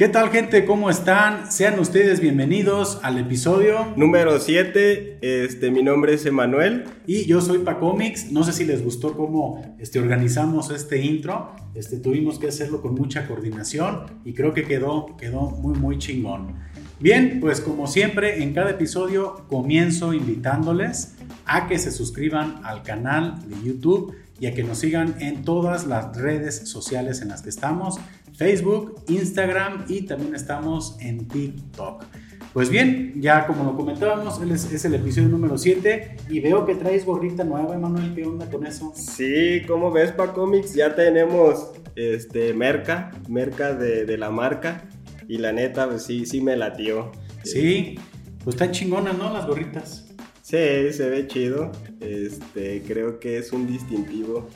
¿Qué 0.00 0.08
tal 0.08 0.30
gente? 0.30 0.64
¿Cómo 0.64 0.88
están? 0.88 1.52
Sean 1.52 1.78
ustedes 1.78 2.20
bienvenidos 2.20 3.00
al 3.02 3.18
episodio 3.18 3.92
número 3.96 4.40
7. 4.40 5.18
Este, 5.20 5.70
mi 5.70 5.82
nombre 5.82 6.14
es 6.14 6.24
Emanuel. 6.24 6.84
Y 7.06 7.26
yo 7.26 7.42
soy 7.42 7.58
Pacomics. 7.58 8.32
No 8.32 8.42
sé 8.42 8.54
si 8.54 8.64
les 8.64 8.82
gustó 8.82 9.14
cómo 9.14 9.76
este, 9.78 9.98
organizamos 9.98 10.70
este 10.70 11.04
intro. 11.04 11.54
Este, 11.74 11.98
tuvimos 11.98 12.38
que 12.38 12.48
hacerlo 12.48 12.80
con 12.80 12.94
mucha 12.94 13.28
coordinación 13.28 14.06
y 14.24 14.32
creo 14.32 14.54
que 14.54 14.64
quedó, 14.64 15.18
quedó 15.18 15.50
muy 15.50 15.78
muy 15.78 15.98
chingón. 15.98 16.54
Bien, 16.98 17.38
pues 17.38 17.60
como 17.60 17.86
siempre 17.86 18.42
en 18.42 18.54
cada 18.54 18.70
episodio 18.70 19.44
comienzo 19.48 20.14
invitándoles 20.14 21.16
a 21.44 21.66
que 21.66 21.78
se 21.78 21.90
suscriban 21.90 22.62
al 22.64 22.82
canal 22.82 23.46
de 23.48 23.56
YouTube 23.62 24.14
y 24.40 24.46
a 24.46 24.54
que 24.54 24.64
nos 24.64 24.78
sigan 24.78 25.16
en 25.20 25.44
todas 25.44 25.86
las 25.86 26.16
redes 26.16 26.68
sociales 26.68 27.20
en 27.20 27.28
las 27.28 27.42
que 27.42 27.50
estamos, 27.50 28.00
Facebook, 28.40 29.02
Instagram 29.08 29.84
y 29.86 30.00
también 30.06 30.34
estamos 30.34 30.96
en 30.98 31.28
TikTok. 31.28 32.06
Pues 32.54 32.70
bien, 32.70 33.12
ya 33.20 33.46
como 33.46 33.64
lo 33.64 33.76
comentábamos, 33.76 34.40
es, 34.40 34.82
el 34.82 34.94
episodio 34.94 35.28
número 35.28 35.58
7 35.58 36.16
y 36.30 36.40
veo 36.40 36.64
que 36.64 36.74
traes 36.74 37.04
gorrita 37.04 37.44
nueva, 37.44 37.74
Emanuel, 37.74 38.14
¿qué 38.14 38.24
onda 38.24 38.48
con 38.48 38.66
eso? 38.66 38.94
Sí, 38.96 39.60
como 39.68 39.92
ves, 39.92 40.12
Pa 40.12 40.32
Comics, 40.32 40.72
ya 40.72 40.94
tenemos 40.94 41.72
este 41.96 42.54
merca, 42.54 43.10
merca 43.28 43.74
de, 43.74 44.06
de 44.06 44.16
la 44.16 44.30
marca 44.30 44.88
y 45.28 45.36
la 45.36 45.52
neta, 45.52 45.86
pues 45.86 46.04
sí, 46.04 46.24
sí 46.24 46.40
me 46.40 46.56
latió. 46.56 47.12
Sí, 47.44 47.96
pues 48.42 48.54
están 48.54 48.70
chingonas, 48.70 49.18
¿no? 49.18 49.30
Las 49.34 49.46
gorritas. 49.46 50.08
Sí, 50.40 50.56
se 50.92 51.10
ve 51.10 51.26
chido. 51.26 51.72
Este, 52.00 52.82
creo 52.88 53.20
que 53.20 53.36
es 53.36 53.52
un 53.52 53.66
distintivo 53.66 54.48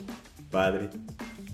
padre. 0.49 0.89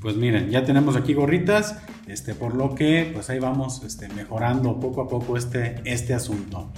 Pues 0.02 0.16
miren, 0.16 0.50
ya 0.50 0.64
tenemos 0.64 0.96
aquí 0.96 1.14
gorritas, 1.14 1.78
este, 2.12 2.36
por 2.36 2.56
lo 2.56 2.76
que 2.76 3.10
pues 3.14 3.30
ahí 3.30 3.40
vamos 3.40 3.84
este, 3.84 4.10
mejorando 4.10 4.80
poco 4.80 5.02
a 5.02 5.08
poco 5.08 5.38
este, 5.38 5.76
este 5.86 6.14
asunto. 6.14 6.72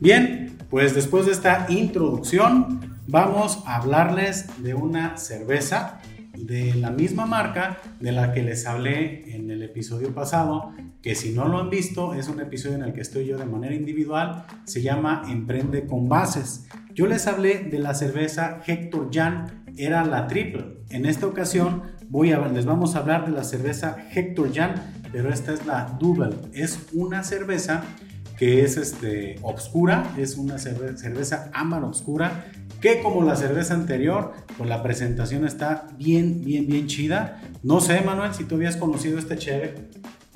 Bien, 0.00 0.56
pues 0.70 0.94
después 0.94 1.26
de 1.26 1.32
esta 1.32 1.66
introducción 1.68 2.98
vamos 3.06 3.62
a 3.66 3.76
hablarles 3.76 4.62
de 4.62 4.74
una 4.74 5.16
cerveza 5.16 6.00
de 6.36 6.74
la 6.74 6.90
misma 6.90 7.26
marca 7.26 7.78
de 8.00 8.12
la 8.12 8.32
que 8.32 8.42
les 8.42 8.66
hablé 8.66 9.34
en 9.34 9.50
el 9.50 9.62
episodio 9.62 10.14
pasado, 10.14 10.72
que 11.02 11.14
si 11.14 11.32
no 11.32 11.46
lo 11.46 11.58
han 11.58 11.70
visto 11.70 12.14
es 12.14 12.28
un 12.28 12.40
episodio 12.40 12.76
en 12.76 12.82
el 12.82 12.92
que 12.92 13.00
estoy 13.00 13.26
yo 13.26 13.38
de 13.38 13.44
manera 13.44 13.74
individual, 13.74 14.44
se 14.64 14.82
llama 14.82 15.22
Emprende 15.28 15.86
con 15.86 16.08
Bases. 16.08 16.66
Yo 16.94 17.06
les 17.06 17.26
hablé 17.26 17.64
de 17.64 17.78
la 17.78 17.94
cerveza 17.94 18.60
Hector 18.66 19.10
Jan, 19.12 19.61
era 19.76 20.04
la 20.04 20.26
triple. 20.26 20.82
En 20.90 21.06
esta 21.06 21.26
ocasión 21.26 21.82
voy 22.08 22.32
a, 22.32 22.38
les 22.48 22.66
vamos 22.66 22.94
a 22.94 23.00
hablar 23.00 23.26
de 23.26 23.32
la 23.32 23.44
cerveza 23.44 23.96
Hector 24.14 24.52
Jan, 24.52 24.74
pero 25.12 25.32
esta 25.32 25.52
es 25.52 25.66
la 25.66 25.96
Double. 26.00 26.30
Es 26.52 26.86
una 26.92 27.22
cerveza 27.22 27.82
que 28.38 28.64
es 28.64 28.76
este, 28.76 29.36
obscura, 29.42 30.12
es 30.18 30.36
una 30.36 30.58
cerveza, 30.58 31.50
ámbar 31.54 31.84
obscura, 31.84 32.46
que 32.80 33.00
como 33.00 33.22
la 33.22 33.36
cerveza 33.36 33.74
anterior, 33.74 34.32
pues 34.58 34.68
la 34.68 34.82
presentación 34.82 35.46
está 35.46 35.86
bien, 35.96 36.44
bien, 36.44 36.66
bien 36.66 36.88
chida. 36.88 37.40
No 37.62 37.80
sé, 37.80 38.00
Manuel, 38.00 38.34
si 38.34 38.44
tú 38.44 38.56
habías 38.56 38.76
conocido 38.76 39.18
este 39.18 39.36
chévere. 39.36 39.74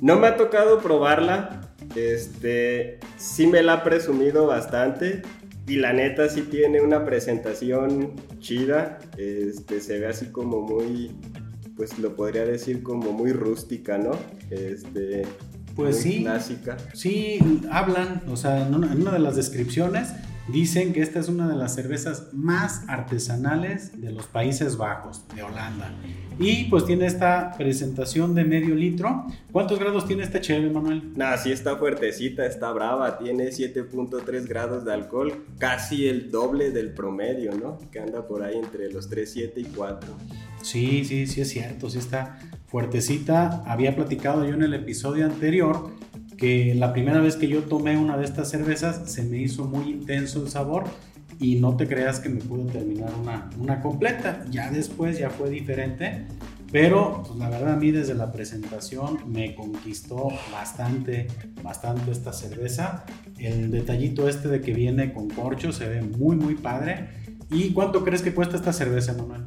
No 0.00 0.18
me 0.18 0.28
ha 0.28 0.36
tocado 0.36 0.78
probarla, 0.80 1.72
este, 1.96 3.00
sí 3.16 3.46
me 3.46 3.62
la 3.62 3.72
ha 3.72 3.82
presumido 3.82 4.46
bastante. 4.46 5.22
Y 5.66 5.76
la 5.76 5.92
neta 5.92 6.28
sí 6.28 6.42
tiene 6.42 6.80
una 6.80 7.04
presentación 7.04 8.12
chida. 8.38 8.98
Este, 9.16 9.80
se 9.80 9.98
ve 9.98 10.06
así 10.06 10.26
como 10.26 10.62
muy, 10.62 11.10
pues 11.76 11.98
lo 11.98 12.14
podría 12.14 12.44
decir 12.44 12.82
como 12.82 13.12
muy 13.12 13.32
rústica, 13.32 13.98
¿no? 13.98 14.12
Este, 14.50 15.24
pues 15.74 15.98
sí. 15.98 16.22
Clásica. 16.22 16.76
Sí, 16.94 17.38
hablan, 17.70 18.22
o 18.28 18.36
sea, 18.36 18.66
en 18.66 18.74
una, 18.74 19.12
de 19.12 19.18
las 19.18 19.34
descripciones 19.36 20.08
dicen 20.48 20.92
que 20.92 21.02
esta 21.02 21.18
es 21.20 21.28
una 21.28 21.48
de 21.48 21.56
las 21.56 21.74
cervezas 21.74 22.32
más 22.32 22.84
artesanales 22.88 24.00
de 24.00 24.12
los 24.12 24.26
Países 24.26 24.76
Bajos, 24.76 25.24
de 25.34 25.42
Holanda. 25.42 25.92
Y 26.38 26.64
pues 26.64 26.84
tiene 26.84 27.06
esta 27.06 27.52
presentación 27.56 28.34
de 28.34 28.44
medio 28.44 28.74
litro. 28.74 29.26
¿Cuántos 29.52 29.78
grados 29.78 30.06
tiene 30.06 30.22
esta 30.22 30.40
cheve, 30.40 30.68
Manuel? 30.68 31.12
Nah, 31.16 31.36
sí 31.38 31.50
está 31.50 31.76
fuertecita, 31.76 32.44
está 32.44 32.70
brava. 32.72 33.18
Tiene 33.18 33.48
7.3 33.48 34.46
grados 34.46 34.84
de 34.84 34.92
alcohol, 34.92 35.44
casi 35.58 36.06
el 36.06 36.30
doble 36.30 36.70
del 36.70 36.90
promedio, 36.90 37.52
¿no? 37.54 37.78
Que 37.90 38.00
anda 38.00 38.26
por 38.26 38.42
ahí 38.42 38.56
entre 38.56 38.92
los 38.92 39.08
3, 39.08 39.30
7 39.30 39.60
y 39.60 39.64
4. 39.64 40.14
Sí, 40.62 41.04
sí, 41.04 41.26
sí 41.26 41.40
es 41.40 41.48
cierto, 41.48 41.88
sí 41.88 41.98
está 41.98 42.38
fuertecita. 42.66 43.62
Había 43.66 43.96
platicado 43.96 44.44
yo 44.44 44.54
en 44.54 44.62
el 44.62 44.74
episodio 44.74 45.24
anterior 45.24 45.90
que 46.36 46.74
la 46.74 46.92
primera 46.92 47.20
vez 47.20 47.36
que 47.36 47.48
yo 47.48 47.62
tomé 47.62 47.96
una 47.96 48.16
de 48.16 48.24
estas 48.24 48.50
cervezas 48.50 49.10
se 49.10 49.22
me 49.22 49.38
hizo 49.38 49.64
muy 49.64 49.90
intenso 49.90 50.42
el 50.42 50.48
sabor 50.48 50.84
y 51.38 51.56
no 51.56 51.76
te 51.76 51.86
creas 51.86 52.20
que 52.20 52.28
me 52.28 52.40
pude 52.40 52.70
terminar 52.70 53.12
una, 53.20 53.50
una 53.58 53.80
completa. 53.80 54.44
Ya 54.50 54.70
después 54.70 55.18
ya 55.18 55.30
fue 55.30 55.50
diferente, 55.50 56.26
pero 56.72 57.22
pues, 57.26 57.38
la 57.38 57.48
verdad 57.48 57.74
a 57.74 57.76
mí 57.76 57.90
desde 57.90 58.14
la 58.14 58.32
presentación 58.32 59.18
me 59.26 59.54
conquistó 59.54 60.28
bastante, 60.52 61.26
bastante 61.62 62.10
esta 62.10 62.32
cerveza. 62.32 63.04
El 63.38 63.70
detallito 63.70 64.28
este 64.28 64.48
de 64.48 64.60
que 64.60 64.72
viene 64.72 65.12
con 65.12 65.28
corcho 65.28 65.72
se 65.72 65.88
ve 65.88 66.02
muy, 66.02 66.36
muy 66.36 66.54
padre. 66.54 67.08
¿Y 67.50 67.72
cuánto 67.72 68.02
crees 68.02 68.22
que 68.22 68.34
cuesta 68.34 68.56
esta 68.56 68.72
cerveza, 68.72 69.12
Manuel? 69.12 69.44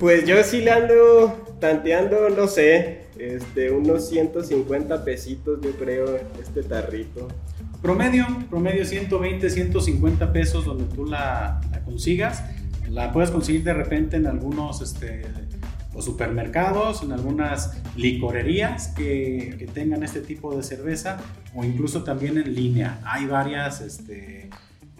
Pues 0.00 0.26
yo 0.26 0.42
sí 0.42 0.60
le 0.60 0.70
ando 0.70 1.56
tanteando, 1.60 2.30
no 2.30 2.46
sé, 2.46 3.08
este, 3.18 3.70
unos 3.70 4.08
150 4.08 5.04
pesitos 5.04 5.60
yo 5.60 5.72
creo, 5.72 6.18
este 6.40 6.62
tarrito. 6.62 7.28
Promedio, 7.82 8.26
promedio 8.48 8.84
120, 8.84 9.50
150 9.50 10.32
pesos 10.32 10.64
donde 10.64 10.84
tú 10.94 11.04
la, 11.04 11.60
consigas. 11.84 12.44
La 12.88 13.12
puedes 13.12 13.30
conseguir 13.30 13.64
de 13.64 13.74
repente 13.74 14.16
en 14.16 14.26
algunos 14.26 14.80
este, 14.80 15.22
supermercados, 16.00 17.02
en 17.02 17.12
algunas 17.12 17.76
licorerías 17.96 18.88
que, 18.88 19.68
tengan 19.74 20.02
este 20.02 20.20
tipo 20.20 20.56
de 20.56 20.62
cerveza 20.62 21.18
o 21.54 21.64
incluso 21.64 22.02
también 22.04 22.38
en 22.38 22.54
línea. 22.54 23.00
Hay 23.04 23.26
varias 23.26 23.80
este, 23.80 24.48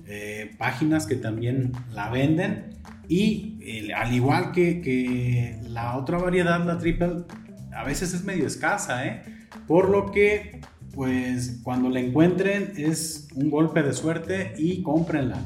eh, 0.07 0.55
páginas 0.59 1.07
que 1.07 1.17
también 1.17 1.73
la 1.93 2.11
venden 2.11 2.79
y 3.09 3.59
eh, 3.63 3.93
al 3.95 4.13
igual 4.15 4.53
que, 4.53 4.81
que, 4.81 5.59
la 5.69 5.97
otra 5.97 6.19
variedad, 6.19 6.65
la 6.65 6.79
triple, 6.79 7.25
a 7.75 7.85
veces 7.85 8.13
es 8.13 8.25
medio 8.25 8.47
escasa, 8.47 9.07
¿eh? 9.07 9.23
Por 9.67 9.89
lo 9.89 10.11
que 10.11 10.61
pues 10.99 11.61
cuando 11.63 11.89
la 11.91 12.01
encuentren 12.01 12.73
es 12.77 13.29
un 13.37 13.51
golpe 13.51 13.85
de 13.85 13.93
suerte 13.93 14.55
y 14.59 14.83
cómprenla. 14.83 15.39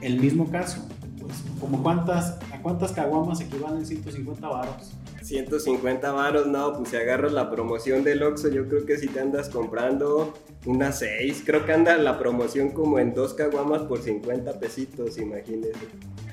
El 0.00 0.18
mismo 0.18 0.50
caso, 0.50 0.88
pues 1.20 1.44
como 1.60 1.84
cuántas, 1.84 2.38
a 2.52 2.60
cuántas 2.62 2.90
caguamas 2.90 3.40
equivalen 3.40 3.86
150 3.86 4.48
varos. 4.48 4.92
150 5.22 6.10
varos, 6.10 6.48
no, 6.48 6.72
pues 6.72 6.88
si 6.88 6.96
agarras 6.96 7.30
la 7.30 7.48
promoción 7.48 8.02
del 8.02 8.24
Oxxo, 8.24 8.48
yo 8.48 8.66
creo 8.66 8.86
que 8.86 8.96
si 8.96 9.06
te 9.06 9.20
andas 9.20 9.48
comprando 9.48 10.34
unas 10.66 10.98
6, 10.98 11.42
creo 11.46 11.64
que 11.64 11.72
anda 11.72 11.96
la 11.96 12.18
promoción 12.18 12.70
como 12.70 12.98
en 12.98 13.14
dos 13.14 13.34
caguamas 13.34 13.82
por 13.82 14.02
50 14.02 14.58
pesitos, 14.58 15.18
imagínese. 15.18 15.72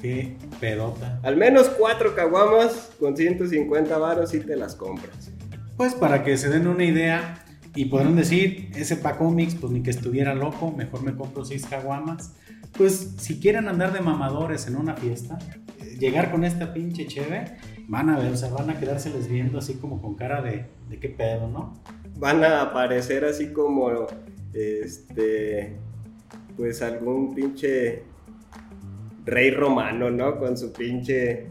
Qué 0.01 0.35
pedota. 0.59 1.19
Al 1.23 1.37
menos 1.37 1.69
4 1.69 2.15
caguamas 2.15 2.91
con 2.99 3.15
150 3.15 3.97
varos 3.97 4.33
y 4.33 4.39
te 4.39 4.55
las 4.55 4.75
compras. 4.75 5.31
Pues 5.77 5.93
para 5.93 6.23
que 6.23 6.37
se 6.37 6.49
den 6.49 6.67
una 6.67 6.85
idea, 6.85 7.45
y 7.75 7.85
podrán 7.85 8.15
decir, 8.15 8.71
ese 8.75 8.95
Pacomix, 8.95 9.55
pues 9.55 9.73
ni 9.73 9.83
que 9.83 9.89
estuviera 9.89 10.33
loco, 10.33 10.71
mejor 10.71 11.03
me 11.03 11.13
compro 11.13 11.43
seis 11.43 11.65
caguamas. 11.65 12.33
Pues 12.77 13.15
si 13.17 13.39
quieren 13.39 13.67
andar 13.67 13.91
de 13.91 13.99
mamadores 13.99 14.67
en 14.67 14.77
una 14.77 14.95
fiesta, 14.95 15.37
eh, 15.81 15.97
llegar 15.99 16.31
con 16.31 16.45
esta 16.45 16.73
pinche 16.73 17.05
cheve, 17.05 17.57
van 17.87 18.09
a 18.09 18.17
ver, 18.17 18.31
o 18.31 18.37
sea, 18.37 18.49
van 18.49 18.69
a 18.69 18.79
quedárseles 18.79 19.27
viendo 19.27 19.59
así 19.59 19.73
como 19.75 20.01
con 20.01 20.15
cara 20.15 20.41
de, 20.41 20.65
de 20.89 20.99
qué 20.99 21.09
pedo, 21.09 21.49
¿no? 21.49 21.81
Van 22.17 22.43
a 22.43 22.61
aparecer 22.61 23.25
así 23.25 23.51
como, 23.51 24.07
este, 24.53 25.75
pues 26.55 26.81
algún 26.81 27.35
pinche 27.35 28.03
rey 29.25 29.51
romano, 29.51 30.09
¿no? 30.11 30.37
Con 30.37 30.57
su 30.57 30.71
pinche 30.71 31.47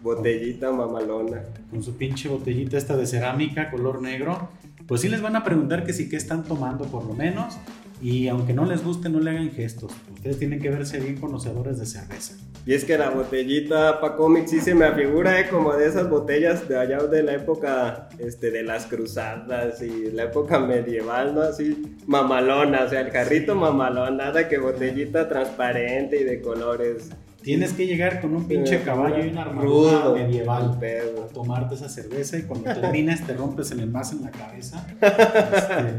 botellita 0.00 0.72
mamalona. 0.72 1.42
Con 1.70 1.82
su 1.82 1.96
pinche 1.96 2.28
botellita 2.28 2.76
esta 2.76 2.96
de 2.96 3.06
cerámica 3.06 3.70
color 3.70 4.02
negro 4.02 4.48
pues 4.88 5.02
sí 5.02 5.08
les 5.08 5.20
van 5.20 5.36
a 5.36 5.44
preguntar 5.44 5.84
que 5.84 5.92
sí 5.92 6.08
que 6.08 6.16
están 6.16 6.44
tomando 6.44 6.86
por 6.86 7.04
lo 7.04 7.12
menos 7.12 7.58
y 8.00 8.28
aunque 8.28 8.54
no 8.54 8.64
les 8.64 8.82
guste 8.82 9.10
no 9.10 9.20
le 9.20 9.30
hagan 9.30 9.50
gestos. 9.50 9.92
Ustedes 10.14 10.38
tienen 10.38 10.60
que 10.60 10.70
verse 10.70 10.98
bien 10.98 11.16
conocedores 11.16 11.78
de 11.78 11.84
cerveza. 11.84 12.34
Y 12.68 12.74
es 12.74 12.84
que 12.84 12.98
la 12.98 13.08
botellita 13.08 13.98
para 13.98 14.14
cómics 14.14 14.50
sí 14.50 14.60
se 14.60 14.74
me 14.74 14.84
afigura 14.84 15.40
¿eh? 15.40 15.48
como 15.48 15.72
de 15.72 15.88
esas 15.88 16.10
botellas 16.10 16.68
de 16.68 16.78
allá 16.78 16.98
de 16.98 17.22
la 17.22 17.32
época 17.32 18.10
este, 18.18 18.50
de 18.50 18.62
las 18.62 18.84
cruzadas 18.84 19.80
y 19.80 20.10
la 20.10 20.24
época 20.24 20.58
medieval, 20.58 21.34
¿no? 21.34 21.40
Así 21.40 21.96
mamalona, 22.06 22.84
o 22.84 22.88
sea, 22.90 23.00
el 23.00 23.10
jarrito 23.10 23.54
mamalón, 23.54 24.18
nada 24.18 24.48
que 24.48 24.58
botellita 24.58 25.30
transparente 25.30 26.20
y 26.20 26.24
de 26.24 26.42
colores 26.42 27.08
Tienes 27.48 27.72
que 27.72 27.86
llegar 27.86 28.20
con 28.20 28.34
un 28.34 28.48
pinche 28.48 28.82
caballo 28.82 29.24
y 29.24 29.28
una 29.28 29.42
armadura 29.42 30.02
Rudo, 30.02 30.14
medieval 30.16 30.76
pedo. 30.78 31.24
a 31.24 31.28
tomarte 31.28 31.76
esa 31.76 31.88
cerveza 31.88 32.36
y 32.36 32.42
cuando 32.42 32.74
termines 32.80 33.24
te 33.26 33.32
rompes 33.32 33.70
el 33.70 33.80
envase 33.80 34.16
en 34.16 34.22
la 34.24 34.30
cabeza. 34.30 34.86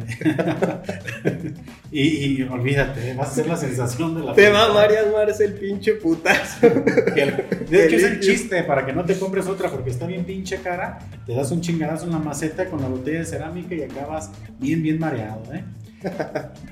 Este, 0.10 1.49
y, 1.92 2.02
y 2.02 2.42
olvídate, 2.44 3.14
vas 3.16 3.30
a 3.30 3.34
ser 3.34 3.48
la 3.48 3.58
sensación 3.58 4.16
de 4.16 4.24
la 4.24 4.34
Te 4.34 4.50
va 4.50 4.64
a 4.64 4.66
fiesta. 4.66 4.82
Marias 4.82 5.06
Mars 5.12 5.40
el 5.40 5.54
pinche 5.54 5.94
putazo. 5.94 6.68
De 6.68 7.86
hecho, 7.86 7.96
es 7.96 8.04
el 8.04 8.20
chiste 8.20 8.64
para 8.64 8.86
que 8.86 8.94
no 8.94 9.06
te 9.06 9.18
compres 9.18 9.48
otra 9.48 9.70
porque 9.70 9.90
está 9.90 10.06
bien 10.06 10.24
pinche 10.24 10.58
cara. 10.62 11.00
Te 11.26 11.34
das 11.34 11.52
un 11.52 11.62
chingadazo 11.62 12.06
en 12.06 12.12
la 12.12 12.20
maceta 12.20 12.66
con 12.66 12.82
la 12.82 12.88
botella 12.88 13.20
de 13.20 13.26
cerámica 13.26 13.74
y 13.74 13.82
acabas 13.82 14.30
bien, 14.60 14.84
bien 14.84 15.00
mareado. 15.00 15.44
¿eh? 15.52 15.64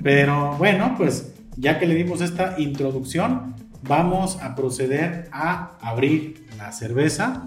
Pero 0.02 0.56
bueno, 0.56 0.94
pues 0.96 1.32
ya 1.56 1.78
que 1.78 1.86
le 1.86 1.94
dimos 1.94 2.20
esta 2.20 2.54
introducción, 2.58 3.56
vamos 3.82 4.38
a 4.40 4.54
proceder 4.54 5.28
a 5.32 5.78
abrir 5.80 6.46
la 6.58 6.70
cerveza 6.70 7.44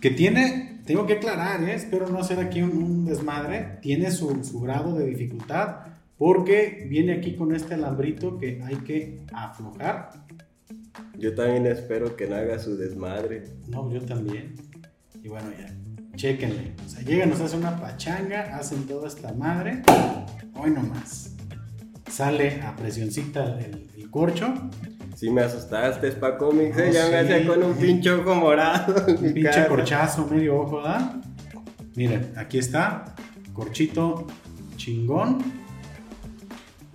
que 0.00 0.10
tiene, 0.10 0.80
tengo 0.86 1.06
que 1.06 1.14
aclarar, 1.14 1.62
¿eh? 1.62 1.74
espero 1.74 2.08
no 2.08 2.18
hacer 2.18 2.40
aquí 2.40 2.60
un, 2.60 2.70
un 2.70 3.04
desmadre, 3.04 3.78
tiene 3.82 4.10
su, 4.10 4.42
su 4.42 4.60
grado 4.60 4.94
de 4.94 5.06
dificultad 5.06 5.91
porque 6.22 6.86
viene 6.88 7.14
aquí 7.14 7.34
con 7.34 7.52
este 7.52 7.74
alambrito 7.74 8.38
que 8.38 8.62
hay 8.62 8.76
que 8.76 9.26
aflojar. 9.32 10.10
Yo 11.18 11.34
también 11.34 11.66
espero 11.66 12.14
que 12.14 12.28
no 12.28 12.36
haga 12.36 12.60
su 12.60 12.76
desmadre. 12.76 13.42
No, 13.66 13.92
yo 13.92 14.00
también. 14.02 14.54
Y 15.20 15.26
bueno, 15.26 15.48
ya, 15.58 15.74
chéquenle. 16.14 16.74
O 16.86 16.88
sea, 16.88 17.02
llegan, 17.02 17.28
nos 17.28 17.40
hacen 17.40 17.58
una 17.58 17.80
pachanga, 17.80 18.56
hacen 18.56 18.86
toda 18.86 19.08
esta 19.08 19.32
madre. 19.32 19.82
Hoy 20.54 20.70
nomás. 20.70 21.34
Sale 22.08 22.60
a 22.62 22.76
presioncita 22.76 23.58
el, 23.58 23.90
el 23.96 24.08
corcho. 24.08 24.54
Si 25.16 25.28
me 25.28 25.40
asustaste, 25.40 26.12
pa 26.12 26.38
cómics, 26.38 26.78
¿eh? 26.78 26.86
No, 26.86 26.92
ya 26.92 27.04
me 27.06 27.26
sí. 27.26 27.32
hacía 27.32 27.46
con 27.48 27.64
un 27.64 27.74
pinche 27.74 28.12
ojo 28.12 28.32
morado. 28.36 29.06
Un 29.08 29.16
pinche 29.34 29.50
cara. 29.50 29.66
corchazo, 29.66 30.28
medio 30.28 30.60
ojo, 30.60 30.82
¿da? 30.82 31.20
Miren, 31.96 32.32
aquí 32.36 32.58
está. 32.58 33.16
Corchito 33.52 34.28
chingón. 34.76 35.61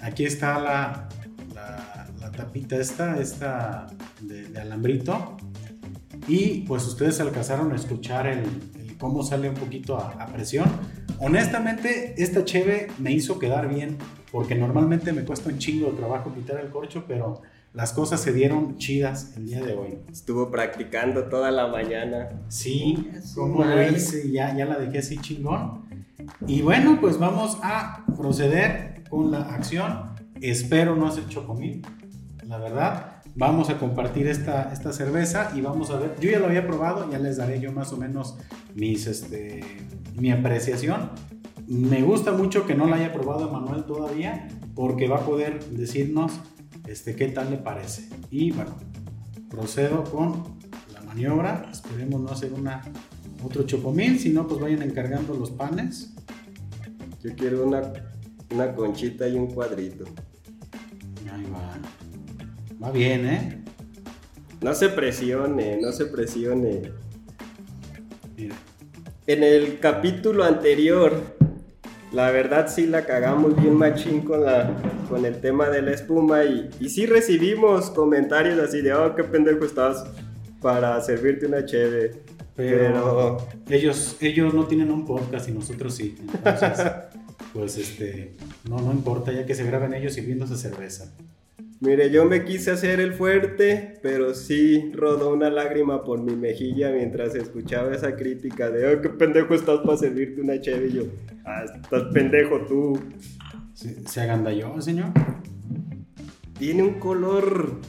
Aquí 0.07 0.23
está 0.23 0.57
la, 0.59 1.09
la, 1.53 2.07
la 2.21 2.31
tapita 2.31 2.77
esta, 2.77 3.19
esta 3.19 3.87
de, 4.21 4.47
de 4.47 4.61
alambrito. 4.61 5.35
Y 6.29 6.61
pues 6.61 6.87
ustedes 6.87 7.19
alcanzaron 7.19 7.73
a 7.73 7.75
escuchar 7.75 8.25
el, 8.25 8.39
el 8.79 8.97
cómo 8.97 9.21
sale 9.21 9.49
un 9.49 9.55
poquito 9.55 9.97
a, 9.97 10.11
a 10.11 10.27
presión. 10.27 10.69
Honestamente, 11.19 12.15
esta 12.17 12.45
cheve 12.45 12.87
me 12.99 13.11
hizo 13.11 13.37
quedar 13.37 13.67
bien, 13.67 13.97
porque 14.31 14.55
normalmente 14.55 15.11
me 15.11 15.25
cuesta 15.25 15.49
un 15.49 15.57
chingo 15.57 15.91
de 15.91 15.97
trabajo 15.97 16.33
quitar 16.33 16.59
el 16.61 16.69
corcho, 16.69 17.03
pero 17.05 17.41
las 17.73 17.91
cosas 17.91 18.21
se 18.21 18.31
dieron 18.31 18.77
chidas 18.77 19.33
el 19.35 19.45
día 19.45 19.61
de 19.61 19.73
hoy. 19.73 19.97
Estuvo 20.09 20.49
practicando 20.49 21.25
toda 21.25 21.51
la 21.51 21.67
mañana. 21.67 22.29
Sí, 22.47 23.09
como 23.35 23.65
lo 23.65 23.91
hice, 23.91 24.31
ya, 24.31 24.55
ya 24.55 24.65
la 24.65 24.77
dejé 24.77 24.99
así 24.99 25.17
chingón. 25.17 25.85
Y 26.47 26.61
bueno, 26.61 26.97
pues 27.01 27.19
vamos 27.19 27.57
a 27.61 28.05
proceder 28.17 28.96
con 29.09 29.31
la 29.31 29.41
acción. 29.41 30.15
Espero 30.41 30.95
no 30.95 31.07
hacer 31.07 31.27
chocomil, 31.27 31.81
la 32.45 32.57
verdad. 32.57 33.21
Vamos 33.35 33.69
a 33.69 33.77
compartir 33.77 34.27
esta, 34.27 34.73
esta 34.73 34.91
cerveza 34.91 35.51
y 35.55 35.61
vamos 35.61 35.91
a 35.91 35.99
ver. 35.99 36.15
Yo 36.19 36.31
ya 36.31 36.39
lo 36.39 36.47
había 36.47 36.65
probado, 36.65 37.09
ya 37.11 37.19
les 37.19 37.37
daré 37.37 37.59
yo 37.59 37.71
más 37.71 37.93
o 37.93 37.97
menos 37.97 38.37
mis, 38.73 39.05
este, 39.07 39.61
mi 40.15 40.31
apreciación. 40.31 41.11
Me 41.67 42.01
gusta 42.01 42.31
mucho 42.31 42.65
que 42.65 42.75
no 42.75 42.87
la 42.87 42.95
haya 42.95 43.13
probado 43.13 43.51
Manuel 43.51 43.83
todavía, 43.83 44.47
porque 44.73 45.07
va 45.07 45.17
a 45.17 45.25
poder 45.25 45.63
decirnos 45.69 46.31
este, 46.87 47.15
qué 47.15 47.27
tal 47.27 47.51
le 47.51 47.57
parece. 47.57 48.09
Y 48.31 48.51
bueno, 48.51 48.75
procedo 49.49 50.03
con 50.05 50.57
la 50.93 51.01
maniobra. 51.01 51.69
Esperemos 51.71 52.21
no 52.21 52.29
hacer 52.29 52.53
una, 52.53 52.81
otro 53.43 53.63
chocomil, 53.63 54.19
si 54.19 54.29
no, 54.29 54.47
pues 54.47 54.59
vayan 54.59 54.81
encargando 54.81 55.35
los 55.35 55.51
panes. 55.51 56.13
Yo 57.21 57.35
quiero 57.35 57.67
una, 57.67 57.81
una 58.51 58.73
conchita 58.73 59.27
y 59.27 59.35
un 59.35 59.47
cuadrito. 59.47 60.05
Ahí 61.31 61.45
va. 61.53 61.77
Va 62.81 62.91
bien, 62.91 63.25
¿eh? 63.25 63.63
No 64.61 64.73
se 64.73 64.89
presione, 64.89 65.79
no 65.81 65.91
se 65.91 66.05
presione. 66.05 66.91
Mira. 68.35 68.55
En 69.25 69.43
el 69.43 69.79
capítulo 69.79 70.43
anterior, 70.43 71.13
la 72.11 72.31
verdad 72.31 72.67
sí 72.69 72.87
la 72.87 73.05
cagamos 73.05 73.59
bien 73.61 73.75
machín 73.75 74.21
con, 74.21 74.45
la, 74.45 74.73
con 75.09 75.25
el 75.25 75.41
tema 75.41 75.69
de 75.69 75.81
la 75.81 75.91
espuma 75.91 76.45
y, 76.45 76.69
y 76.79 76.89
sí 76.89 77.05
recibimos 77.05 77.89
comentarios 77.89 78.57
así 78.59 78.81
de, 78.81 78.93
oh, 78.93 79.15
qué 79.15 79.23
pendejo 79.23 79.65
estás 79.65 80.05
para 80.61 80.99
servirte 81.01 81.45
una 81.45 81.65
cheve. 81.65 82.11
Pero, 82.55 82.77
Pero, 82.77 83.37
ellos, 83.69 84.17
ellos 84.19 84.53
no 84.53 84.65
tienen 84.65 84.89
un 84.91 85.05
podcast 85.05 85.47
y 85.49 85.51
nosotros 85.51 85.93
sí. 85.93 86.15
Entonces, 86.19 86.87
pues 87.53 87.77
este, 87.77 88.35
no, 88.69 88.79
no 88.81 88.91
importa, 88.91 89.31
ya 89.31 89.45
que 89.45 89.55
se 89.55 89.63
graben 89.65 89.93
ellos 89.93 90.13
sirviéndose 90.13 90.57
cerveza. 90.57 91.13
mire, 91.79 92.09
yo 92.11 92.25
me 92.25 92.43
quise 92.45 92.71
hacer 92.71 92.99
el 92.99 93.13
fuerte, 93.13 93.99
pero 94.01 94.33
sí 94.33 94.91
rodó 94.93 95.33
una 95.33 95.49
lágrima 95.49 96.03
por 96.03 96.21
mi 96.21 96.35
mejilla 96.35 96.91
mientras 96.91 97.35
escuchaba 97.35 97.93
esa 97.93 98.15
crítica 98.15 98.69
de, 98.69 98.93
oh, 98.93 99.01
qué 99.01 99.09
pendejo 99.09 99.53
estás 99.53 99.79
para 99.79 99.97
servirte 99.97 100.41
una 100.41 100.59
cheve. 100.61 100.87
Y 100.87 100.93
yo, 100.93 101.03
ah, 101.45 101.63
estás 101.63 102.03
pendejo 102.13 102.65
tú. 102.67 102.99
¿Se, 103.73 104.07
se 104.07 104.21
agandalló, 104.21 104.81
señor? 104.81 105.09
Tiene 106.57 106.81
un 106.83 106.99
color 106.99 107.79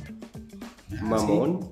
Ah, 0.93 1.05
mamón. 1.05 1.69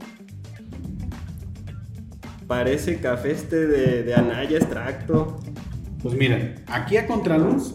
Parece 2.46 3.00
café 3.00 3.32
este 3.32 3.66
de, 3.66 4.02
de 4.02 4.14
Anaya 4.14 4.58
extracto. 4.58 5.40
Pues 6.02 6.14
miren, 6.14 6.62
aquí 6.66 6.96
a 6.96 7.06
contraluz 7.06 7.74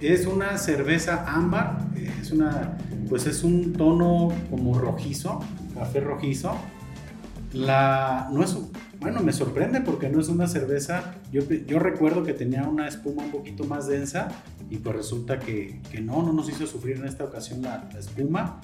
es 0.00 0.26
una 0.26 0.58
cerveza 0.58 1.24
ámbar, 1.26 1.78
eh, 1.96 2.10
es 2.20 2.32
una, 2.32 2.76
pues 3.08 3.26
es 3.26 3.44
un 3.44 3.72
tono 3.72 4.32
como 4.50 4.78
rojizo, 4.78 5.40
café 5.74 6.00
rojizo. 6.00 6.56
La, 7.52 8.30
no 8.32 8.42
es, 8.42 8.56
bueno, 8.98 9.22
me 9.22 9.32
sorprende 9.32 9.80
porque 9.80 10.08
no 10.08 10.20
es 10.20 10.28
una 10.28 10.46
cerveza, 10.46 11.16
yo, 11.30 11.42
yo 11.42 11.78
recuerdo 11.78 12.24
que 12.24 12.32
tenía 12.32 12.62
una 12.62 12.88
espuma 12.88 13.24
un 13.24 13.30
poquito 13.30 13.64
más 13.64 13.86
densa 13.86 14.28
y 14.70 14.78
pues 14.78 14.96
resulta 14.96 15.38
que, 15.38 15.80
que 15.90 16.00
no, 16.00 16.22
no 16.22 16.32
nos 16.32 16.48
hizo 16.48 16.66
sufrir 16.66 16.96
en 16.96 17.06
esta 17.06 17.24
ocasión 17.24 17.62
la, 17.62 17.88
la 17.92 17.98
espuma. 18.00 18.60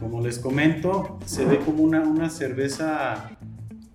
Como 0.00 0.20
les 0.20 0.38
comento, 0.38 1.18
se 1.24 1.46
ve 1.46 1.58
como 1.58 1.82
una, 1.82 2.02
una 2.02 2.28
cerveza 2.28 3.30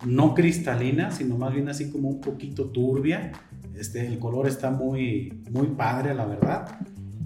no 0.06 0.34
cristalina, 0.34 1.12
sino 1.12 1.38
más 1.38 1.54
bien 1.54 1.70
así 1.70 1.92
como 1.92 2.10
un 2.10 2.22
poquito 2.22 2.66
turbia. 2.66 3.32
Este, 3.76 4.06
el 4.06 4.20
color 4.20 4.48
está 4.48 4.70
muy, 4.70 5.44
muy 5.52 5.68
padre, 5.68 6.14
la 6.14 6.26
verdad. 6.26 6.80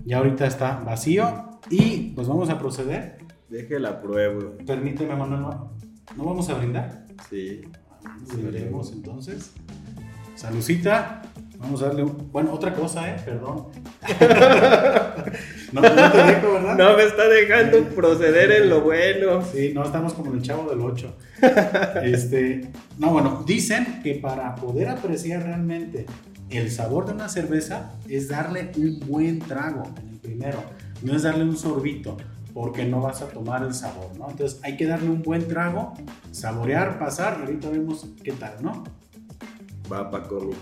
Ya 0.06 0.18
ahorita 0.18 0.46
está 0.46 0.80
vacío 0.80 1.60
y 1.70 2.12
pues 2.16 2.28
vamos 2.28 2.50
a 2.50 2.60
proceder. 2.60 3.18
Deje 3.50 3.80
la 3.80 4.02
pruebo. 4.02 4.58
Permíteme, 4.66 5.16
Manuel, 5.16 5.42
¿no 5.42 5.76
¿no 6.16 6.26
vamos 6.26 6.50
a 6.50 6.56
brindar? 6.56 7.06
Sí. 7.30 7.62
Sí, 8.30 8.42
veremos 8.42 8.92
entonces. 8.92 9.52
Salucita. 10.36 11.22
Vamos 11.58 11.82
a 11.82 11.88
darle 11.88 12.04
un... 12.04 12.30
Bueno, 12.32 12.54
otra 12.54 12.74
cosa, 12.74 13.10
¿eh? 13.10 13.16
Perdón. 13.24 13.68
no, 15.72 15.82
no 15.82 16.12
te 16.12 16.24
dejo, 16.24 16.54
¿verdad? 16.54 16.78
No 16.78 16.98
me 16.98 17.04
está 17.04 17.28
dejando 17.28 17.84
proceder 17.96 18.52
en 18.52 18.70
lo 18.70 18.82
bueno. 18.82 19.42
Sí, 19.42 19.72
no 19.74 19.84
estamos 19.84 20.14
como 20.14 20.32
en 20.32 20.38
el 20.38 20.44
chavo 20.44 20.70
del 20.70 20.82
8. 20.82 21.18
Este, 22.04 22.70
no, 23.00 23.12
bueno, 23.12 23.44
dicen 23.48 24.02
que 24.04 24.16
para 24.16 24.54
poder 24.56 24.90
apreciar 24.90 25.44
realmente 25.44 26.06
el 26.50 26.72
sabor 26.72 27.06
de 27.06 27.14
una 27.14 27.30
cerveza 27.30 27.92
es 28.08 28.28
darle 28.30 28.72
un 28.78 29.00
buen 29.08 29.40
trago 29.40 29.84
en 30.02 30.10
el 30.10 30.20
primero, 30.20 30.64
no 31.02 31.16
es 31.16 31.24
darle 31.24 31.44
un 31.44 31.58
sorbito, 31.58 32.18
porque 32.54 32.86
no 32.86 33.02
vas 33.02 33.22
a 33.22 33.28
tomar 33.28 33.64
el 33.64 33.74
sabor, 33.74 34.18
¿no? 34.18 34.30
Entonces 34.30 34.60
hay 34.64 34.78
que 34.78 34.86
darle 34.86 35.10
un 35.10 35.22
buen 35.22 35.48
trago, 35.48 35.94
saborear, 36.32 37.00
pasar, 37.00 37.38
y 37.40 37.42
ahorita 37.46 37.70
vemos 37.70 38.08
qué 38.24 38.32
tal, 38.32 38.64
¿no? 38.64 38.84
Va 39.92 40.10
pa' 40.10 40.24
cómics. 40.24 40.58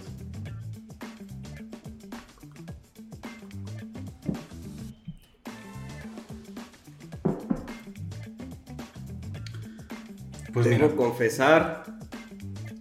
Pues 10.53 10.67
Debo 10.67 10.95
confesar 10.95 11.83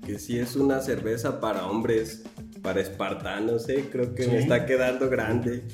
que 0.04 0.18
sí 0.18 0.38
es 0.38 0.56
una 0.56 0.80
cerveza 0.80 1.40
para 1.40 1.66
hombres, 1.66 2.22
para 2.62 2.80
espartanos, 2.80 3.68
¿eh? 3.68 3.84
Creo 3.90 4.14
que 4.14 4.26
me 4.26 4.38
está 4.38 4.64
quedando 4.64 5.10
grande. 5.10 5.64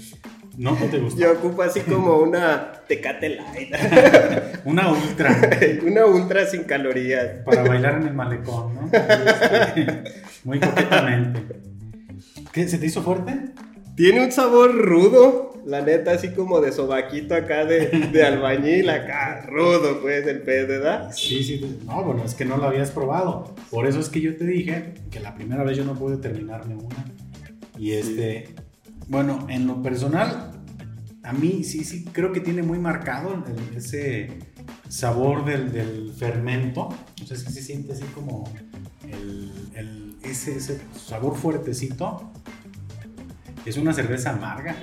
no, 0.56 0.72
no 0.72 0.86
te 0.86 0.98
gustó. 0.98 1.20
Yo 1.20 1.32
ocupo 1.32 1.62
así 1.62 1.80
como 1.80 2.16
una 2.18 2.72
Tecate 2.88 3.28
Light. 3.28 3.74
Una 4.64 4.90
ultra 4.90 5.34
una 5.86 6.06
ultra 6.06 6.46
sin 6.46 6.64
calorías. 6.64 7.42
para 7.44 7.62
bailar 7.62 8.00
en 8.00 8.08
el 8.08 8.14
malecón, 8.14 8.74
¿no? 8.74 8.90
Este, 8.92 10.04
muy 10.44 10.58
coquetamente. 10.60 11.42
¿Qué? 12.52 12.68
¿Se 12.68 12.78
te 12.78 12.86
hizo 12.86 13.02
fuerte? 13.02 13.52
Tiene 13.98 14.24
un 14.24 14.30
sabor 14.30 14.76
rudo, 14.76 15.60
la 15.66 15.82
neta, 15.82 16.12
así 16.12 16.28
como 16.28 16.60
de 16.60 16.70
sobaquito 16.70 17.34
acá 17.34 17.64
de, 17.64 17.88
de 18.12 18.22
albañil, 18.22 18.88
acá, 18.90 19.44
rudo, 19.44 20.00
pues, 20.00 20.24
el 20.24 20.42
pez, 20.42 20.68
¿verdad? 20.68 21.10
Sí, 21.12 21.42
sí, 21.42 21.80
no, 21.84 22.04
bueno, 22.04 22.22
es 22.24 22.34
que 22.34 22.44
no 22.44 22.58
lo 22.58 22.68
habías 22.68 22.92
probado. 22.92 23.56
Por 23.72 23.88
eso 23.88 23.98
es 23.98 24.08
que 24.08 24.20
yo 24.20 24.36
te 24.36 24.44
dije 24.44 24.94
que 25.10 25.18
la 25.18 25.34
primera 25.34 25.64
vez 25.64 25.76
yo 25.76 25.84
no 25.84 25.94
pude 25.94 26.16
terminarme 26.16 26.76
una. 26.76 27.04
Y 27.76 27.94
este, 27.94 28.54
bueno, 29.08 29.48
en 29.50 29.66
lo 29.66 29.82
personal, 29.82 30.52
a 31.24 31.32
mí 31.32 31.64
sí, 31.64 31.82
sí, 31.82 32.04
creo 32.04 32.30
que 32.30 32.38
tiene 32.38 32.62
muy 32.62 32.78
marcado 32.78 33.42
ese 33.74 34.28
sabor 34.88 35.44
del, 35.44 36.12
fermento. 36.16 36.88
O 37.20 37.26
sea, 37.26 37.36
es 37.36 37.42
que 37.42 37.50
se 37.50 37.62
siente 37.64 37.94
así 37.94 38.04
como 38.14 38.48
el, 39.74 40.14
ese, 40.22 40.56
ese 40.56 40.80
sabor 40.94 41.34
fuertecito 41.34 42.30
es 43.68 43.76
una 43.76 43.92
cerveza 43.92 44.30
amarga. 44.30 44.76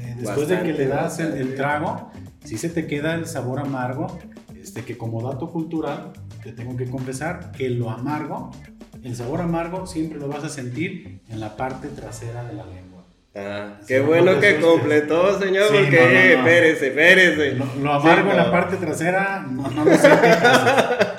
Eh, 0.00 0.16
después 0.18 0.48
de 0.48 0.62
que 0.62 0.72
le 0.72 0.86
das 0.86 1.18
el, 1.20 1.54
trago, 1.54 2.10
sí 2.44 2.58
se 2.58 2.68
te 2.68 2.86
queda 2.86 3.14
el 3.14 3.26
sabor 3.26 3.60
amargo, 3.60 4.18
este, 4.60 4.84
que 4.84 4.96
como 4.96 5.22
dato 5.22 5.50
cultural, 5.50 6.12
te 6.42 6.52
tengo 6.52 6.76
que 6.76 6.86
confesar 6.86 7.52
que 7.52 7.70
lo 7.70 7.90
amargo, 7.90 8.50
el 9.02 9.16
sabor 9.16 9.40
amargo 9.40 9.86
siempre 9.86 10.18
lo 10.18 10.28
vas 10.28 10.44
a 10.44 10.48
sentir 10.48 11.20
en 11.28 11.40
la 11.40 11.56
parte 11.56 11.88
trasera 11.88 12.44
de 12.44 12.54
la 12.54 12.66
lengua. 12.66 13.04
Ah, 13.34 13.78
qué 13.86 14.00
bueno 14.00 14.40
que 14.40 14.60
completó, 14.60 15.38
señor, 15.38 15.68
porque 15.68 16.34
no, 16.34 16.40
espérese, 16.40 16.88
espérese. 16.88 17.52
Lo, 17.80 17.92
amargo 17.92 18.30
en 18.30 18.36
la 18.36 18.50
parte 18.50 18.76
trasera, 18.76 19.46
no, 19.48 19.68
no 19.70 19.84
lo 19.84 19.96
sé. 19.96 20.08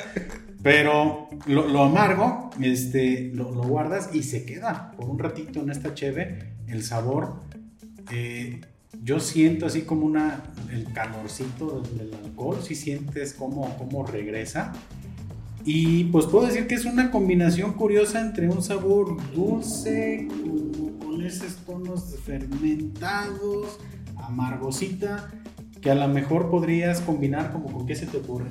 Pero 0.63 1.27
lo, 1.47 1.83
amargo, 1.83 2.51
este, 2.61 3.31
lo, 3.33 3.51
guardas 3.51 4.09
y 4.13 4.23
se 4.23 4.45
queda 4.45 4.91
por 4.91 5.09
un 5.09 5.17
ratito 5.17 5.61
en 5.61 5.71
esta 5.71 5.93
cheve. 5.95 6.53
El 6.67 6.83
sabor, 6.83 7.41
eh, 8.11 8.61
yo 9.03 9.19
siento 9.19 9.65
así 9.65 9.81
como 9.81 10.05
una, 10.05 10.43
el 10.71 10.91
calorcito 10.93 11.81
del, 11.97 12.13
alcohol, 12.13 12.59
si 12.61 12.75
sientes 12.75 13.33
cómo, 13.33 13.75
cómo 13.77 14.05
regresa. 14.05 14.73
Y 15.65 16.05
pues 16.05 16.25
puedo 16.25 16.45
decir 16.47 16.67
que 16.67 16.75
es 16.75 16.85
una 16.85 17.11
combinación 17.11 17.73
curiosa 17.73 18.21
entre 18.21 18.47
un 18.49 18.61
sabor 18.61 19.17
dulce, 19.33 20.27
con 21.03 21.23
esos 21.23 21.55
tonos 21.57 22.15
fermentados, 22.23 23.79
amargosita, 24.15 25.31
que 25.81 25.89
a 25.89 25.95
lo 25.95 26.07
mejor 26.07 26.49
podrías 26.51 27.01
combinar 27.01 27.51
como 27.51 27.71
con 27.71 27.87
qué 27.87 27.95
se 27.95 28.05
te 28.05 28.17
ocurre. 28.17 28.49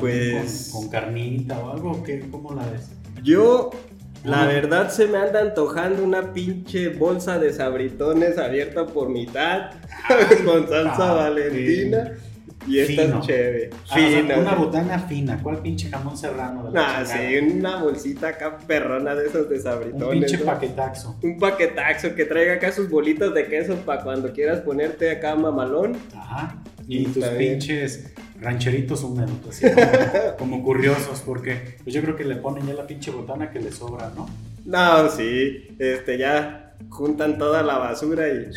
Pues. 0.00 0.70
Con, 0.72 0.88
carnita 0.88 1.58
o 1.58 1.72
algo, 1.72 2.02
¿qué, 2.02 2.20
¿cómo 2.30 2.54
la 2.54 2.66
ves? 2.66 2.90
Yo, 3.22 3.70
la 4.24 4.46
verdad, 4.46 4.90
se 4.90 5.06
me 5.06 5.18
anda 5.18 5.40
antojando 5.40 6.02
una 6.02 6.32
pinche 6.32 6.88
bolsa 6.88 7.38
de 7.38 7.52
sabritones 7.52 8.38
abierta 8.38 8.86
por 8.86 9.08
mitad, 9.08 9.70
con 10.44 10.68
salsa 10.68 11.12
valentina. 11.12 12.12
Y 12.66 12.78
esta 12.78 13.02
es 13.02 13.20
chévere. 13.20 13.70
Ah, 13.88 13.94
fina. 13.96 14.38
una 14.38 14.54
botana 14.54 14.98
fina. 14.98 15.40
¿Cuál 15.42 15.58
pinche 15.58 15.88
jamón 15.88 16.16
serrano? 16.16 16.70
ah, 16.76 17.04
sí, 17.06 17.38
una 17.38 17.82
bolsita 17.82 18.28
acá 18.28 18.58
perrona 18.58 19.14
de 19.14 19.26
esos 19.26 19.48
de 19.48 19.60
sabritones. 19.60 20.02
Un 20.02 20.10
pinche 20.10 20.38
paquetaxo. 20.38 21.18
Un 21.22 21.38
paquetaxo 21.38 22.14
que 22.14 22.26
traiga 22.26 22.54
acá 22.54 22.70
sus 22.70 22.90
bolitas 22.90 23.32
de 23.32 23.46
queso 23.46 23.76
para 23.76 24.02
cuando 24.02 24.32
quieras 24.32 24.60
ponerte 24.60 25.10
acá 25.10 25.34
mamalón. 25.34 25.96
Ajá. 26.14 26.62
Y, 26.86 27.04
tus 27.06 27.24
pinches 27.24 28.12
rancheritos 28.40 29.02
húmedos, 29.04 29.32
así 29.48 29.66
como, 30.38 30.62
curiosos, 30.62 31.22
porque 31.24 31.76
pues 31.82 31.94
yo 31.94 32.02
creo 32.02 32.16
que 32.16 32.24
le 32.24 32.36
ponen 32.36 32.66
ya 32.66 32.74
la 32.74 32.86
pinche 32.86 33.10
botana 33.10 33.50
que 33.50 33.60
le 33.60 33.70
sobra, 33.70 34.10
¿no? 34.14 34.28
No, 34.64 35.08
sí, 35.10 35.68
este, 35.78 36.18
ya 36.18 36.74
juntan 36.88 37.38
toda 37.38 37.62
la 37.62 37.78
basura 37.78 38.28
y 38.28 38.50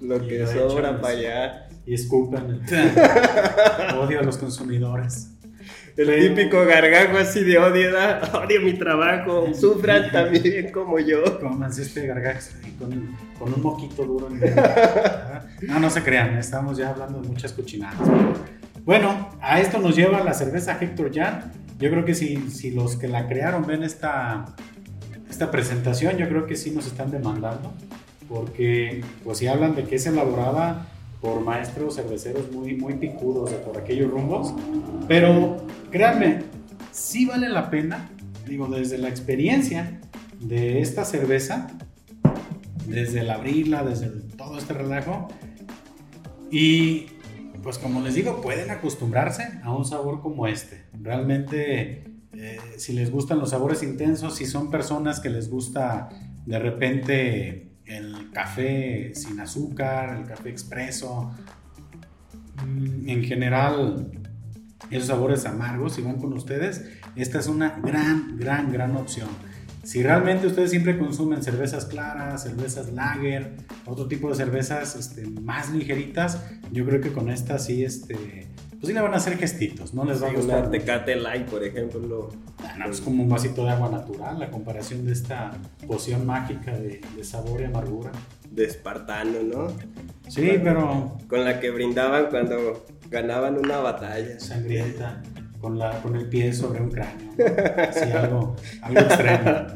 lo 0.00 0.26
que 0.26 0.46
sobra 0.46 1.00
para 1.00 1.14
allá. 1.14 1.62
Y 1.86 1.94
escupen. 1.94 2.62
odio 3.96 4.18
a 4.18 4.22
los 4.22 4.38
consumidores. 4.38 5.30
El 5.96 6.34
típico 6.34 6.62
gargajo 6.66 7.16
así 7.16 7.42
de 7.42 7.56
odio, 7.58 7.90
odio 8.34 8.60
mi 8.60 8.74
trabajo, 8.74 9.48
sufran 9.54 10.10
también 10.10 10.70
como 10.70 10.98
yo. 10.98 11.38
Cómanse 11.40 11.82
este 11.82 12.06
gargajo 12.06 12.40
con, 12.78 13.16
con, 13.38 13.54
un 13.54 13.62
moquito 13.62 14.04
duro 14.04 14.28
en 14.28 14.40
No, 15.62 15.80
no 15.80 15.88
se 15.88 16.02
crean, 16.02 16.36
estamos 16.36 16.76
ya 16.76 16.90
hablando 16.90 17.22
de 17.22 17.28
muchas 17.28 17.52
cochinadas. 17.52 18.06
Bueno, 18.86 19.30
a 19.40 19.60
esto 19.60 19.80
nos 19.80 19.96
lleva 19.96 20.22
la 20.22 20.32
cerveza 20.32 20.78
Hector 20.80 21.12
Jan. 21.12 21.50
Yo 21.80 21.90
creo 21.90 22.04
que 22.04 22.14
si, 22.14 22.70
los 22.70 22.94
que 22.94 23.08
la 23.08 23.26
crearon 23.26 23.66
ven 23.66 23.82
esta, 23.82 24.54
esta 25.28 25.50
presentación, 25.50 26.16
yo 26.18 26.28
creo 26.28 26.46
que 26.46 26.54
sí 26.54 26.70
nos 26.70 26.86
están 26.86 27.10
demandando, 27.10 27.72
porque 28.28 29.02
pues 29.24 29.38
si 29.38 29.48
hablan 29.48 29.74
de 29.74 29.82
que 29.82 29.96
es 29.96 30.06
elaborada 30.06 30.86
por 31.20 31.40
maestros 31.40 31.96
cerveceros 31.96 32.52
muy, 32.52 32.76
muy 32.76 32.94
picudos 32.94 33.50
de 33.50 33.56
por 33.56 33.76
aquellos 33.76 34.08
rumbos, 34.08 34.54
pero 35.08 35.56
créanme, 35.90 36.44
sí 36.92 37.26
vale 37.26 37.48
la 37.48 37.70
pena, 37.70 38.08
digo, 38.46 38.68
desde 38.68 38.98
la 38.98 39.08
experiencia 39.08 40.00
de 40.38 40.80
esta 40.80 41.04
cerveza, 41.04 41.66
desde 42.86 43.22
el 43.22 43.30
abrirla, 43.30 43.82
desde 43.82 44.10
todo 44.36 44.56
este 44.56 44.74
relajo, 44.74 45.26
y 46.52 47.06
pues 47.66 47.78
como 47.78 48.00
les 48.00 48.14
digo, 48.14 48.40
pueden 48.40 48.70
acostumbrarse 48.70 49.42
a 49.64 49.72
un 49.72 49.84
sabor 49.84 50.22
como 50.22 50.46
este. 50.46 50.84
Realmente, 51.02 52.04
eh, 52.32 52.60
si 52.76 52.92
les 52.92 53.10
gustan 53.10 53.40
los 53.40 53.50
sabores 53.50 53.82
intensos, 53.82 54.36
si 54.36 54.46
son 54.46 54.70
personas 54.70 55.18
que 55.18 55.30
les 55.30 55.50
gusta 55.50 56.08
de 56.46 56.60
repente 56.60 57.72
el 57.84 58.30
café 58.32 59.12
sin 59.16 59.40
azúcar, 59.40 60.16
el 60.16 60.26
café 60.26 60.48
expreso, 60.48 61.32
mm, 62.64 63.08
en 63.08 63.24
general 63.24 64.12
esos 64.92 65.08
sabores 65.08 65.44
amargos, 65.44 65.94
si 65.94 66.02
van 66.02 66.20
con 66.20 66.34
ustedes, 66.34 66.84
esta 67.16 67.40
es 67.40 67.48
una 67.48 67.80
gran, 67.82 68.36
gran, 68.38 68.70
gran 68.70 68.94
opción. 68.96 69.28
Si 69.86 70.02
realmente 70.02 70.48
ustedes 70.48 70.70
siempre 70.70 70.98
consumen 70.98 71.44
cervezas 71.44 71.84
claras, 71.84 72.42
cervezas 72.42 72.92
lager, 72.92 73.52
otro 73.84 74.08
tipo 74.08 74.28
de 74.28 74.34
cervezas 74.34 74.96
este, 74.96 75.24
más 75.26 75.70
ligeritas, 75.70 76.42
yo 76.72 76.84
creo 76.84 77.00
que 77.00 77.12
con 77.12 77.30
esta 77.30 77.60
sí, 77.60 77.84
este, 77.84 78.48
pues 78.70 78.88
sí 78.88 78.92
le 78.92 79.00
van 79.00 79.14
a 79.14 79.18
hacer 79.18 79.38
gestitos, 79.38 79.94
no 79.94 80.04
les 80.04 80.20
va 80.20 80.30
a 80.30 80.32
gustar. 80.32 80.62
Una 80.62 80.70
Tecate 80.72 81.14
Light, 81.14 81.46
por 81.46 81.62
ejemplo. 81.62 82.30
Ah, 82.64 82.84
es 82.90 83.00
como 83.00 83.22
un 83.22 83.28
vasito 83.28 83.62
de 83.62 83.70
agua 83.70 83.88
natural, 83.88 84.40
la 84.40 84.50
comparación 84.50 85.04
de 85.06 85.12
esta 85.12 85.52
poción 85.86 86.26
mágica 86.26 86.72
de, 86.76 87.00
sabor 87.22 87.60
y 87.60 87.64
amargura. 87.66 88.10
De 88.50 88.64
espartano, 88.64 89.40
¿no? 89.44 89.68
Sí, 90.26 90.50
pero... 90.64 91.16
Con 91.28 91.44
la 91.44 91.60
que 91.60 91.70
brindaban 91.70 92.26
cuando 92.28 92.84
ganaban 93.08 93.56
una 93.56 93.78
batalla. 93.78 94.40
Sangrienta 94.40 95.22
con, 95.60 95.78
la, 95.78 96.02
con 96.02 96.16
el 96.16 96.28
pie 96.28 96.52
sobre 96.52 96.80
un 96.80 96.90
cráneo. 96.90 97.32
Así 97.88 98.10
algo, 98.10 98.56
algo 98.82 99.00
extremo. 99.00 99.66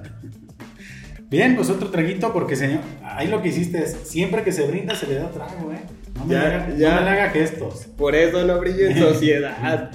Bien, 1.31 1.55
pues 1.55 1.71
otro 1.71 1.91
traguito 1.91 2.33
porque 2.33 2.57
señor, 2.57 2.81
ahí 3.05 3.29
lo 3.29 3.41
que 3.41 3.49
hiciste 3.49 3.83
es, 3.85 3.97
siempre 4.03 4.43
que 4.43 4.51
se 4.51 4.67
brinda 4.67 4.97
se 4.97 5.07
le 5.07 5.15
da 5.15 5.31
trago, 5.31 5.73
¿eh? 5.73 5.81
No 6.17 6.25
me, 6.25 6.35
ya, 6.35 6.43
haga, 6.43 6.77
ya. 6.77 6.97
No 6.97 7.03
me 7.03 7.11
haga 7.11 7.31
gestos. 7.31 7.87
Por 7.97 8.17
eso 8.17 8.45
no 8.45 8.59
brillo 8.59 8.89
en 8.89 8.99
sociedad. 8.99 9.91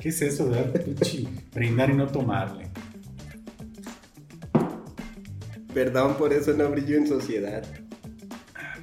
¿Qué 0.00 0.10
es 0.10 0.20
eso 0.20 0.50
de 0.50 0.94
brindar 1.54 1.90
y 1.90 1.94
no 1.94 2.08
tomarle? 2.08 2.66
Perdón, 5.72 6.16
por 6.18 6.32
eso 6.32 6.52
no 6.52 6.68
brillo 6.68 6.96
en 6.96 7.06
sociedad. 7.06 7.64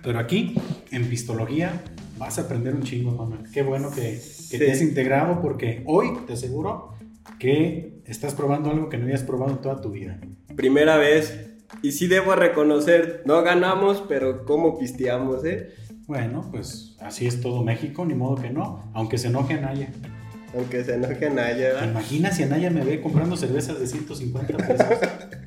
Pero 0.02 0.18
aquí, 0.18 0.56
en 0.92 1.08
pistología, 1.10 1.74
vas 2.20 2.38
a 2.38 2.42
aprender 2.42 2.76
un 2.76 2.84
chingo, 2.84 3.12
Manuel. 3.12 3.50
Qué 3.52 3.64
bueno 3.64 3.90
que, 3.90 4.22
te 4.52 4.72
has 4.72 4.82
integrado 4.82 5.42
porque 5.42 5.84
hoy 5.88 6.10
te 6.28 6.34
aseguro 6.34 6.94
que 7.40 8.02
estás 8.06 8.36
probando 8.36 8.70
algo 8.70 8.90
que 8.90 8.98
no 8.98 9.06
habías 9.06 9.24
probado 9.24 9.54
en 9.54 9.62
toda 9.62 9.82
tu 9.82 9.90
vida. 9.90 10.20
Primera 10.56 10.98
vez. 10.98 11.46
Y 11.84 11.92
sí 11.92 12.08
debo 12.08 12.36
reconocer, 12.36 13.22
no 13.26 13.42
ganamos, 13.44 14.04
pero 14.10 14.44
cómo 14.44 14.80
pisteamos, 14.80 15.46
¿eh? 15.46 15.70
Bueno, 16.08 16.50
pues 16.52 16.98
así 17.00 17.28
es 17.28 17.42
todo 17.42 17.64
México, 17.64 18.06
ni 18.06 18.16
modo 18.16 18.42
que 18.42 18.50
no, 18.50 18.92
aunque 18.96 19.20
se 19.20 19.28
enoje 19.28 19.54
Anaya. 19.54 19.92
Aunque 20.56 20.84
se 20.84 20.96
enoje 20.96 21.28
Anaya. 21.28 21.80
¿Te 21.80 21.86
imaginas 21.86 22.36
si 22.36 22.44
Anaya 22.44 22.72
me 22.72 22.84
ve 22.84 23.02
comprando 23.02 23.38
cervezas 23.38 23.80
de 23.80 23.86
150 23.86 24.58
pesos? 24.58 24.88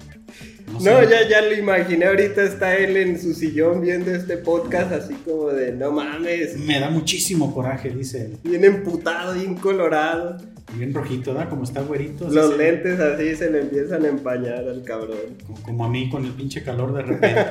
No, 0.81 1.02
ya, 1.02 1.29
ya 1.29 1.43
lo 1.43 1.55
imaginé. 1.55 2.07
Ahorita 2.07 2.43
está 2.43 2.76
él 2.76 2.97
en 2.97 3.21
su 3.21 3.35
sillón 3.35 3.81
viendo 3.81 4.11
este 4.11 4.37
podcast, 4.37 4.93
así 4.93 5.14
como 5.14 5.49
de 5.49 5.73
no 5.73 5.93
mames. 5.93 6.57
Me 6.59 6.81
da 6.81 6.91
muchísimo 6.91 7.55
coraje, 7.55 7.91
dice 7.91 8.26
él. 8.26 8.38
Bien 8.43 8.64
emputado, 8.64 9.35
bien 9.35 9.55
colorado. 9.57 10.38
Bien 10.75 10.95
rojito, 10.95 11.35
¿da? 11.35 11.49
Como 11.49 11.64
está 11.64 11.83
güerito. 11.83 12.29
Los 12.31 12.57
lentes 12.57 12.99
así 12.99 13.37
se 13.37 13.50
le 13.50 13.61
empiezan 13.61 14.05
a 14.05 14.09
empañar 14.09 14.67
al 14.69 14.83
cabrón. 14.85 15.37
Como, 15.64 15.85
a 15.85 15.88
mí 15.88 16.09
con 16.09 16.25
el 16.25 16.33
pinche 16.33 16.62
calor 16.62 16.95
de 16.95 17.02
repente. 17.02 17.47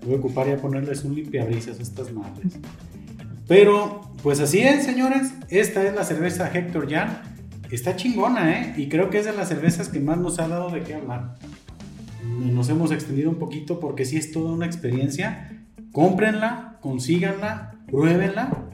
Voy 0.04 0.14
a 0.14 0.18
ocupar 0.18 0.48
y 0.48 0.52
a 0.52 0.56
ponerles 0.58 1.02
un 1.04 1.14
limpiabrisas 1.14 1.78
a 1.78 1.82
estas 1.82 2.12
madres. 2.12 2.52
Pero, 3.46 4.12
pues 4.22 4.40
así 4.40 4.60
es, 4.60 4.84
señores. 4.84 5.32
Esta 5.48 5.82
es 5.84 5.94
la 5.94 6.04
cerveza 6.04 6.50
Hector 6.52 6.90
Jan. 6.90 7.22
Está 7.70 7.96
chingona, 7.96 8.52
¿eh? 8.60 8.74
Y 8.76 8.88
creo 8.88 9.08
que 9.08 9.18
es 9.18 9.24
de 9.24 9.32
las 9.32 9.48
cervezas 9.48 9.88
que 9.88 10.00
más 10.00 10.18
nos 10.18 10.38
ha 10.38 10.48
dado 10.48 10.70
de 10.70 10.82
qué 10.82 10.94
hablar. 10.94 11.36
Nos 12.28 12.68
hemos 12.68 12.92
extendido 12.92 13.30
un 13.30 13.38
poquito 13.38 13.80
porque 13.80 14.04
sí 14.04 14.16
es 14.16 14.32
toda 14.32 14.52
una 14.52 14.66
experiencia. 14.66 15.64
Cómprenla, 15.92 16.78
consíganla, 16.80 17.76
pruébenla. 17.90 18.66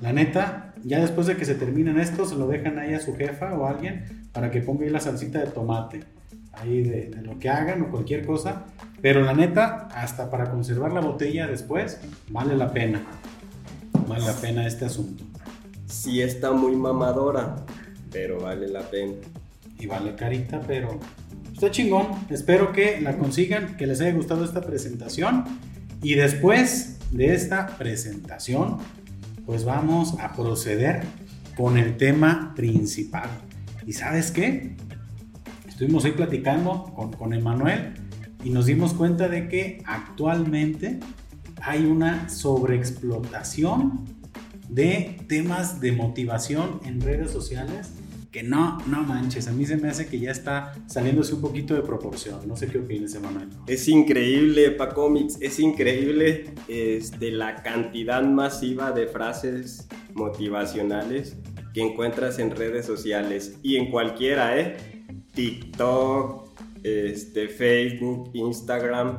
La 0.00 0.12
neta, 0.12 0.74
ya 0.82 1.00
después 1.00 1.26
de 1.26 1.36
que 1.36 1.44
se 1.44 1.54
terminen 1.54 1.98
esto, 1.98 2.26
se 2.26 2.36
lo 2.36 2.48
dejan 2.48 2.78
ahí 2.78 2.94
a 2.94 3.00
su 3.00 3.14
jefa 3.14 3.54
o 3.54 3.66
a 3.66 3.70
alguien 3.70 4.28
para 4.32 4.50
que 4.50 4.60
ponga 4.60 4.84
ahí 4.84 4.90
la 4.90 5.00
salsita 5.00 5.38
de 5.38 5.46
tomate. 5.46 6.00
Ahí 6.52 6.82
de, 6.82 7.08
de 7.08 7.22
lo 7.22 7.38
que 7.38 7.48
hagan 7.48 7.82
o 7.82 7.90
cualquier 7.90 8.26
cosa. 8.26 8.66
Pero 9.00 9.22
la 9.22 9.32
neta, 9.34 9.88
hasta 9.94 10.30
para 10.30 10.50
conservar 10.50 10.92
la 10.92 11.00
botella 11.00 11.46
después, 11.46 12.00
vale 12.30 12.56
la 12.56 12.72
pena. 12.72 13.02
Vale 14.06 14.24
la 14.24 14.34
pena 14.34 14.66
este 14.66 14.84
asunto. 14.84 15.24
Sí 15.86 16.22
está 16.22 16.52
muy 16.52 16.76
mamadora, 16.76 17.56
pero 18.10 18.40
vale 18.40 18.68
la 18.68 18.82
pena. 18.82 19.14
Y 19.78 19.86
vale 19.86 20.14
carita, 20.14 20.60
pero 20.66 20.98
está 21.52 21.70
chingón. 21.70 22.08
Espero 22.30 22.72
que 22.72 23.00
la 23.00 23.16
consigan, 23.18 23.76
que 23.76 23.86
les 23.86 24.00
haya 24.00 24.12
gustado 24.12 24.44
esta 24.44 24.60
presentación. 24.62 25.44
Y 26.02 26.14
después 26.14 26.98
de 27.10 27.34
esta 27.34 27.78
presentación, 27.78 28.78
pues 29.46 29.64
vamos 29.64 30.18
a 30.20 30.32
proceder 30.32 31.02
con 31.56 31.78
el 31.78 31.96
tema 31.96 32.52
principal. 32.56 33.30
¿Y 33.86 33.92
sabes 33.92 34.30
qué? 34.30 34.76
Estuvimos 35.68 36.04
ahí 36.04 36.12
platicando 36.12 36.84
con, 36.94 37.12
con 37.12 37.32
Emanuel 37.32 37.94
y 38.44 38.50
nos 38.50 38.66
dimos 38.66 38.94
cuenta 38.94 39.28
de 39.28 39.48
que 39.48 39.82
actualmente 39.84 40.98
hay 41.60 41.84
una 41.84 42.28
sobreexplotación 42.28 44.04
de 44.68 45.18
temas 45.28 45.80
de 45.80 45.92
motivación 45.92 46.80
en 46.84 47.00
redes 47.00 47.30
sociales 47.30 47.90
que 48.32 48.42
no, 48.42 48.78
no 48.86 49.02
manches, 49.02 49.46
a 49.46 49.52
mí 49.52 49.66
se 49.66 49.76
me 49.76 49.90
hace 49.90 50.06
que 50.06 50.18
ya 50.18 50.30
está 50.30 50.72
saliéndose 50.86 51.34
un 51.34 51.42
poquito 51.42 51.74
de 51.74 51.82
proporción. 51.82 52.48
No 52.48 52.56
sé 52.56 52.66
qué 52.66 52.78
opinas, 52.78 53.14
Emanuel. 53.14 53.50
Es 53.66 53.86
increíble, 53.88 54.70
Pacomics, 54.70 55.36
es 55.42 55.60
increíble 55.60 56.54
este, 56.66 57.30
la 57.30 57.56
cantidad 57.56 58.22
masiva 58.22 58.90
de 58.92 59.06
frases 59.06 59.86
motivacionales 60.14 61.36
que 61.74 61.82
encuentras 61.82 62.38
en 62.38 62.50
redes 62.52 62.86
sociales 62.86 63.58
y 63.62 63.76
en 63.76 63.90
cualquiera, 63.90 64.58
¿eh? 64.58 64.76
TikTok, 65.34 66.48
este, 66.82 67.48
Facebook, 67.48 68.30
Instagram. 68.32 69.18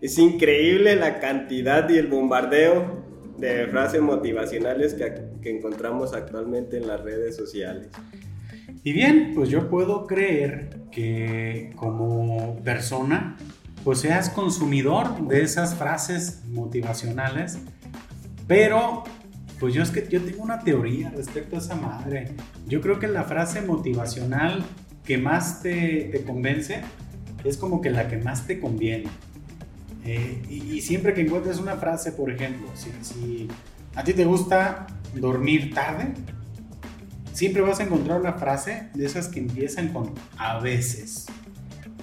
Es 0.00 0.18
increíble 0.18 0.96
la 0.96 1.20
cantidad 1.20 1.88
y 1.88 1.96
el 1.96 2.08
bombardeo 2.08 3.04
de 3.38 3.68
frases 3.68 4.02
motivacionales 4.02 4.94
que, 4.94 5.28
que 5.40 5.56
encontramos 5.56 6.12
actualmente 6.12 6.76
en 6.76 6.88
las 6.88 7.00
redes 7.02 7.36
sociales. 7.36 7.88
Y 8.84 8.92
bien, 8.92 9.32
pues 9.34 9.48
yo 9.48 9.68
puedo 9.68 10.06
creer 10.06 10.82
que 10.90 11.72
como 11.76 12.56
persona, 12.64 13.36
pues 13.84 14.00
seas 14.00 14.30
consumidor 14.30 15.26
de 15.28 15.42
esas 15.42 15.74
frases 15.74 16.42
motivacionales, 16.48 17.58
pero 18.46 19.04
pues 19.58 19.74
yo 19.74 19.82
es 19.82 19.90
que 19.90 20.06
yo 20.08 20.22
tengo 20.22 20.42
una 20.42 20.60
teoría 20.60 21.10
respecto 21.10 21.56
a 21.56 21.58
esa 21.58 21.74
madre. 21.74 22.28
Yo 22.66 22.80
creo 22.80 22.98
que 22.98 23.08
la 23.08 23.24
frase 23.24 23.60
motivacional 23.60 24.64
que 25.04 25.18
más 25.18 25.62
te, 25.62 26.08
te 26.12 26.22
convence 26.22 26.82
es 27.44 27.56
como 27.56 27.80
que 27.80 27.90
la 27.90 28.08
que 28.08 28.18
más 28.18 28.46
te 28.46 28.60
conviene. 28.60 29.08
Eh, 30.04 30.42
y, 30.48 30.80
siempre 30.80 31.12
que 31.12 31.22
encuentres 31.22 31.58
una 31.58 31.76
frase, 31.76 32.12
por 32.12 32.30
ejemplo, 32.30 32.68
si 32.74 33.48
a 33.94 34.04
ti 34.04 34.14
te 34.14 34.24
gusta 34.24 34.86
dormir 35.14 35.74
tarde, 35.74 36.14
siempre 37.38 37.62
vas 37.62 37.78
a 37.78 37.84
encontrar 37.84 38.20
una 38.20 38.32
frase 38.32 38.88
de 38.94 39.06
esas 39.06 39.28
que 39.28 39.38
empiezan 39.38 39.92
con 39.92 40.10
a 40.38 40.58
veces. 40.58 41.26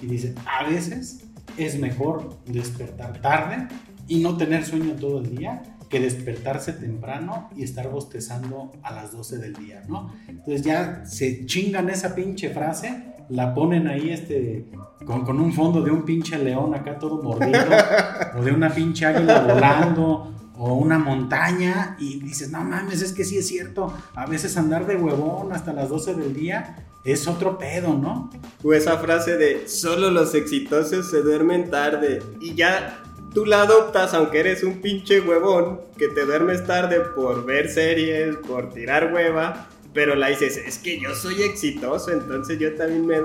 Y 0.00 0.06
dice, 0.06 0.34
a 0.46 0.64
veces 0.66 1.26
es 1.58 1.78
mejor 1.78 2.38
despertar 2.46 3.20
tarde 3.20 3.68
y 4.08 4.20
no 4.20 4.38
tener 4.38 4.64
sueño 4.64 4.94
todo 4.94 5.18
el 5.18 5.36
día 5.36 5.62
que 5.90 6.00
despertarse 6.00 6.72
temprano 6.72 7.50
y 7.54 7.64
estar 7.64 7.90
bostezando 7.90 8.72
a 8.82 8.94
las 8.94 9.12
12 9.12 9.36
del 9.36 9.52
día, 9.52 9.82
¿no? 9.86 10.10
Entonces 10.26 10.62
ya 10.62 11.04
se 11.04 11.44
chingan 11.44 11.90
esa 11.90 12.14
pinche 12.14 12.48
frase, 12.48 13.12
la 13.28 13.52
ponen 13.52 13.88
ahí 13.88 14.08
este, 14.08 14.70
con, 15.04 15.26
con 15.26 15.38
un 15.38 15.52
fondo 15.52 15.82
de 15.82 15.90
un 15.90 16.06
pinche 16.06 16.38
león 16.38 16.74
acá 16.74 16.98
todo 16.98 17.22
mordido, 17.22 17.60
o 18.38 18.42
de 18.42 18.52
una 18.52 18.70
pinche 18.70 19.04
águila 19.04 19.40
volando, 19.42 20.34
o 20.58 20.74
una 20.74 20.98
montaña, 20.98 21.96
y 21.98 22.20
dices, 22.20 22.50
no 22.50 22.64
mames, 22.64 23.02
es 23.02 23.12
que 23.12 23.24
sí 23.24 23.38
es 23.38 23.46
cierto, 23.46 23.92
a 24.14 24.26
veces 24.26 24.56
andar 24.56 24.86
de 24.86 24.96
huevón 24.96 25.52
hasta 25.52 25.72
las 25.72 25.88
12 25.88 26.14
del 26.14 26.34
día 26.34 26.86
es 27.04 27.28
otro 27.28 27.56
pedo, 27.56 27.94
¿no? 27.94 28.30
O 28.64 28.74
esa 28.74 28.98
frase 28.98 29.36
de 29.36 29.68
solo 29.68 30.10
los 30.10 30.34
exitosos 30.34 31.08
se 31.08 31.22
duermen 31.22 31.70
tarde 31.70 32.20
y 32.40 32.54
ya 32.54 33.02
tú 33.32 33.46
la 33.46 33.62
adoptas 33.62 34.12
aunque 34.14 34.40
eres 34.40 34.64
un 34.64 34.80
pinche 34.80 35.20
huevón 35.20 35.80
que 35.96 36.08
te 36.08 36.24
duermes 36.24 36.66
tarde 36.66 37.00
por 37.14 37.44
ver 37.44 37.68
series, 37.68 38.36
por 38.36 38.72
tirar 38.72 39.12
hueva, 39.12 39.68
pero 39.94 40.16
la 40.16 40.28
dices, 40.28 40.56
es 40.56 40.78
que 40.78 41.00
yo 41.00 41.14
soy 41.14 41.42
exitoso, 41.42 42.10
entonces 42.10 42.58
yo 42.58 42.74
también 42.74 43.06
me 43.06 43.18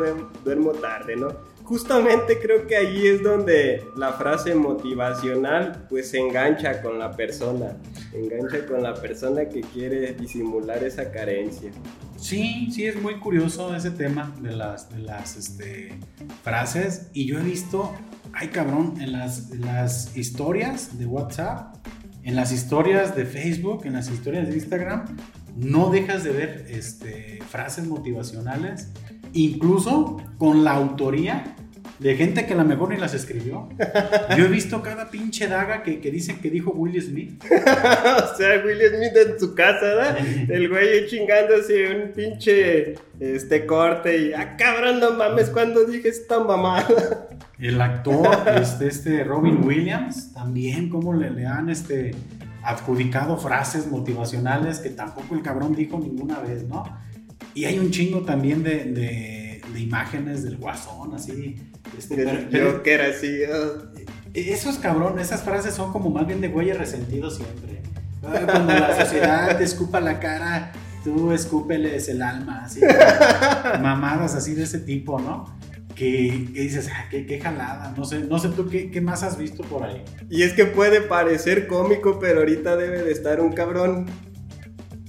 duermo 0.45 0.71
tarde, 0.73 1.15
¿no? 1.15 1.29
Justamente 1.63 2.39
creo 2.41 2.67
que 2.67 2.75
ahí 2.75 3.07
es 3.07 3.23
donde 3.23 3.83
la 3.95 4.13
frase 4.13 4.55
motivacional 4.55 5.85
pues 5.89 6.09
se 6.09 6.19
engancha 6.19 6.81
con 6.81 6.99
la 6.99 7.15
persona, 7.15 7.77
engancha 8.13 8.65
con 8.65 8.83
la 8.83 8.93
persona 8.93 9.47
que 9.47 9.61
quiere 9.61 10.13
disimular 10.13 10.83
esa 10.83 11.11
carencia. 11.11 11.71
Sí, 12.17 12.69
sí, 12.71 12.85
es 12.85 13.01
muy 13.01 13.15
curioso 13.19 13.73
ese 13.75 13.91
tema 13.91 14.35
de 14.41 14.51
las, 14.51 14.89
de 14.89 14.99
las 14.99 15.37
este, 15.37 15.97
frases 16.43 17.07
y 17.13 17.25
yo 17.25 17.39
he 17.39 17.43
visto 17.43 17.91
ay 18.33 18.49
cabrón, 18.49 18.95
en 18.99 19.11
las, 19.11 19.49
las 19.51 20.15
historias 20.15 20.97
de 20.97 21.05
WhatsApp, 21.05 21.75
en 22.23 22.35
las 22.35 22.51
historias 22.51 23.15
de 23.15 23.25
Facebook, 23.25 23.85
en 23.85 23.93
las 23.93 24.09
historias 24.09 24.47
de 24.47 24.55
Instagram, 24.55 25.05
no 25.55 25.89
dejas 25.89 26.23
de 26.23 26.31
ver 26.31 26.65
este, 26.69 27.39
frases 27.49 27.85
motivacionales, 27.87 28.89
incluso 29.33 30.17
con 30.37 30.63
la 30.63 30.71
autoría 30.73 31.55
de 32.01 32.15
gente 32.15 32.47
que 32.47 32.53
a 32.53 32.57
lo 32.57 32.65
mejor 32.65 32.89
ni 32.89 32.97
las 32.97 33.13
escribió. 33.13 33.69
Yo 34.35 34.45
he 34.45 34.47
visto 34.47 34.81
cada 34.81 35.11
pinche 35.11 35.47
daga 35.47 35.83
que, 35.83 35.99
que 35.99 36.09
dicen 36.09 36.39
que 36.39 36.49
dijo 36.49 36.71
Will 36.71 36.99
Smith. 36.99 37.43
o 37.45 38.37
sea, 38.37 38.63
Will 38.65 38.79
Smith 38.79 39.15
en 39.15 39.39
su 39.39 39.53
casa, 39.53 39.81
¿verdad? 39.81 40.17
El 40.49 40.67
güey 40.67 41.05
chingándose 41.05 41.95
un 41.95 42.11
pinche 42.11 42.95
este 43.19 43.67
corte 43.67 44.17
y, 44.17 44.33
ah, 44.33 44.57
cabrón, 44.57 44.99
no 44.99 45.11
mames, 45.11 45.51
cuando 45.51 45.85
dije 45.85 46.09
esta 46.09 46.39
mamada. 46.39 47.27
El 47.59 47.79
actor, 47.79 48.27
este, 48.59 48.87
este 48.87 49.23
Robin 49.23 49.63
Williams, 49.63 50.33
también 50.33 50.89
como 50.89 51.13
le, 51.13 51.29
le 51.29 51.45
han 51.45 51.69
este, 51.69 52.15
adjudicado 52.63 53.37
frases 53.37 53.85
motivacionales 53.85 54.79
que 54.79 54.89
tampoco 54.89 55.35
el 55.35 55.43
cabrón 55.43 55.75
dijo 55.75 55.99
ninguna 55.99 56.39
vez, 56.39 56.63
¿no? 56.67 56.83
Y 57.53 57.65
hay 57.65 57.79
un 57.79 57.91
chingo 57.91 58.21
también 58.21 58.63
de, 58.63 58.85
de, 58.85 59.61
de 59.73 59.79
imágenes 59.79 60.43
del 60.43 60.57
guasón, 60.57 61.13
así. 61.13 61.57
Este, 61.97 62.15
pero, 62.15 62.49
yo 62.49 62.83
que 62.83 62.93
era 62.93 63.07
así. 63.07 63.41
Oh. 63.43 63.89
Esos 64.33 64.77
cabrón, 64.77 65.19
esas 65.19 65.43
frases 65.43 65.73
son 65.73 65.91
como 65.91 66.09
más 66.09 66.25
bien 66.25 66.39
de 66.41 66.47
güeyes 66.47 66.77
resentidos 66.77 67.37
siempre. 67.37 67.81
Cuando 68.21 68.73
la 68.73 68.95
sociedad 69.03 69.57
te 69.57 69.63
escupa 69.63 69.99
la 69.99 70.19
cara, 70.19 70.71
tú 71.03 71.31
escúpeles 71.31 72.07
el 72.07 72.21
alma, 72.21 72.63
así. 72.65 72.81
mamadas 73.81 74.35
así 74.35 74.53
de 74.53 74.63
ese 74.63 74.79
tipo, 74.79 75.19
¿no? 75.19 75.59
Que, 75.95 76.47
que, 76.53 76.61
dices, 76.61 76.89
ah, 76.93 77.05
qué, 77.11 77.25
qué, 77.25 77.39
jalada, 77.39 77.93
no 77.97 78.05
sé, 78.05 78.21
no 78.21 78.39
sé 78.39 78.49
tú 78.49 78.69
qué, 78.69 78.89
qué, 78.89 79.01
más 79.01 79.23
has 79.23 79.37
visto 79.37 79.63
por 79.63 79.83
ahí. 79.83 80.01
Y 80.29 80.43
es 80.43 80.53
que 80.53 80.65
puede 80.65 81.01
parecer 81.01 81.67
cómico, 81.67 82.17
pero 82.19 82.39
ahorita 82.39 82.77
debe 82.77 83.03
de 83.03 83.11
estar 83.11 83.41
un 83.41 83.51
cabrón 83.51 84.05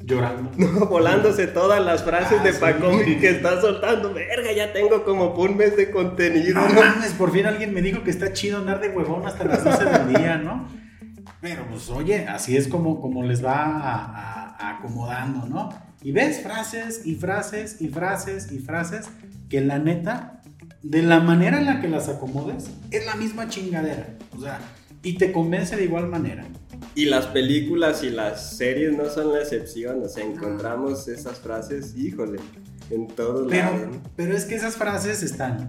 llorando. 0.04 0.50
No, 0.56 0.86
volándose 0.86 1.46
todas 1.46 1.84
las 1.84 2.02
frases 2.02 2.38
ah, 2.40 2.44
de 2.44 2.52
Pacomi 2.52 3.04
sí. 3.04 3.16
que 3.18 3.30
está 3.30 3.60
soltando. 3.60 4.12
Verga, 4.12 4.52
ya 4.52 4.72
tengo 4.72 5.04
como 5.04 5.34
un 5.34 5.56
mes 5.56 5.76
de 5.76 5.90
contenido. 5.90 6.60
No, 6.60 6.74
mames, 6.74 7.12
por 7.12 7.32
fin 7.32 7.46
alguien 7.46 7.74
me 7.74 7.82
dijo 7.82 8.02
que 8.02 8.10
está 8.10 8.32
chido 8.32 8.58
andar 8.58 8.80
de 8.80 8.88
huevón 8.90 9.26
hasta 9.26 9.44
las 9.44 9.64
12 9.64 9.84
del 9.84 10.08
día, 10.14 10.38
¿no? 10.38 10.68
Pero 11.40 11.66
pues 11.68 11.88
oye, 11.90 12.26
así 12.28 12.56
es 12.56 12.68
como, 12.68 13.00
como 13.00 13.22
les 13.24 13.44
va 13.44 13.64
a, 13.64 14.04
a, 14.04 14.56
a 14.56 14.70
acomodando, 14.78 15.46
¿no? 15.46 15.70
Y 16.02 16.12
ves 16.12 16.42
frases 16.42 17.02
y 17.04 17.16
frases 17.16 17.80
y 17.80 17.88
frases 17.88 18.50
y 18.52 18.58
frases 18.58 19.08
que 19.48 19.60
la 19.60 19.78
neta 19.78 20.42
de 20.82 21.02
la 21.02 21.20
manera 21.20 21.58
en 21.58 21.66
la 21.66 21.80
que 21.80 21.88
las 21.88 22.08
acomodes, 22.08 22.70
es 22.90 23.06
la 23.06 23.14
misma 23.14 23.48
chingadera. 23.48 24.16
O 24.36 24.40
sea, 24.40 24.58
y 25.02 25.14
te 25.14 25.32
convence 25.32 25.76
de 25.76 25.84
igual 25.84 26.08
manera. 26.08 26.46
Y 26.94 27.06
las 27.06 27.26
películas 27.26 28.02
y 28.04 28.10
las 28.10 28.56
series 28.56 28.96
no 28.96 29.08
son 29.08 29.32
la 29.32 29.40
excepción. 29.40 30.02
O 30.02 30.08
sea, 30.08 30.24
encontramos 30.24 31.08
esas 31.08 31.40
frases, 31.40 31.96
híjole, 31.96 32.38
en 32.90 33.08
todos 33.08 33.48
pero, 33.50 33.70
lados. 33.70 33.96
Pero 34.16 34.36
es 34.36 34.44
que 34.44 34.54
esas 34.54 34.76
frases 34.76 35.22
están, 35.22 35.68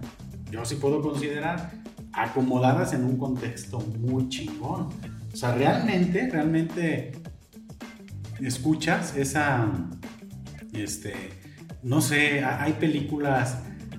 yo 0.50 0.64
sí 0.64 0.76
puedo 0.76 1.00
considerar, 1.00 1.72
acomodadas 2.12 2.92
en 2.92 3.04
un 3.04 3.16
contexto 3.16 3.80
muy 3.80 4.28
chingón. 4.28 4.88
O 5.32 5.36
sea, 5.36 5.54
realmente, 5.54 6.28
realmente 6.30 7.12
escuchas 8.40 9.16
esa, 9.16 9.72
este, 10.72 11.14
no 11.82 12.00
sé, 12.00 12.44
hay 12.44 12.74
películas 12.74 13.58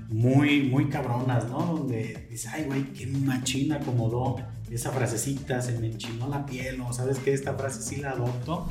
muy, 0.09 0.63
muy 0.63 0.89
cabronas, 0.89 1.49
¿no? 1.49 1.59
Donde 1.59 2.27
dices, 2.29 2.51
ay, 2.53 2.63
güey, 2.63 2.83
qué 2.93 3.07
machina 3.07 3.77
acomodó 3.77 4.37
esa 4.69 4.91
frasecita, 4.91 5.61
se 5.61 5.77
me 5.79 5.87
enchinó 5.87 6.27
la 6.27 6.45
piel, 6.45 6.81
o 6.81 6.93
sabes 6.93 7.19
que 7.19 7.33
esta 7.33 7.53
frase 7.53 7.81
sí 7.81 8.01
la 8.01 8.11
adopto. 8.11 8.67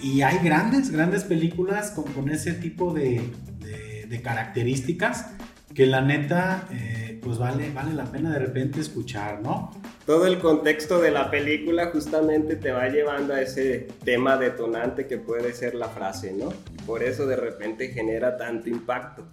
Y 0.00 0.22
hay 0.22 0.38
grandes, 0.38 0.90
grandes 0.90 1.24
películas 1.24 1.90
con, 1.90 2.04
con 2.12 2.28
ese 2.28 2.52
tipo 2.52 2.92
de, 2.92 3.22
de, 3.60 4.06
de 4.06 4.22
características 4.22 5.26
que 5.74 5.86
la 5.86 6.00
neta, 6.00 6.68
eh, 6.70 7.18
pues 7.22 7.38
vale, 7.38 7.70
vale 7.70 7.94
la 7.94 8.04
pena 8.04 8.30
de 8.30 8.38
repente 8.38 8.80
escuchar, 8.80 9.40
¿no? 9.42 9.70
Todo 10.06 10.26
el 10.26 10.38
contexto 10.38 11.00
de 11.00 11.10
la 11.10 11.30
película 11.30 11.90
justamente 11.92 12.56
te 12.56 12.72
va 12.72 12.88
llevando 12.88 13.34
a 13.34 13.40
ese 13.40 13.88
tema 14.04 14.36
detonante 14.36 15.06
que 15.06 15.18
puede 15.18 15.52
ser 15.52 15.74
la 15.74 15.88
frase, 15.88 16.32
¿no? 16.32 16.52
Por 16.86 17.02
eso 17.02 17.26
de 17.26 17.36
repente 17.36 17.88
genera 17.88 18.36
tanto 18.36 18.68
impacto. 18.68 19.26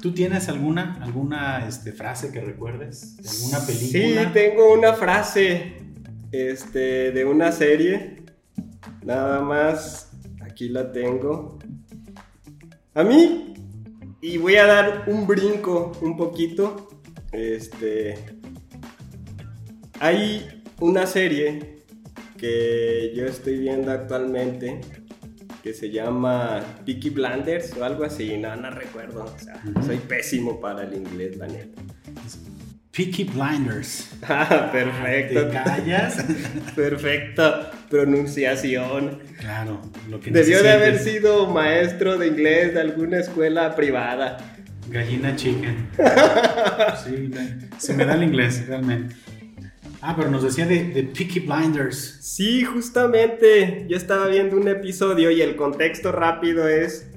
¿Tú 0.00 0.12
tienes 0.12 0.48
alguna, 0.48 0.98
alguna 1.02 1.66
este, 1.66 1.92
frase 1.92 2.32
que 2.32 2.40
recuerdes? 2.40 3.16
¿De 3.18 3.28
alguna 3.28 3.66
película? 3.66 4.24
Sí, 4.24 4.30
tengo 4.32 4.72
una 4.72 4.94
frase 4.94 5.74
este, 6.32 7.12
de 7.12 7.24
una 7.24 7.52
serie. 7.52 8.24
Nada 9.04 9.40
más, 9.40 10.10
aquí 10.40 10.68
la 10.68 10.90
tengo. 10.92 11.58
A 12.94 13.04
mí 13.04 13.52
y 14.24 14.38
voy 14.38 14.54
a 14.54 14.66
dar 14.66 15.04
un 15.08 15.26
brinco 15.26 15.92
un 16.00 16.16
poquito. 16.16 16.88
Este. 17.32 18.14
Hay 19.98 20.62
una 20.80 21.06
serie 21.06 21.82
que 22.38 23.12
yo 23.16 23.26
estoy 23.26 23.58
viendo 23.58 23.90
actualmente 23.90 24.80
que 25.62 25.72
se 25.72 25.90
llama 25.90 26.60
Peaky 26.84 27.10
Blinders 27.10 27.76
o 27.76 27.84
algo 27.84 28.04
así, 28.04 28.36
no, 28.36 28.54
no 28.56 28.70
recuerdo. 28.70 29.24
O 29.24 29.38
sea, 29.38 29.62
soy 29.84 29.98
pésimo 29.98 30.60
para 30.60 30.82
el 30.82 30.94
inglés, 30.94 31.36
la 31.36 31.46
neta. 31.46 31.80
Peaky 32.90 33.24
Blinders. 33.24 34.08
Ah, 34.28 34.70
perfecto. 34.70 35.48
¿Te 35.48 35.52
callas? 35.52 36.24
Perfecta 36.76 37.72
pronunciación. 37.90 39.18
Claro, 39.40 39.82
lo 40.08 40.20
que 40.20 40.30
Debió 40.30 40.62
de 40.62 40.70
haber 40.70 40.98
sido 41.00 41.48
maestro 41.48 42.18
de 42.18 42.28
inglés 42.28 42.74
de 42.74 42.80
alguna 42.80 43.18
escuela 43.18 43.74
privada. 43.74 44.38
Gallina 44.88 45.34
chicken. 45.34 45.88
sí, 47.04 47.30
se 47.78 47.94
me 47.94 48.04
da 48.04 48.14
el 48.14 48.22
inglés, 48.22 48.64
realmente. 48.66 49.16
Ah, 50.04 50.14
pero 50.16 50.30
nos 50.30 50.42
decía 50.42 50.66
de, 50.66 50.88
de, 50.88 51.04
Peaky 51.04 51.40
Blinders. 51.40 52.18
Sí, 52.20 52.64
justamente. 52.64 53.86
Yo 53.88 53.96
estaba 53.96 54.26
viendo 54.26 54.56
un 54.56 54.66
episodio 54.66 55.30
y 55.30 55.40
el 55.40 55.54
contexto 55.54 56.10
rápido 56.10 56.68
es 56.68 57.08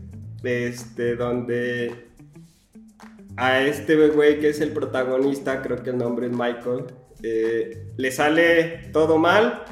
este 0.44 1.16
donde 1.16 2.06
a 3.38 3.62
este 3.62 3.96
güey 4.10 4.40
que 4.40 4.50
es 4.50 4.62
el 4.62 4.72
protagonista, 4.72 5.62
creo 5.62 5.84
que 5.84 5.90
el 5.90 5.98
nombre 5.98 6.28
es 6.28 6.32
Michael, 6.32 6.86
eh, 7.24 7.88
le 7.98 8.12
sale 8.12 8.90
todo 8.94 9.18
mal 9.18 9.64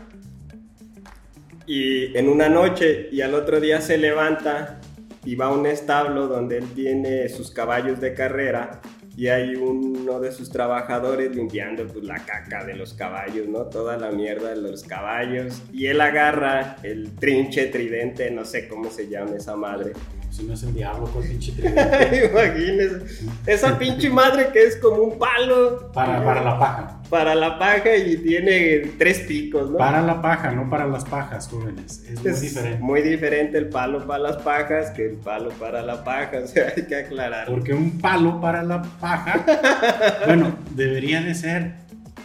y 1.66 2.18
en 2.18 2.28
una 2.28 2.50
noche 2.50 3.10
y 3.12 3.22
al 3.22 3.36
otro 3.36 3.62
día 3.62 3.80
se 3.80 3.98
levanta 3.98 4.82
y 5.24 5.36
va 5.36 5.46
a 5.46 5.54
un 5.54 5.66
establo 5.66 6.28
donde 6.28 6.58
él 6.58 6.66
tiene 6.76 7.30
sus 7.30 7.52
caballos 7.52 8.02
de 8.02 8.14
carrera 8.14 8.82
y 9.16 9.28
hay 9.28 9.56
uno 9.56 10.20
de 10.20 10.32
sus 10.32 10.50
trabajadores 10.50 11.36
limpiando 11.36 11.86
pues, 11.88 12.04
la 12.04 12.26
caca 12.26 12.64
de 12.66 12.76
los 12.76 12.94
caballos, 12.94 13.48
¿no? 13.48 13.66
Toda 13.66 13.98
la 13.98 14.12
mierda 14.12 14.50
de 14.50 14.62
los 14.62 14.84
caballos. 14.84 15.62
Y 15.72 15.86
él 15.86 16.02
agarra 16.02 16.78
el 16.84 17.12
trinche 17.16 17.68
tridente, 17.68 18.32
no 18.32 18.44
sé 18.44 18.68
cómo 18.68 18.90
se 18.90 19.08
llama 19.08 19.36
esa 19.36 19.56
madre. 19.56 19.94
Si 20.34 20.42
no 20.46 20.56
es 20.56 20.64
el 20.64 20.74
diablo, 20.74 21.08
¿cuál 21.14 21.28
pinche 21.28 21.52
tridente? 21.56 22.32
Imagínese. 22.32 23.30
Esa 23.46 23.78
pinche 23.78 24.10
madre 24.10 24.48
que 24.52 24.64
es 24.64 24.78
como 24.78 25.04
un 25.04 25.20
palo. 25.20 25.92
Para, 25.94 26.26
para 26.26 26.42
la 26.42 26.58
paja. 26.58 27.02
Para 27.08 27.36
la 27.36 27.60
paja 27.60 27.96
y 27.96 28.18
tiene 28.18 28.80
tres 28.98 29.20
picos, 29.28 29.70
¿no? 29.70 29.78
Para 29.78 30.02
la 30.02 30.24
paja, 30.24 30.50
no 30.50 30.68
para 30.72 30.88
las 30.88 31.06
pajas, 31.06 31.48
jóvenes. 31.48 32.04
Es, 32.10 32.24
muy 32.24 32.32
diferente. 32.32 32.80
Muy 32.80 33.02
diferente 33.04 33.58
el 33.60 33.70
palo 33.70 34.08
para 34.08 34.24
las 34.24 34.38
pajas 34.38 34.90
que 34.90 35.06
el 35.06 35.18
palo 35.18 35.52
para 35.52 35.84
la 35.84 36.04
paja, 36.04 36.40
o 36.44 36.48
sea, 36.48 36.74
hay 36.76 36.82
que 36.82 36.96
aclarar. 36.96 37.46
Porque 37.46 37.76
un 37.76 38.00
palo 38.00 38.42
para 38.42 38.64
la 38.64 38.82
paja, 38.82 39.46
bueno, 40.26 40.56
debería 40.72 41.22
de 41.22 41.36
ser 41.36 41.74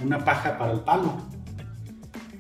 una 0.03 0.25
paja 0.25 0.57
para 0.57 0.73
el 0.73 0.81
palo. 0.81 1.15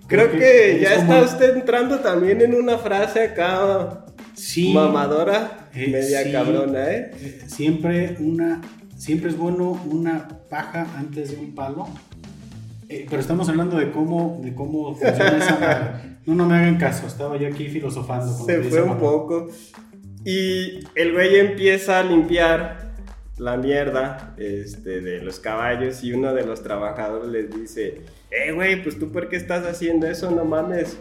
Creo 0.06 0.30
que 0.30 0.78
ya 0.80 0.94
está 0.94 1.20
usted 1.20 1.58
entrando 1.58 1.98
también 1.98 2.40
en 2.40 2.54
una 2.54 2.78
frase 2.78 3.24
acá 3.24 4.06
sí, 4.38 4.72
mamadora, 4.72 5.68
eh, 5.74 5.88
media 5.88 6.30
cabrona, 6.32 6.90
¿eh? 6.90 7.10
¿eh? 7.20 7.42
Siempre 7.46 8.16
una, 8.20 8.60
siempre 8.96 9.30
es 9.30 9.36
bueno 9.36 9.80
una 9.90 10.28
paja 10.48 10.86
antes 10.96 11.32
de 11.32 11.36
un 11.38 11.54
palo. 11.54 11.88
Eh, 12.88 13.06
pero 13.10 13.20
estamos 13.20 13.48
hablando 13.48 13.76
de 13.76 13.90
cómo, 13.90 14.40
de 14.42 14.54
cómo 14.54 14.94
funciona 14.94 15.36
esa. 15.38 16.02
No, 16.28 16.34
no 16.34 16.44
me 16.44 16.56
hagan 16.56 16.76
caso, 16.76 17.06
estaba 17.06 17.38
yo 17.38 17.48
aquí 17.48 17.68
filosofando. 17.68 18.30
Se 18.44 18.62
fue 18.64 18.82
un 18.82 18.98
poco. 18.98 19.48
Y 20.26 20.80
el 20.94 21.14
güey 21.14 21.36
empieza 21.36 22.00
a 22.00 22.02
limpiar 22.02 22.92
la 23.38 23.56
mierda 23.56 24.34
este, 24.36 25.00
de 25.00 25.22
los 25.22 25.38
caballos 25.38 26.02
y 26.04 26.12
uno 26.12 26.34
de 26.34 26.44
los 26.44 26.62
trabajadores 26.62 27.30
les 27.30 27.50
dice, 27.50 28.02
eh, 28.30 28.52
güey, 28.52 28.82
pues 28.82 28.98
tú 28.98 29.10
por 29.10 29.28
qué 29.28 29.36
estás 29.36 29.66
haciendo 29.66 30.06
eso, 30.06 30.30
no 30.30 30.44
mames. 30.44 30.98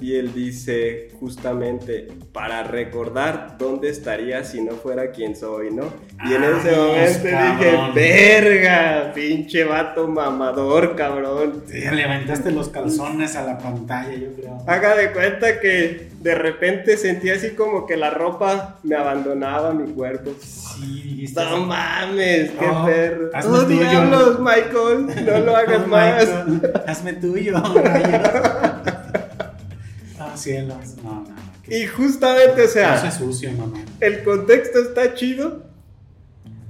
Y 0.00 0.14
él 0.14 0.32
dice 0.32 1.10
justamente, 1.18 2.08
para 2.32 2.62
recordar 2.62 3.56
dónde 3.58 3.88
estaría 3.88 4.44
si 4.44 4.60
no 4.60 4.72
fuera 4.72 5.10
quien 5.10 5.34
soy, 5.34 5.72
¿no? 5.72 5.86
Y 6.24 6.34
en 6.34 6.44
ese 6.44 6.76
momento 6.76 7.24
dije, 7.24 7.92
verga, 7.94 9.12
pinche 9.12 9.64
vato 9.64 10.06
mamador, 10.06 10.94
cabrón. 10.94 11.64
Sí, 11.66 11.80
levantaste 11.80 12.52
los 12.52 12.68
calzones 12.68 13.34
a 13.34 13.44
la 13.44 13.58
pantalla, 13.58 14.14
yo 14.14 14.32
creo. 14.36 14.58
Haga 14.66 14.94
de 14.94 15.12
cuenta 15.12 15.58
que 15.58 16.08
de 16.20 16.34
repente 16.34 16.96
sentí 16.96 17.30
así 17.30 17.50
como 17.50 17.86
que 17.86 17.96
la 17.96 18.10
ropa 18.10 18.78
me 18.82 18.96
abandonaba 18.96 19.72
mi 19.72 19.92
cuerpo. 19.92 20.30
Sí, 20.40 21.02
dijiste. 21.02 21.44
No 21.44 21.66
mames, 21.66 22.50
qué 22.50 22.66
oh, 22.66 22.86
perro. 22.86 23.30
Hazme 23.34 23.58
tuyo. 23.64 24.38
Michael, 24.40 25.26
no 25.26 25.38
lo 25.40 25.56
hagas 25.56 25.82
oh, 25.84 25.88
más. 25.88 26.28
hazme 26.86 27.12
tuyo, 27.14 27.54
cielos. 30.48 30.96
No, 31.02 31.24
no. 31.24 31.34
Y 31.68 31.86
justamente, 31.86 32.62
o 32.62 32.68
sea. 32.68 33.10
sucio, 33.10 33.50
El 34.00 34.22
contexto 34.24 34.80
está 34.80 35.14
chido. 35.14 35.68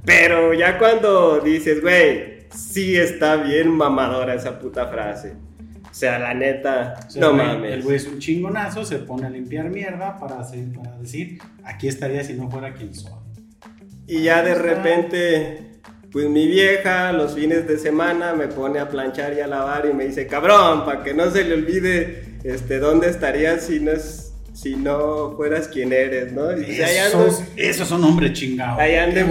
Pero 0.05 0.55
ya 0.55 0.79
cuando 0.79 1.41
dices, 1.41 1.83
güey, 1.83 2.47
sí 2.55 2.97
está 2.97 3.37
bien 3.37 3.69
mamadora 3.69 4.35
esa 4.35 4.59
puta 4.59 4.87
frase. 4.89 5.35
O 5.91 5.95
sea, 5.95 6.19
la 6.19 6.33
neta, 6.35 6.95
no 7.17 7.33
mames. 7.33 7.73
El 7.73 7.83
güey 7.83 7.97
es 7.97 8.07
un 8.07 8.19
chingonazo, 8.19 8.85
se 8.85 8.99
pone 8.99 9.27
a 9.27 9.31
limpiar 9.31 9.69
mierda 9.69 10.17
para, 10.19 10.37
para 10.39 10.99
decir, 10.99 11.39
aquí 11.65 11.89
estaría 11.89 12.25
si 12.25 12.35
no 12.35 12.51
fuera 12.51 12.73
quien 12.73 12.95
soy. 12.95 13.13
Y 14.07 14.23
ya 14.23 14.43
de 14.43 14.55
repente, 14.55 15.81
pues 16.11 16.29
mi 16.29 16.47
vieja 16.47 17.13
los 17.13 17.35
fines 17.35 17.67
de 17.67 17.79
semana 17.79 18.35
me 18.35 18.49
pone 18.49 18.79
a 18.79 18.89
planchar 18.89 19.35
y 19.35 19.41
a 19.41 19.47
lavar 19.47 19.87
y 19.91 19.95
me 19.95 20.07
dice, 20.07 20.27
cabrón, 20.27 20.85
para 20.85 21.03
que 21.03 21.13
no 21.13 21.31
se 21.31 21.45
le 21.45 21.55
olvide 21.55 22.28
este, 22.45 22.79
¿dónde 22.79 23.09
estarías 23.09 23.67
si 23.67 23.81
no 23.81 23.93
es, 23.93 24.33
si 24.53 24.77
no 24.77 25.35
fueras 25.37 25.69
quien 25.69 25.93
eres, 25.93 26.33
no? 26.33 26.51
esos, 26.51 27.89
son 27.89 28.05
hombres 28.05 28.33
chingados. 28.33 28.81
Ahí 28.81 28.95
anda 28.95 29.21
en 29.21 29.31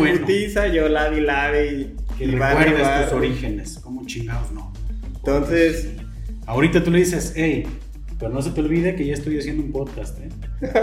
yo 0.74 0.90
la 0.90 1.10
vi 1.10 1.20
y... 1.20 1.96
Que 2.18 2.26
y 2.26 2.32
recuerdes 2.32 3.04
tus 3.04 3.14
orígenes, 3.14 3.80
como 3.80 4.06
chingados 4.06 4.52
no. 4.52 4.74
Entonces... 5.16 5.90
Ahorita 6.46 6.82
tú 6.82 6.92
le 6.92 7.00
dices, 7.00 7.34
hey, 7.36 7.68
pero 8.20 8.32
no 8.32 8.42
se 8.42 8.52
te 8.52 8.62
olvide 8.62 8.96
que 8.96 9.06
ya 9.06 9.14
estoy 9.14 9.38
haciendo 9.38 9.64
un 9.64 9.72
podcast, 9.72 10.20
¿eh? 10.20 10.30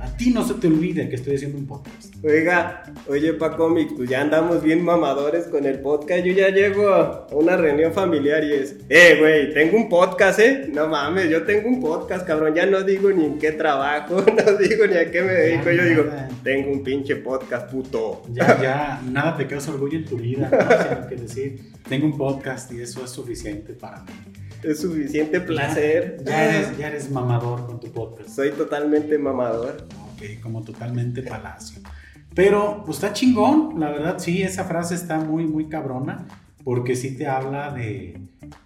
A 0.00 0.16
ti 0.16 0.30
no 0.30 0.44
se 0.44 0.54
te 0.54 0.66
olvide 0.66 1.08
que 1.08 1.14
estoy 1.14 1.36
haciendo 1.36 1.58
un 1.58 1.66
podcast. 1.66 2.14
Oiga, 2.24 2.82
oye 3.08 3.32
Paco 3.34 3.72
pues 3.96 4.10
ya 4.10 4.20
andamos 4.20 4.62
bien 4.62 4.84
mamadores 4.84 5.46
con 5.46 5.64
el 5.64 5.78
podcast. 5.78 6.24
Yo 6.24 6.32
ya 6.32 6.48
llego 6.48 6.88
a 6.88 7.28
una 7.30 7.56
reunión 7.56 7.92
familiar 7.92 8.42
y 8.42 8.52
es, 8.52 8.76
eh, 8.88 9.16
güey, 9.20 9.54
tengo 9.54 9.76
un 9.76 9.88
podcast, 9.88 10.40
¿eh? 10.40 10.70
No 10.74 10.88
mames, 10.88 11.30
yo 11.30 11.44
tengo 11.44 11.68
un 11.68 11.80
podcast, 11.80 12.26
cabrón. 12.26 12.54
Ya 12.54 12.66
no 12.66 12.82
digo 12.82 13.12
ni 13.12 13.26
en 13.26 13.38
qué 13.38 13.52
trabajo, 13.52 14.16
no 14.46 14.52
digo 14.56 14.86
ni 14.86 14.96
a 14.96 15.10
qué 15.10 15.22
me 15.22 15.32
dedico. 15.32 15.70
yo 15.70 15.84
digo, 15.84 16.04
tengo 16.42 16.72
un 16.72 16.82
pinche 16.82 17.16
podcast, 17.16 17.70
puto. 17.70 18.22
Ya, 18.32 18.60
ya, 18.60 19.02
nada 19.08 19.36
te 19.36 19.46
causa 19.46 19.70
orgullo 19.70 19.98
en 19.98 20.04
tu 20.04 20.16
vida, 20.16 20.50
¿no? 20.50 21.06
que 21.08 21.14
decir, 21.14 21.60
tengo 21.88 22.06
un 22.06 22.16
podcast 22.16 22.72
y 22.72 22.80
eso 22.80 23.04
es 23.04 23.10
suficiente 23.10 23.72
para 23.72 24.02
mí 24.02 24.41
es 24.62 24.80
suficiente 24.80 25.40
placer. 25.40 26.22
Ya, 26.24 26.88
eres, 26.88 27.10
mamador 27.10 27.66
con 27.66 27.80
tu 27.80 27.90
podcast. 27.92 28.30
Soy 28.30 28.50
totalmente 28.52 29.18
mamador. 29.18 29.86
Ok, 30.14 30.40
como 30.42 30.62
totalmente 30.62 31.22
palacio. 31.22 31.80
Pero, 32.34 32.82
pues 32.86 32.98
está 32.98 33.12
chingón, 33.12 33.78
la 33.78 33.90
verdad, 33.90 34.18
sí, 34.18 34.42
esa 34.42 34.64
frase 34.64 34.94
está 34.94 35.18
muy, 35.18 35.44
muy 35.44 35.68
cabrona. 35.68 36.26
porque 36.64 36.94
sí 36.94 37.16
te 37.16 37.26
habla 37.26 37.72
de, 37.72 38.20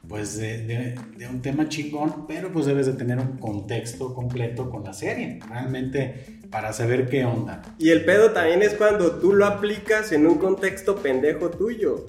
pues 0.06 0.36
de, 0.36 0.58
de- 0.66 0.94
de 1.16 1.26
un 1.28 1.40
tema 1.40 1.66
chingón, 1.66 2.26
pero 2.28 2.52
pues 2.52 2.66
debes 2.66 2.84
de 2.84 2.92
tener 2.92 3.18
un 3.18 3.38
contexto 3.38 4.12
completo 4.14 4.68
con 4.68 4.84
la 4.84 4.92
serie, 4.92 5.38
realmente 5.48 6.40
para 6.50 6.74
saber 6.74 7.08
qué 7.08 7.24
onda. 7.24 7.62
Y 7.78 7.88
el 7.88 8.04
pedo 8.04 8.32
también 8.32 8.60
es 8.60 8.74
cuando 8.74 9.12
tú 9.12 9.32
lo 9.32 9.46
aplicas 9.46 10.12
en 10.12 10.26
un 10.26 10.36
contexto 10.36 10.96
pendejo 10.96 11.48
tuyo. 11.50 12.04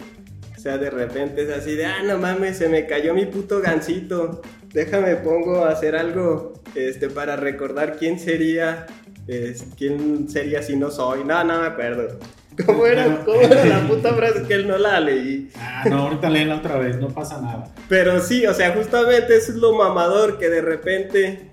O 0.58 0.60
sea, 0.60 0.80
de 0.80 0.90
repente 0.90 1.44
es 1.44 1.50
así 1.50 1.76
de, 1.76 1.86
ah, 1.86 2.02
no 2.04 2.18
mames, 2.18 2.58
se 2.58 2.68
me 2.68 2.88
cayó 2.88 3.14
mi 3.14 3.28
puto 3.28 3.62
gancito. 3.62 4.42
Déjame 4.74 5.16
pongo 5.18 5.66
a 5.66 5.70
hacer 5.70 5.96
algo 5.96 6.54
este, 6.74 7.10
para 7.10 7.36
recordar 7.36 7.98
quién 7.98 8.20
sería, 8.20 8.88
es, 9.28 9.66
quién 9.78 10.28
sería 10.28 10.64
si 10.64 10.76
no 10.76 10.90
soy. 10.90 11.24
No, 11.24 11.44
no 11.44 11.62
me 11.62 11.68
acuerdo. 11.68 12.18
¿Cómo 12.66 12.88
era, 12.88 13.24
cómo 13.24 13.40
era 13.40 13.66
la 13.66 13.82
puta 13.88 14.16
frase 14.16 14.44
que 14.48 14.56
él 14.56 14.68
no 14.68 14.80
la 14.80 15.00
leí? 15.00 15.52
Ah, 15.60 15.84
no, 15.88 16.08
ahorita 16.08 16.28
léela 16.28 16.56
otra 16.56 16.80
vez, 16.80 16.98
no 16.98 17.10
pasa 17.10 17.40
nada. 17.40 17.72
Pero 17.88 18.20
sí, 18.20 18.48
o 18.48 18.54
sea, 18.56 18.74
justamente 18.74 19.38
eso 19.38 19.52
es 19.52 19.60
lo 19.60 19.74
mamador 19.74 20.40
que 20.40 20.50
de 20.50 20.62
repente 20.62 21.52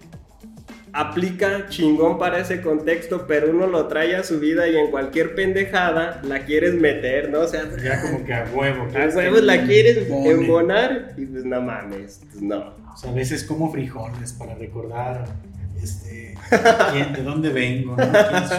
aplica 0.94 1.66
chingón 1.68 2.18
para 2.18 2.38
ese 2.38 2.60
contexto, 2.62 3.26
pero 3.26 3.50
uno 3.50 3.66
lo 3.66 3.88
trae 3.88 4.14
a 4.16 4.22
su 4.22 4.38
vida 4.38 4.68
y 4.68 4.76
en 4.76 4.90
cualquier 4.90 5.34
pendejada 5.34 6.20
la 6.22 6.44
quieres 6.44 6.74
meter, 6.74 7.30
¿no? 7.30 7.40
O 7.40 7.48
sea, 7.48 7.64
Ya 7.82 8.00
como 8.00 8.24
que 8.24 8.32
a 8.32 8.44
huevo. 8.54 8.86
a 8.96 9.08
huevos 9.16 9.42
la 9.42 9.62
quieres 9.64 9.98
pone. 10.06 10.30
embonar 10.30 11.14
y 11.16 11.26
pues 11.26 11.44
no 11.44 11.60
mames, 11.60 12.20
pues 12.30 12.40
no. 12.42 12.74
O 12.92 12.96
sea, 12.96 13.10
a 13.10 13.14
veces 13.14 13.42
como 13.44 13.72
frijoles 13.72 14.32
para 14.34 14.54
recordar 14.54 15.24
este, 15.82 16.36
quién- 16.92 17.12
de 17.12 17.22
dónde 17.22 17.48
vengo, 17.50 17.96
¿no? 17.96 18.04
quién 18.30 18.48
soy. 18.48 18.58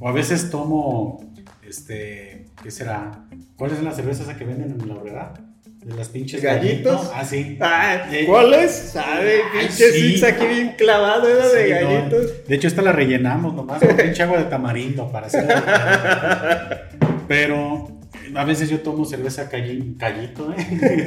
O 0.00 0.08
a 0.08 0.12
veces 0.12 0.48
tomo, 0.50 1.20
este, 1.62 2.46
¿qué 2.62 2.70
será? 2.70 3.26
¿Cuál 3.56 3.72
es 3.72 3.82
la 3.82 3.92
cerveza 3.92 4.22
esa 4.22 4.36
que 4.38 4.44
venden 4.46 4.80
en 4.80 4.88
la 4.88 4.94
horrera? 4.94 5.34
De 5.82 5.94
las 5.96 6.08
pinches 6.10 6.42
¿Gallitos? 6.42 6.92
gallitos. 6.92 7.12
Ah, 7.14 7.24
sí. 7.24 7.56
Ah, 7.60 8.06
Eh, 8.12 8.24
¿Cuál 8.26 8.52
es? 8.52 8.70
¿Sabe? 8.92 9.40
Ay, 9.52 9.66
Pinche 9.66 9.90
sí. 9.92 10.24
aquí 10.24 10.46
bien 10.46 10.74
clavado, 10.76 11.26
era 11.26 11.48
de 11.48 11.70
no, 11.82 11.90
gallitos. 11.90 12.46
De 12.46 12.54
hecho, 12.54 12.68
esta 12.68 12.82
la 12.82 12.92
rellenamos 12.92 13.54
nomás 13.54 13.80
con 13.80 13.96
pinche 13.96 14.22
agua 14.22 14.38
de 14.38 14.44
tamarindo 14.44 15.10
para 15.10 15.26
hacer. 15.28 15.46
Pero 17.28 17.88
a 18.34 18.44
veces 18.44 18.68
yo 18.68 18.80
tomo 18.80 19.04
cerveza 19.06 19.48
calli- 19.50 19.96
callito, 19.98 20.52
¿eh? 20.56 21.06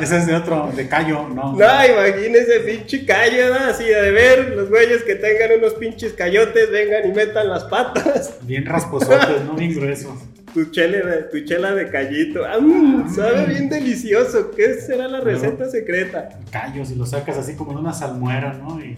Esa 0.00 0.16
es 0.18 0.26
de 0.26 0.34
otro, 0.34 0.70
de 0.74 0.88
callo, 0.88 1.28
no. 1.28 1.52
No, 1.52 1.86
imagínese 1.86 2.60
pinche 2.60 3.06
callo, 3.06 3.50
¿no? 3.50 3.66
Así 3.66 3.84
de 3.84 4.10
ver, 4.10 4.48
los 4.56 4.68
güeyes 4.68 5.02
que 5.04 5.14
tengan 5.14 5.58
unos 5.58 5.74
pinches 5.74 6.12
cayotes 6.14 6.70
vengan 6.70 7.08
y 7.08 7.12
metan 7.12 7.48
las 7.48 7.64
patas. 7.64 8.34
Bien 8.42 8.66
rasposotes, 8.66 9.44
no 9.46 9.54
bien 9.54 9.74
gruesos. 9.74 10.14
Tu 10.54 10.64
chela 10.72 10.98
de, 11.06 11.22
tu 11.24 11.44
chela 11.44 11.72
de 11.74 11.88
callito. 11.90 12.44
Ah, 12.44 12.58
mm, 12.60 13.14
sabe 13.14 13.46
bien 13.46 13.68
delicioso. 13.68 14.50
¿Qué 14.50 14.74
será 14.74 15.06
la 15.06 15.20
receta 15.20 15.68
secreta? 15.70 16.28
callos 16.50 16.90
y 16.90 16.96
los 16.96 17.10
sacas 17.10 17.36
así 17.38 17.54
como 17.54 17.72
de 17.72 17.78
una 17.78 17.92
salmuera, 17.92 18.52
¿no? 18.54 18.80
Y 18.84 18.96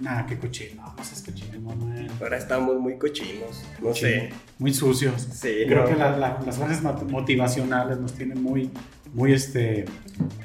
nada, 0.00 0.26
qué 0.26 0.38
cochino, 0.38 0.82
no 0.96 1.02
seas 1.04 1.22
cochino, 1.22 1.58
Manuel. 1.60 2.10
Ahora 2.20 2.36
estamos 2.36 2.78
muy 2.78 2.98
cochinos. 2.98 3.64
No 3.82 3.94
sé. 3.94 4.28
Muy 4.58 4.74
sucios. 4.74 5.26
Sí, 5.32 5.64
Creo 5.66 5.84
no. 5.84 5.88
que 5.88 5.96
la- 5.96 6.16
la- 6.18 6.38
las 6.44 6.58
frases 6.58 6.82
mot- 6.82 7.08
motivacionales 7.08 7.98
nos 7.98 8.12
tienen 8.12 8.42
muy, 8.42 8.70
muy 9.14 9.32
este, 9.32 9.86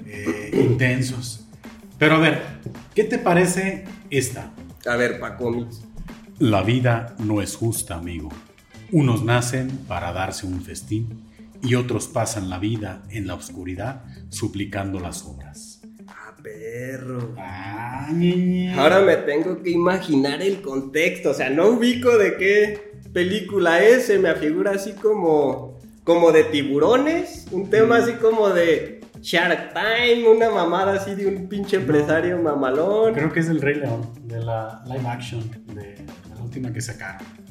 eh, 0.06 0.52
intensos. 0.54 1.46
Pero 2.00 2.16
a 2.16 2.20
ver, 2.20 2.42
¿qué 2.94 3.04
te 3.04 3.18
parece 3.20 3.84
esta? 4.10 4.52
A 4.86 4.96
ver, 4.96 5.20
pa' 5.20 5.36
cómics. 5.36 5.82
La 6.40 6.64
vida 6.64 7.16
no 7.20 7.42
es 7.42 7.56
justa, 7.58 7.96
amigo. 7.96 8.30
Unos 8.92 9.24
nacen 9.24 9.70
para 9.88 10.14
darse 10.14 10.46
un 10.46 10.62
festín 10.62 11.24
y 11.62 11.76
otros 11.76 12.08
pasan 12.08 12.50
la 12.50 12.60
vida 12.60 13.04
en 13.10 13.28
la 13.28 13.34
oscuridad 13.34 14.04
suplicando 14.30 15.00
las 15.00 15.24
obras. 15.24 15.82
Ah, 16.08 16.36
perro. 16.42 17.34
Ah. 17.38 18.08
Ahora 18.78 19.02
me 19.02 19.16
tengo 19.18 19.62
que 19.64 19.72
imaginar 19.72 20.42
el 20.42 20.62
contexto. 20.62 21.32
O 21.32 21.34
sea, 21.34 21.50
no 21.50 21.70
ubico 21.70 22.18
de 22.18 22.38
qué 22.38 22.92
película 23.12 23.84
es. 23.84 24.06
Se 24.06 24.20
me 24.20 24.30
afigura 24.30 24.72
así 24.72 24.94
como, 24.94 25.80
como 26.04 26.32
de 26.32 26.44
tiburones. 26.44 27.48
Un 27.52 27.70
tema 27.70 27.98
así 27.98 28.14
como 28.14 28.50
de 28.50 29.02
Shark 29.22 29.74
Time. 29.74 30.30
Una 30.30 30.52
mamada 30.52 30.94
así 30.94 31.16
de 31.16 31.26
un 31.26 31.48
pinche 31.48 31.78
empresario 31.78 32.38
mamalón. 32.38 33.16
Creo 33.16 33.34
que 33.34 33.40
es 33.40 33.48
del 33.48 33.62
Rey 33.62 33.76
León, 33.76 34.08
de 34.24 34.40
la 34.44 34.84
live 34.86 35.08
action, 35.08 35.50
de, 35.74 35.82
de 35.82 36.06
la 36.36 36.44
última 36.44 36.72
que 36.72 36.82
sacaron. 36.82 37.45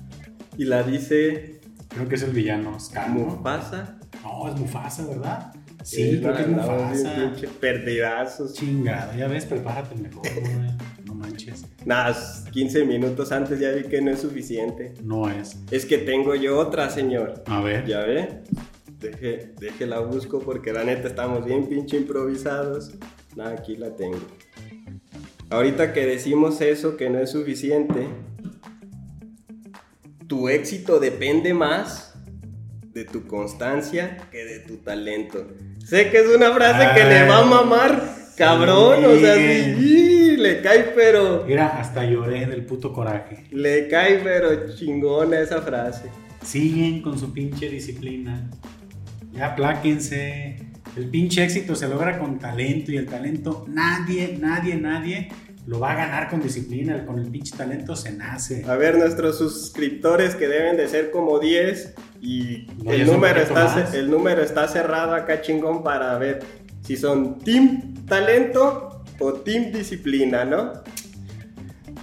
Y 0.57 0.64
la 0.64 0.83
dice 0.83 1.61
Creo 1.95 2.09
que 2.09 2.17
es 2.17 2.23
el 2.23 2.33
villano 2.33 2.79
Scar. 2.81 3.09
Mufasa. 3.11 3.99
No, 4.25 4.49
es 4.49 4.59
Mufasa, 4.59 5.07
¿verdad? 5.07 5.53
Sí, 5.85 6.19
creo 6.21 6.35
que 6.35 6.43
es 6.43 6.49
Mufasa. 6.49 7.33
perdidazos. 7.61 8.55
Chingada, 8.55 9.17
ya 9.17 9.29
ves, 9.29 9.45
prepárate 9.45 9.95
mejor, 9.95 10.23
güey. 10.40 10.71
No 11.05 11.14
manches. 11.14 11.64
Nada, 11.85 12.17
15 12.51 12.85
minutos 12.85 13.31
antes 13.31 13.61
ya 13.61 13.71
vi 13.71 13.85
que 13.85 14.01
no 14.03 14.11
es 14.11 14.21
suficiente. 14.21 14.95
No 15.05 15.31
es. 15.31 15.57
Es 15.71 15.87
que 15.87 15.99
tengo 15.99 16.35
yo 16.35 16.59
otra, 16.59 16.90
señor. 16.90 17.45
A 17.47 17.61
ver. 17.61 17.87
¿Ya 17.87 18.01
ve? 18.01 18.43
Deje, 18.99 19.53
deje 19.61 19.87
la 19.87 20.01
busco 20.01 20.40
porque 20.40 20.73
la 20.73 20.83
neta 20.83 21.07
estamos 21.07 21.45
bien 21.45 21.69
pinche 21.69 21.97
improvisados. 21.97 22.93
Nada, 23.37 23.53
aquí 23.53 23.77
la 23.77 23.95
tengo. 23.95 24.19
Ahorita 25.51 25.93
que 25.93 26.07
decimos 26.07 26.61
eso, 26.61 26.97
que 26.97 27.09
no 27.11 27.21
es 27.21 27.31
suficiente, 27.31 28.09
tu 30.26 30.48
éxito 30.48 30.98
depende 30.98 31.54
más 31.54 32.14
de 32.92 33.04
tu 33.04 33.26
constancia 33.26 34.16
que 34.30 34.44
de 34.44 34.60
tu 34.60 34.76
talento. 34.78 35.48
Sé 35.84 36.10
que 36.10 36.18
es 36.18 36.28
una 36.34 36.52
frase 36.52 36.94
que 36.94 37.04
le 37.04 37.28
va 37.28 37.40
a 37.40 37.44
mamar, 37.44 38.02
cabrón, 38.37 39.04
o 39.04 39.18
sea, 39.18 39.34
sí, 39.34 40.37
le 40.37 40.62
cae 40.62 40.92
pero... 40.94 41.44
Mira, 41.46 41.78
hasta 41.78 42.04
lloré 42.04 42.46
del 42.46 42.64
puto 42.64 42.92
coraje. 42.92 43.44
Le 43.50 43.88
cae 43.88 44.20
pero 44.22 44.74
chingona 44.74 45.40
esa 45.40 45.60
frase. 45.60 46.10
Siguen 46.42 47.02
con 47.02 47.18
su 47.18 47.32
pinche 47.32 47.68
disciplina. 47.68 48.50
Ya 49.32 49.46
apláquense. 49.48 50.56
El 50.96 51.10
pinche 51.10 51.42
éxito 51.42 51.74
se 51.74 51.88
logra 51.88 52.18
con 52.18 52.38
talento 52.38 52.92
y 52.92 52.96
el 52.96 53.06
talento 53.06 53.66
nadie, 53.68 54.38
nadie, 54.40 54.76
nadie 54.76 55.28
lo 55.66 55.81
va 55.81 55.92
a 55.92 55.94
ganar 55.94 56.29
con 56.29 56.42
disciplina. 56.42 57.05
Con 57.07 57.18
el 57.18 57.31
pinche 57.31 57.57
talento 57.57 57.96
se 57.96 58.12
nace. 58.12 58.64
A 58.66 58.77
ver, 58.77 58.98
nuestros 58.98 59.38
suscriptores 59.38 60.35
que 60.35 60.48
deben 60.48 60.77
de 60.77 60.88
ser 60.88 61.11
como 61.11 61.38
10 61.38 61.94
y 62.20 62.66
No, 62.83 62.92
el, 62.92 63.07
número 63.07 63.40
está, 63.40 63.90
el 63.92 64.11
número 64.11 64.42
está 64.42 64.68
cerrado 64.68 65.14
acá 65.14 65.40
chingón 65.40 65.83
para 65.83 66.16
ver 66.18 66.40
si 66.83 66.96
son 66.96 67.38
team 67.38 67.94
talento 68.07 69.03
o 69.18 69.33
team 69.33 69.72
disciplina, 69.72 70.44
¿no? 70.44 70.72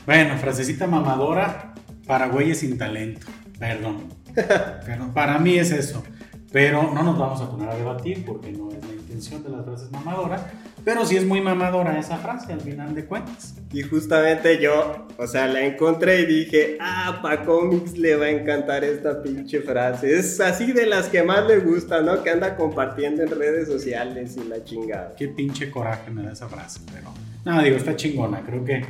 Bueno, 0.05 0.37
frasecita 0.37 0.87
mamadora 0.87 1.73
para 2.07 2.27
güeyes 2.27 2.59
sin 2.59 2.77
talento. 2.77 3.27
Perdón. 3.59 4.05
Perdón. 4.33 5.13
Para 5.13 5.37
mí 5.37 5.57
es 5.57 5.71
eso. 5.71 6.03
Pero 6.51 6.91
no 6.93 7.03
nos 7.03 7.17
vamos 7.17 7.41
a 7.41 7.49
poner 7.49 7.69
a 7.69 7.75
debatir 7.75 8.25
porque 8.25 8.51
no 8.51 8.69
es 8.71 8.85
la 8.85 8.93
intención 8.93 9.43
de 9.43 9.49
las 9.49 9.63
frases 9.63 9.91
mamadoras. 9.91 10.41
Pero 10.83 11.05
sí 11.05 11.15
es 11.15 11.25
muy 11.25 11.41
mamadora 11.41 11.99
esa 11.99 12.17
frase 12.17 12.53
al 12.53 12.61
final 12.61 12.95
de 12.95 13.05
cuentas. 13.05 13.55
Y 13.71 13.83
justamente 13.83 14.59
yo, 14.59 15.07
o 15.17 15.27
sea, 15.27 15.47
la 15.47 15.61
encontré 15.61 16.21
y 16.21 16.25
dije, 16.25 16.77
ah, 16.79 17.19
pa' 17.21 17.43
cómics 17.43 17.97
le 17.97 18.15
va 18.15 18.25
a 18.25 18.29
encantar 18.29 18.83
esta 18.83 19.21
pinche 19.21 19.61
frase. 19.61 20.17
Es 20.17 20.39
así 20.39 20.71
de 20.71 20.87
las 20.87 21.07
que 21.07 21.21
más 21.23 21.45
le 21.45 21.59
gusta, 21.59 22.01
¿no? 22.01 22.23
Que 22.23 22.31
anda 22.31 22.55
compartiendo 22.55 23.21
en 23.21 23.29
redes 23.29 23.67
sociales 23.67 24.37
y 24.37 24.47
la 24.47 24.63
chingada. 24.63 25.13
Qué 25.15 25.27
pinche 25.27 25.69
coraje 25.69 26.09
me 26.09 26.23
da 26.23 26.31
esa 26.31 26.49
frase. 26.49 26.81
Pero 26.91 27.13
no, 27.45 27.61
digo, 27.61 27.77
está 27.77 27.95
chingona. 27.95 28.41
Creo 28.41 28.65
que 28.65 28.83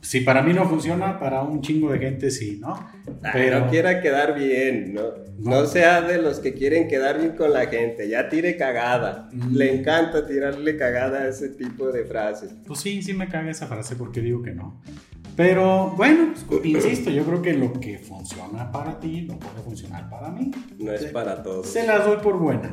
si 0.00 0.20
para 0.20 0.42
mí 0.42 0.52
no 0.52 0.68
funciona, 0.68 1.18
para 1.18 1.42
un 1.42 1.60
chingo 1.60 1.92
de 1.92 1.98
gente 1.98 2.30
sí, 2.30 2.58
¿no? 2.60 2.88
Pero 3.32 3.60
No 3.60 3.70
quiera 3.70 4.00
quedar 4.00 4.34
bien, 4.34 4.94
¿no? 4.94 5.02
No. 5.38 5.62
No 5.62 5.66
sea 5.66 6.02
de 6.02 6.20
los 6.20 6.38
que 6.40 6.54
quieren 6.54 6.88
quedar 6.88 7.18
bien 7.18 7.32
con 7.32 7.52
la 7.52 7.66
gente, 7.66 8.08
ya 8.08 8.28
tire 8.28 8.56
cagada. 8.56 9.28
Mm. 9.32 9.56
Le 9.56 9.74
encanta 9.74 10.26
tirarle 10.26 10.76
cagada 10.76 11.20
a 11.20 11.28
ese 11.28 11.50
tipo 11.50 11.90
de 11.90 12.04
frases. 12.04 12.52
pues 12.66 12.80
sí, 12.80 13.02
sí 13.02 13.14
me 13.14 13.28
caga 13.28 13.50
esa 13.50 13.66
frase 13.66 13.96
porque 13.96 14.20
digo 14.20 14.42
que 14.42 14.52
no. 14.52 14.80
Pero 15.36 15.94
bueno, 15.96 16.34
pues, 16.48 16.64
insisto, 16.64 17.10
yo 17.10 17.24
creo 17.24 17.40
que 17.40 17.54
lo 17.54 17.72
que 17.72 17.98
funciona 17.98 18.70
para 18.70 18.98
ti 19.00 19.22
no 19.22 19.38
puede 19.38 19.62
funcionar 19.62 20.10
para 20.10 20.30
mí. 20.30 20.50
No 20.78 20.92
es 20.92 21.04
para 21.06 21.42
todos. 21.42 21.66
Se 21.66 21.86
las 21.86 22.04
doy 22.04 22.18
por 22.18 22.38
buena. 22.38 22.72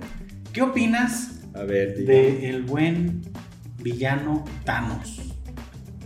¿Qué 0.51 0.61
opinas 0.61 1.41
A 1.53 1.63
ver, 1.63 1.97
de 1.97 2.49
el 2.49 2.63
buen 2.63 3.21
villano 3.81 4.43
Thanos? 4.65 5.36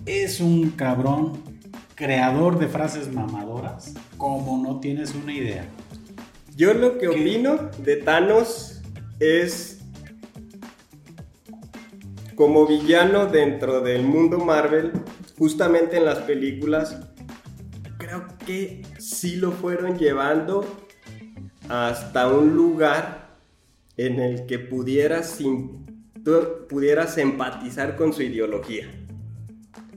Es 0.05 0.39
un 0.39 0.71
cabrón 0.71 1.43
creador 1.95 2.57
de 2.57 2.67
frases 2.67 3.13
mamadoras 3.13 3.93
como 4.17 4.57
no 4.57 4.79
tienes 4.79 5.13
una 5.13 5.33
idea. 5.33 5.65
Yo 6.55 6.73
lo 6.73 6.97
que 6.97 7.07
¿Qué? 7.07 7.21
opino 7.21 7.69
de 7.77 7.97
Thanos 7.97 8.81
es 9.19 9.79
como 12.35 12.65
villano 12.65 13.27
dentro 13.27 13.81
del 13.81 14.03
mundo 14.03 14.39
Marvel, 14.39 14.91
justamente 15.37 15.97
en 15.97 16.05
las 16.05 16.19
películas, 16.19 16.99
creo 17.99 18.25
que 18.45 18.81
sí 18.97 19.35
lo 19.35 19.51
fueron 19.51 19.99
llevando 19.99 20.65
hasta 21.69 22.27
un 22.27 22.55
lugar 22.55 23.37
en 23.97 24.19
el 24.19 24.47
que 24.47 24.57
pudieras, 24.57 25.37
tú 25.37 26.67
pudieras 26.67 27.17
empatizar 27.19 27.95
con 27.95 28.11
su 28.11 28.23
ideología. 28.23 28.87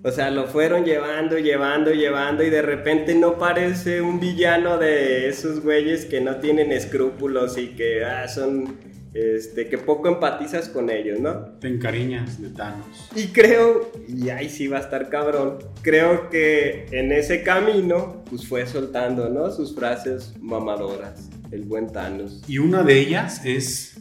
O 0.06 0.10
sea, 0.10 0.30
lo 0.30 0.46
fueron 0.46 0.84
llevando, 0.84 1.38
llevando, 1.38 1.90
llevando 1.90 2.44
y 2.44 2.50
de 2.50 2.60
repente 2.60 3.14
no 3.14 3.38
parece 3.38 4.02
un 4.02 4.20
villano 4.20 4.76
de 4.76 5.30
esos 5.30 5.62
güeyes 5.62 6.04
que 6.04 6.20
no 6.20 6.36
tienen 6.36 6.72
escrúpulos 6.72 7.56
y 7.56 7.68
que 7.68 8.04
ah, 8.04 8.28
son 8.28 8.76
este, 9.14 9.66
que 9.70 9.78
poco 9.78 10.08
empatizas 10.08 10.68
con 10.68 10.90
ellos, 10.90 11.20
¿no? 11.20 11.46
Te 11.58 11.68
encariñas 11.68 12.38
de 12.42 12.50
Thanos. 12.50 13.08
Y 13.16 13.28
creo, 13.28 13.92
y 14.06 14.28
ahí 14.28 14.50
sí 14.50 14.66
va 14.66 14.76
a 14.76 14.80
estar 14.80 15.08
cabrón, 15.08 15.60
creo 15.80 16.28
que 16.28 16.84
en 16.90 17.10
ese 17.10 17.42
camino, 17.42 18.24
pues 18.28 18.46
fue 18.46 18.66
soltando, 18.66 19.30
¿no? 19.30 19.50
Sus 19.52 19.74
frases 19.74 20.34
mamadoras, 20.38 21.30
el 21.50 21.62
buen 21.62 21.90
Thanos. 21.90 22.42
Y 22.46 22.58
una 22.58 22.82
de 22.82 22.98
ellas 22.98 23.40
es, 23.42 23.96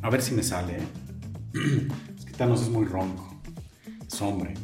a 0.00 0.10
ver 0.10 0.22
si 0.22 0.32
me 0.32 0.44
sale, 0.44 0.74
¿eh? 0.74 0.78
es 2.16 2.24
que 2.24 2.32
Thanos 2.34 2.62
es 2.62 2.68
muy 2.68 2.84
ronco, 2.84 3.42
es 4.06 4.22
hombre. 4.22 4.54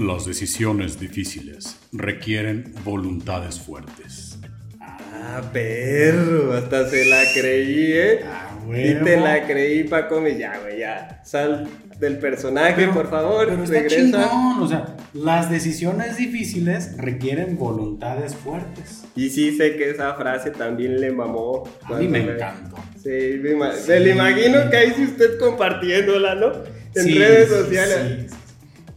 Las 0.00 0.24
decisiones 0.24 0.98
difíciles 0.98 1.76
requieren 1.92 2.72
voluntades 2.84 3.60
fuertes. 3.60 4.38
Ah, 4.80 5.42
perro, 5.52 6.54
hasta 6.54 6.88
se 6.88 7.04
la 7.04 7.22
creí, 7.34 7.92
¿eh? 7.92 8.20
Ah, 8.24 8.58
y 8.66 8.94
te 8.94 9.20
la 9.20 9.46
creí, 9.46 9.84
Paco, 9.84 10.26
ya, 10.26 10.58
güey, 10.58 10.78
ya. 10.78 11.20
Sal 11.22 11.68
del 11.98 12.16
personaje, 12.18 12.88
por 12.88 13.10
favor, 13.10 13.46
pero 13.46 13.62
está 13.62 13.86
Chingón. 13.86 14.62
O 14.62 14.66
sea, 14.66 14.96
las 15.12 15.50
decisiones 15.50 16.16
difíciles 16.16 16.96
requieren 16.96 17.58
voluntades 17.58 18.34
fuertes. 18.34 19.04
Y 19.14 19.28
sí 19.28 19.54
sé 19.54 19.76
que 19.76 19.90
esa 19.90 20.14
frase 20.14 20.50
también 20.50 20.98
le 20.98 21.12
mamó. 21.12 21.64
A 21.84 21.92
mí 21.96 22.08
me 22.08 22.20
encantó. 22.20 22.76
Sí, 23.02 23.38
me, 23.42 23.50
imagino 23.50 24.70
que 24.70 24.76
ahí 24.78 24.94
sí 24.96 25.04
usted 25.04 25.38
compartiéndola, 25.38 26.36
¿no? 26.36 26.52
En 26.94 27.18
redes 27.18 27.50
sociales. 27.50 28.32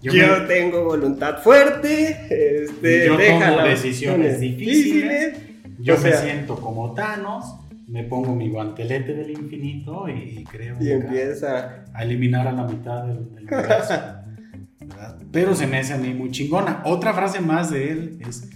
Yo, 0.04 0.46
tengo 0.48 0.84
voluntad 0.84 1.42
fuerte, 1.42 2.64
este, 2.64 3.06
yo 3.08 3.18
tomo 3.18 3.64
decisiones 3.64 4.40
difíciles. 4.40 5.38
Yo 5.80 5.98
me 5.98 6.14
siento 6.14 6.56
como 6.58 6.94
Thanos 6.94 7.64
me 7.88 8.04
pongo 8.04 8.36
mi 8.36 8.50
guantelete 8.50 9.14
del 9.14 9.32
infinito 9.32 10.08
y, 10.10 10.44
creo 10.46 10.78
y 10.80 10.90
empieza 10.90 11.86
a 11.94 12.04
eliminar 12.04 12.48
a 12.48 12.52
la 12.52 12.64
mitad 12.64 13.04
del, 13.04 13.20
universo. 13.20 13.94
Pero 15.32 15.56
se 15.56 15.68
me 15.68 15.80
hace 15.80 15.94
a 15.94 15.98
mí 15.98 16.14
muy 16.14 16.32
chingona. 16.32 16.82
Otra 16.86 17.14
frase 17.14 17.40
más 17.40 17.72
de 17.72 17.92
él 17.92 18.20
es: 18.28 18.50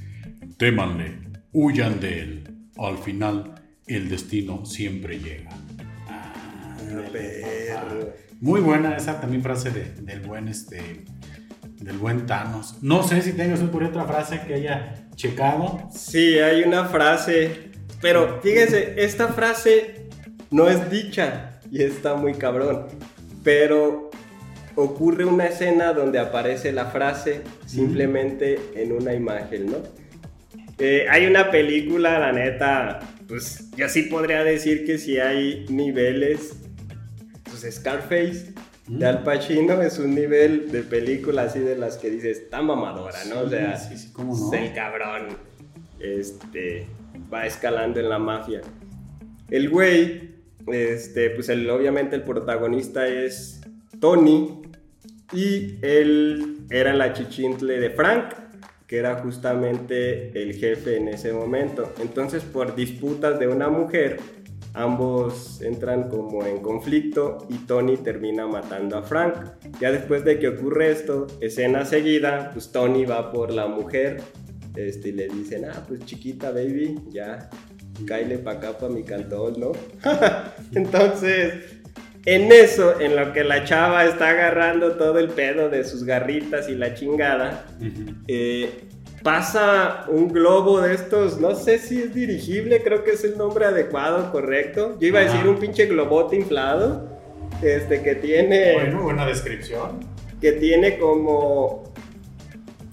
Témanle, 0.58 1.20
huyan 1.54 2.00
de 2.00 2.20
él. 2.20 2.44
Al 2.78 2.98
final, 2.98 3.56
el 3.86 4.10
destino 4.10 4.66
siempre 4.66 5.20
llega. 5.20 5.50
Ah, 6.10 6.78
muy 8.42 8.62
buena 8.62 8.96
esa 8.96 9.20
también 9.20 9.42
frase 9.42 9.72
del 9.72 10.22
buen 10.22 10.48
este 10.48 11.06
del 11.80 11.98
buen 11.98 12.26
Thanos. 12.26 12.76
No 12.82 13.04
sé 13.04 13.22
si 13.22 13.34
tengas 13.34 13.60
por 13.62 13.84
otra 13.84 14.06
frase 14.06 14.42
que 14.48 14.56
haya 14.56 15.08
checado. 15.16 15.88
Sí, 15.92 16.40
hay 16.40 16.64
una 16.64 16.86
frase 16.86 17.68
pero 18.02 18.40
fíjense, 18.44 18.94
esta 18.98 19.30
frase 19.30 20.08
no 20.52 20.68
es 20.68 20.90
dicha 20.90 21.60
y 21.72 21.82
está 21.82 22.16
muy 22.16 22.34
cabrón. 22.36 22.88
Pero 23.44 24.12
ocurre 24.76 25.26
una 25.26 25.48
escena 25.48 25.94
donde 25.94 26.20
aparece 26.20 26.72
la 26.72 26.86
frase 26.86 27.42
simplemente 27.66 28.60
en 28.76 28.92
una 28.92 29.14
imagen, 29.14 29.68
¿no? 29.68 29.78
Eh, 30.78 31.08
hay 31.10 31.26
una 31.26 31.50
película, 31.50 32.20
la 32.20 32.32
neta, 32.32 33.00
pues 33.28 33.72
yo 33.76 33.90
sí 33.90 34.04
podría 34.04 34.44
decir 34.44 34.86
que 34.86 35.00
si 35.00 35.18
hay 35.18 35.66
niveles, 35.70 36.56
pues 37.46 37.68
Scarface 37.74 38.54
de 38.88 39.06
Al 39.06 39.24
Pacino 39.24 39.82
es 39.82 40.00
un 40.00 40.16
nivel 40.16 40.72
de 40.72 40.82
película 40.82 41.44
así 41.44 41.60
de 41.60 41.78
las 41.78 41.98
que 41.98 42.10
dices, 42.10 42.40
está 42.40 42.62
mamadora, 42.62 43.18
¿no? 43.26 43.42
o 43.42 43.50
sea, 43.50 43.78
sí, 43.78 44.14
no? 44.18 44.54
el 44.54 44.74
cabrón, 44.74 45.28
este, 46.00 46.88
va 47.32 47.46
escalando 47.46 48.00
en 48.00 48.10
la 48.10 48.20
mafia. 48.20 48.62
El 49.50 49.70
güey, 49.70 50.36
este, 50.68 51.30
pues 51.32 51.50
el, 51.50 51.70
obviamente 51.70 52.16
el 52.16 52.24
protagonista 52.24 53.08
es 53.08 53.62
Tony 54.00 54.62
y 55.34 55.78
él 55.82 56.66
era 56.70 56.94
la 56.94 57.14
chichintle 57.14 57.80
de 57.80 57.90
Frank, 57.90 58.34
que 58.88 58.98
era 58.98 59.16
justamente 59.16 60.42
el 60.42 60.56
jefe 60.56 60.96
en 60.96 61.10
ese 61.10 61.34
momento. 61.34 61.94
Entonces, 62.00 62.44
por 62.44 62.74
disputas 62.76 63.38
de 63.38 63.48
una 63.50 63.68
mujer, 63.68 64.20
ambos 64.78 65.62
entran 65.62 66.08
como 66.08 66.46
en 66.46 66.62
conflicto 66.62 67.40
y 67.50 67.58
Tony 67.66 67.98
termina 67.98 68.46
matando 68.46 68.98
a 68.98 69.04
Frank. 69.04 69.36
Ya 69.80 69.92
después 69.92 70.24
de 70.24 70.38
que 70.38 70.50
ocurre 70.50 70.92
esto, 70.92 71.28
escena 71.42 71.84
seguida, 71.84 72.52
pues 72.54 72.72
Tony 72.72 73.06
va 73.06 73.32
por 73.32 73.52
la 73.52 73.68
mujer 73.68 74.22
este, 74.76 75.10
y 75.10 75.12
le 75.14 75.28
dicen, 75.28 75.66
ah, 75.66 75.84
pues 75.88 76.06
chiquita, 76.06 76.52
baby, 76.52 77.00
ya, 77.10 77.50
cáile 78.06 78.38
pa' 78.38 78.52
acá, 78.52 78.78
pa' 78.78 78.90
mi 78.90 79.04
cantón, 79.04 79.60
¿no? 79.60 79.72
Entonces, 80.76 81.56
en 82.26 82.52
eso, 82.52 83.00
en 83.02 83.16
lo 83.16 83.34
que 83.34 83.44
la 83.44 83.64
chava 83.64 84.06
está 84.06 84.30
agarrando 84.30 84.92
todo 84.92 85.18
el 85.18 85.30
pedo 85.30 85.70
de 85.70 85.84
sus 85.84 86.04
garritas 86.04 86.70
y 86.70 86.76
la 86.76 86.94
chingada, 86.94 87.66
eh, 88.28 88.87
pasa 89.28 90.06
un 90.08 90.30
globo 90.30 90.80
de 90.80 90.94
estos, 90.94 91.38
no 91.42 91.54
sé 91.54 91.80
si 91.80 92.02
es 92.02 92.16
dirigible, 92.16 92.82
creo 92.82 93.04
que 93.04 93.12
es 93.12 93.26
el 93.26 93.38
nombre 93.38 93.66
adecuado, 93.66 94.32
correcto. 94.32 94.98
Yo 95.02 95.08
iba 95.10 95.20
a 95.20 95.24
decir 95.24 95.46
un 95.46 95.58
pinche 95.58 95.86
globote 95.86 96.38
inflado, 96.38 97.20
este, 97.62 98.02
que 98.02 98.16
tiene... 98.16 98.76
Bueno, 98.76 99.04
buena 99.04 99.26
descripción. 99.26 100.00
Que 100.40 100.54
tiene 100.54 100.98
como 100.98 101.92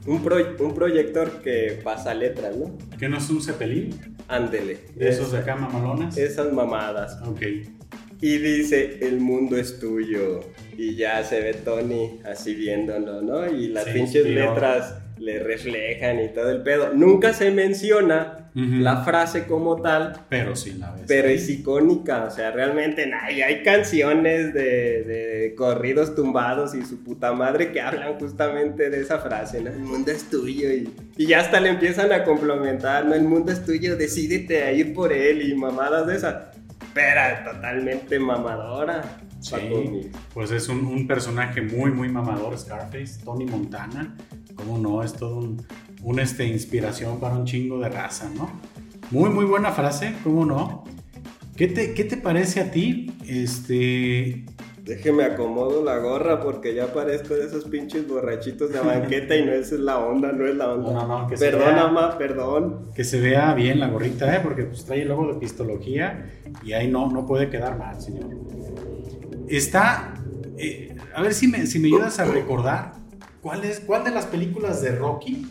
un, 0.08 0.28
un 0.58 0.74
proyector 0.74 1.40
que 1.40 1.78
pasa 1.84 2.12
letras, 2.14 2.56
¿no? 2.56 2.76
¿Que 2.98 3.08
no 3.08 3.18
es 3.18 3.30
un 3.30 3.40
cepelín? 3.40 4.16
Ándele. 4.26 4.78
¿De 4.96 5.10
esos 5.10 5.30
de 5.30 5.38
acá 5.38 5.54
mamalonas? 5.54 6.18
Esas 6.18 6.52
mamadas. 6.52 7.16
Ok. 7.28 7.42
Y 8.20 8.38
dice, 8.38 8.98
el 9.02 9.20
mundo 9.20 9.56
es 9.56 9.78
tuyo. 9.78 10.40
Y 10.76 10.96
ya 10.96 11.22
se 11.22 11.40
ve 11.40 11.54
Tony 11.54 12.18
así 12.24 12.56
viéndolo, 12.56 13.22
¿no? 13.22 13.46
Y 13.48 13.68
las 13.68 13.84
pinches 13.84 14.26
letras 14.26 15.03
le 15.18 15.38
reflejan 15.38 16.20
y 16.20 16.28
todo 16.28 16.50
el 16.50 16.62
pedo. 16.62 16.92
Nunca 16.92 17.32
se 17.32 17.50
menciona 17.50 18.50
la 18.54 19.04
frase 19.04 19.46
como 19.46 19.80
tal. 19.80 20.20
Pero 20.28 20.54
sí 20.54 20.74
la 20.74 20.92
ves. 20.92 21.04
Pero 21.06 21.28
es 21.28 21.48
icónica. 21.48 22.24
O 22.24 22.30
sea, 22.30 22.50
realmente 22.50 23.10
hay, 23.12 23.42
hay 23.42 23.62
canciones 23.62 24.54
de, 24.54 25.54
corridos 25.56 26.14
tumbados 26.14 26.74
y 26.74 26.84
su 26.84 27.02
puta 27.02 27.32
madre 27.32 27.72
que 27.72 27.80
hablan 27.80 28.18
justamente 28.18 28.90
de 28.90 29.00
esa 29.00 29.18
frase, 29.18 29.60
¿no? 29.60 29.70
El 29.70 29.80
mundo 29.80 30.10
es 30.10 30.30
tuyo. 30.30 30.70
Y, 30.72 30.92
y 31.16 31.26
ya 31.26 31.40
hasta 31.40 31.60
le 31.60 31.70
empiezan 31.70 32.12
a 32.12 32.24
complementar, 32.24 33.06
¿no? 33.06 33.14
El 33.14 33.24
mundo 33.24 33.52
es 33.52 33.64
tuyo, 33.64 33.96
decídete 33.96 34.62
a 34.62 34.72
ir 34.72 34.94
por 34.94 35.12
él 35.12 35.42
y 35.48 35.54
mamadas 35.54 36.06
de 36.06 36.16
esas. 36.16 36.54
Pero 36.92 37.20
totalmente 37.52 38.18
mamadora. 38.18 39.02
Sí, 39.40 40.10
pues 40.32 40.50
es 40.52 40.68
un, 40.68 40.86
un, 40.86 41.06
personaje 41.06 41.60
muy, 41.60 41.90
muy 41.90 42.08
mamador, 42.08 42.56
Scarface, 42.56 43.22
Tony 43.22 43.44
Montana. 43.44 44.16
¿Cómo 44.56 44.78
no? 44.78 45.02
Es 45.02 45.14
todo 45.14 45.36
un, 45.36 45.66
un 46.02 46.20
este, 46.20 46.46
inspiración 46.46 47.20
para 47.20 47.36
un 47.36 47.44
chingo 47.44 47.78
de 47.80 47.88
raza, 47.88 48.30
¿no? 48.34 48.50
Muy, 49.10 49.30
muy 49.30 49.44
buena 49.44 49.72
frase, 49.72 50.14
¿cómo 50.22 50.44
no? 50.44 50.84
¿Qué 51.56 51.68
te, 51.68 51.94
qué 51.94 52.04
te 52.04 52.16
parece 52.16 52.60
a 52.60 52.70
ti? 52.70 53.12
Este, 53.26 54.44
Déjeme 54.84 55.24
acomodo 55.24 55.82
la 55.82 55.96
gorra 55.96 56.40
porque 56.40 56.74
ya 56.74 56.92
parezco 56.92 57.32
de 57.32 57.46
esos 57.46 57.64
pinches 57.64 58.06
borrachitos 58.06 58.70
de 58.70 58.80
banqueta 58.80 59.34
y 59.34 59.42
no 59.42 59.52
es 59.52 59.72
la 59.72 59.98
onda, 59.98 60.30
no 60.30 60.46
es 60.46 60.54
la 60.54 60.74
onda. 60.74 60.92
No, 60.92 61.06
no, 61.22 61.26
que 61.26 61.36
perdón, 61.36 61.78
ama, 61.78 62.18
perdón. 62.18 62.90
Que 62.94 63.02
se 63.02 63.18
vea 63.18 63.54
bien 63.54 63.80
la 63.80 63.88
gorrita, 63.88 64.36
¿eh? 64.36 64.40
Porque 64.42 64.64
pues 64.64 64.84
trae 64.84 65.00
el 65.00 65.08
logo 65.08 65.32
de 65.32 65.40
pistología 65.40 66.26
y 66.62 66.74
ahí 66.74 66.88
no, 66.88 67.10
no 67.10 67.24
puede 67.24 67.48
quedar 67.48 67.78
mal, 67.78 67.98
señor. 67.98 68.28
Está, 69.48 70.22
eh, 70.58 70.94
a 71.14 71.22
ver 71.22 71.32
si 71.32 71.48
me, 71.48 71.64
si 71.64 71.78
me 71.78 71.88
ayudas 71.88 72.18
a 72.18 72.26
recordar, 72.26 72.92
¿cuál, 73.44 73.62
es, 73.66 73.78
¿cuál 73.80 74.04
de 74.04 74.10
las 74.10 74.24
películas 74.24 74.80
de 74.80 74.96
Rocky 74.96 75.46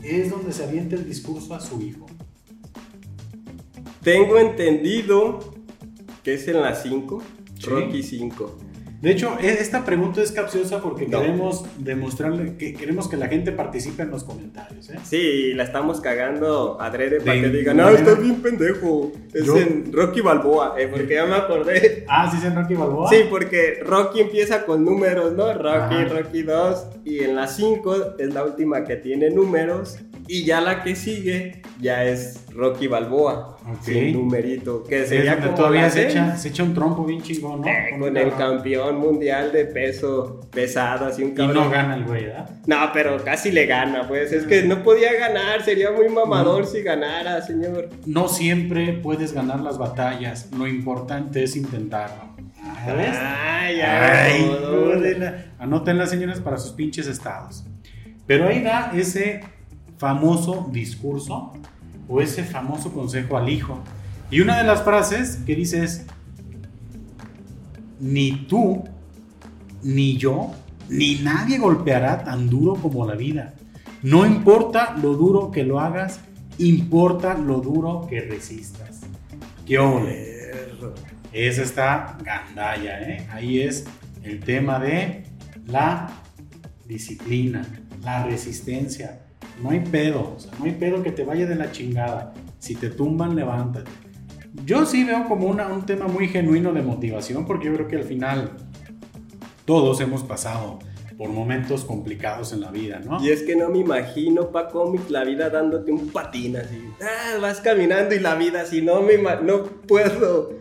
es 0.00 0.30
donde 0.30 0.52
se 0.52 0.62
avienta 0.62 0.94
el 0.94 1.04
discurso 1.04 1.56
a 1.56 1.60
su 1.60 1.82
hijo? 1.82 2.06
Tengo 4.00 4.38
entendido 4.38 5.40
que 6.22 6.34
es 6.34 6.46
en 6.46 6.62
la 6.62 6.76
5, 6.76 7.20
Rocky 7.64 8.04
5. 8.04 8.58
De 9.02 9.10
hecho, 9.10 9.36
e, 9.40 9.48
esta 9.48 9.84
pregunta 9.84 10.22
es 10.22 10.30
capciosa 10.30 10.80
porque 10.80 11.06
queremos 11.06 11.64
demostrarle 11.76 12.56
que 12.56 12.72
queremos 12.72 13.08
que 13.08 13.16
la 13.16 13.26
gente 13.26 13.50
participe 13.50 14.04
en 14.04 14.10
los 14.10 14.22
comentarios. 14.22 14.88
¿eh? 14.90 14.98
Sí, 15.02 15.54
la 15.54 15.64
estamos 15.64 16.00
cagando 16.00 16.80
adrede 16.80 17.20
para 17.20 17.40
que 17.40 17.48
digan, 17.48 17.78
no, 17.78 17.88
estás 17.88 18.22
bien 18.22 18.36
pendejo. 18.36 19.10
Es 19.34 19.48
en 19.48 19.92
Rocky 19.92 20.20
Balboa, 20.20 20.76
eh, 20.78 20.86
porque 20.86 21.14
ya 21.14 21.26
me 21.26 21.34
acordé. 21.34 22.04
Ah, 22.08 22.30
sí, 22.30 22.36
es 22.38 22.44
en 22.44 22.54
Rocky 22.54 22.74
Balboa. 22.74 23.10
Sí, 23.10 23.24
porque 23.28 23.80
Rocky 23.84 24.20
empieza 24.20 24.64
con 24.64 24.84
números, 24.84 25.32
¿no? 25.32 25.52
Rocky, 25.52 26.04
Rocky 26.04 26.42
2, 26.42 26.86
y 27.04 27.24
en 27.24 27.34
la 27.34 27.48
5 27.48 28.18
es 28.18 28.32
la 28.32 28.44
última 28.44 28.84
que 28.84 28.94
tiene 28.96 29.30
números. 29.30 29.98
Y 30.28 30.44
ya 30.44 30.60
la 30.60 30.82
que 30.82 30.94
sigue 30.94 31.62
ya 31.80 32.04
es 32.04 32.44
Rocky 32.54 32.86
Balboa, 32.86 33.56
Ok. 33.68 33.82
sin 33.82 34.12
numerito, 34.12 34.84
que 34.84 35.04
sería 35.06 35.38
como 35.40 35.54
todavía 35.54 35.90
se 35.90 36.08
echa, 36.08 36.36
se 36.36 36.48
echa 36.50 36.62
un 36.62 36.74
trompo 36.74 37.04
bien 37.04 37.20
chingón, 37.22 37.60
¿no? 37.62 37.66
eh, 37.66 37.96
Con 37.98 38.16
el 38.16 38.32
campeón 38.34 38.98
mundial 38.98 39.50
de 39.52 39.64
peso 39.66 40.40
pesado, 40.52 41.06
así 41.06 41.22
un 41.24 41.30
Y 41.30 41.34
cabrón. 41.34 41.64
no 41.64 41.70
gana 41.70 41.94
el 41.96 42.04
güey, 42.04 42.26
¿verdad? 42.26 42.50
No, 42.66 42.76
pero 42.92 43.22
casi 43.24 43.50
le 43.50 43.66
gana, 43.66 44.06
pues. 44.06 44.32
Es 44.32 44.44
que 44.46 44.62
no 44.62 44.82
podía 44.82 45.12
ganar, 45.18 45.62
sería 45.64 45.90
muy 45.90 46.08
mamador 46.08 46.66
si 46.66 46.82
ganara, 46.82 47.42
señor. 47.42 47.88
No 48.06 48.28
siempre 48.28 48.92
puedes 48.92 49.32
ganar 49.32 49.60
las 49.60 49.76
batallas, 49.78 50.48
lo 50.56 50.66
importante 50.68 51.42
es 51.42 51.56
intentarlo. 51.56 52.32
Ah, 52.64 52.84
¿Ya 52.86 52.94
ves? 52.94 53.16
Ay. 53.20 53.80
Ay, 53.80 54.46
no, 54.46 54.90
hijo 54.92 55.00
de 55.00 55.18
la- 55.18 55.44
Anótenlas, 55.58 56.10
señores, 56.10 56.38
para 56.40 56.58
sus 56.58 56.72
pinches 56.72 57.06
estados. 57.08 57.64
Pero 58.26 58.46
ahí 58.48 58.62
da 58.62 58.92
ese 58.94 59.40
famoso 60.02 60.68
discurso 60.72 61.52
o 62.08 62.20
ese 62.20 62.42
famoso 62.42 62.92
consejo 62.92 63.36
al 63.36 63.48
hijo. 63.48 63.78
Y 64.32 64.40
una 64.40 64.58
de 64.58 64.64
las 64.64 64.82
frases 64.82 65.36
que 65.46 65.54
dice 65.54 65.84
es, 65.84 66.06
ni 68.00 68.32
tú, 68.48 68.82
ni 69.84 70.16
yo, 70.16 70.50
ni 70.88 71.20
nadie 71.20 71.58
golpeará 71.58 72.24
tan 72.24 72.50
duro 72.50 72.74
como 72.74 73.06
la 73.06 73.14
vida. 73.14 73.54
No 74.02 74.26
importa 74.26 74.96
lo 75.00 75.14
duro 75.14 75.52
que 75.52 75.62
lo 75.62 75.78
hagas, 75.78 76.18
importa 76.58 77.34
lo 77.34 77.60
duro 77.60 78.08
que 78.10 78.22
resistas. 78.22 79.02
¿Qué 79.64 79.78
ole? 79.78 80.42
Esa 81.32 81.62
está 81.62 82.18
gandalla, 82.24 83.00
¿eh? 83.02 83.28
Ahí 83.30 83.60
es 83.60 83.84
el 84.24 84.40
tema 84.40 84.80
de 84.80 85.22
la 85.68 86.10
disciplina, 86.88 87.64
la 88.02 88.24
resistencia. 88.24 89.21
No 89.62 89.70
hay 89.70 89.80
pedo, 89.80 90.36
no 90.58 90.64
hay 90.64 90.72
pedo 90.72 91.02
que 91.02 91.12
te 91.12 91.24
vaya 91.24 91.46
de 91.46 91.54
la 91.54 91.70
chingada. 91.70 92.34
Si 92.58 92.74
te 92.74 92.90
tumban, 92.90 93.36
levántate. 93.36 93.90
Yo 94.64 94.84
sí 94.84 95.04
veo 95.04 95.26
como 95.28 95.46
un 95.46 95.86
tema 95.86 96.08
muy 96.08 96.28
genuino 96.28 96.72
de 96.72 96.82
motivación, 96.82 97.46
porque 97.46 97.66
yo 97.66 97.74
creo 97.74 97.88
que 97.88 97.96
al 97.96 98.04
final 98.04 98.50
todos 99.64 100.00
hemos 100.00 100.22
pasado 100.24 100.78
por 101.16 101.30
momentos 101.30 101.84
complicados 101.84 102.52
en 102.52 102.60
la 102.60 102.70
vida, 102.70 103.00
¿no? 103.04 103.22
Y 103.22 103.30
es 103.30 103.42
que 103.42 103.54
no 103.54 103.68
me 103.68 103.78
imagino, 103.78 104.50
pa' 104.50 104.68
cómic, 104.68 105.08
la 105.08 105.24
vida 105.24 105.50
dándote 105.50 105.92
un 105.92 106.08
patín 106.08 106.56
así. 106.56 106.82
Ah, 107.00 107.38
vas 107.40 107.60
caminando 107.60 108.14
y 108.14 108.18
la 108.18 108.34
vida 108.34 108.62
así. 108.62 108.82
No, 108.82 109.02
me 109.02 109.18
no 109.18 109.64
puedo 109.86 110.58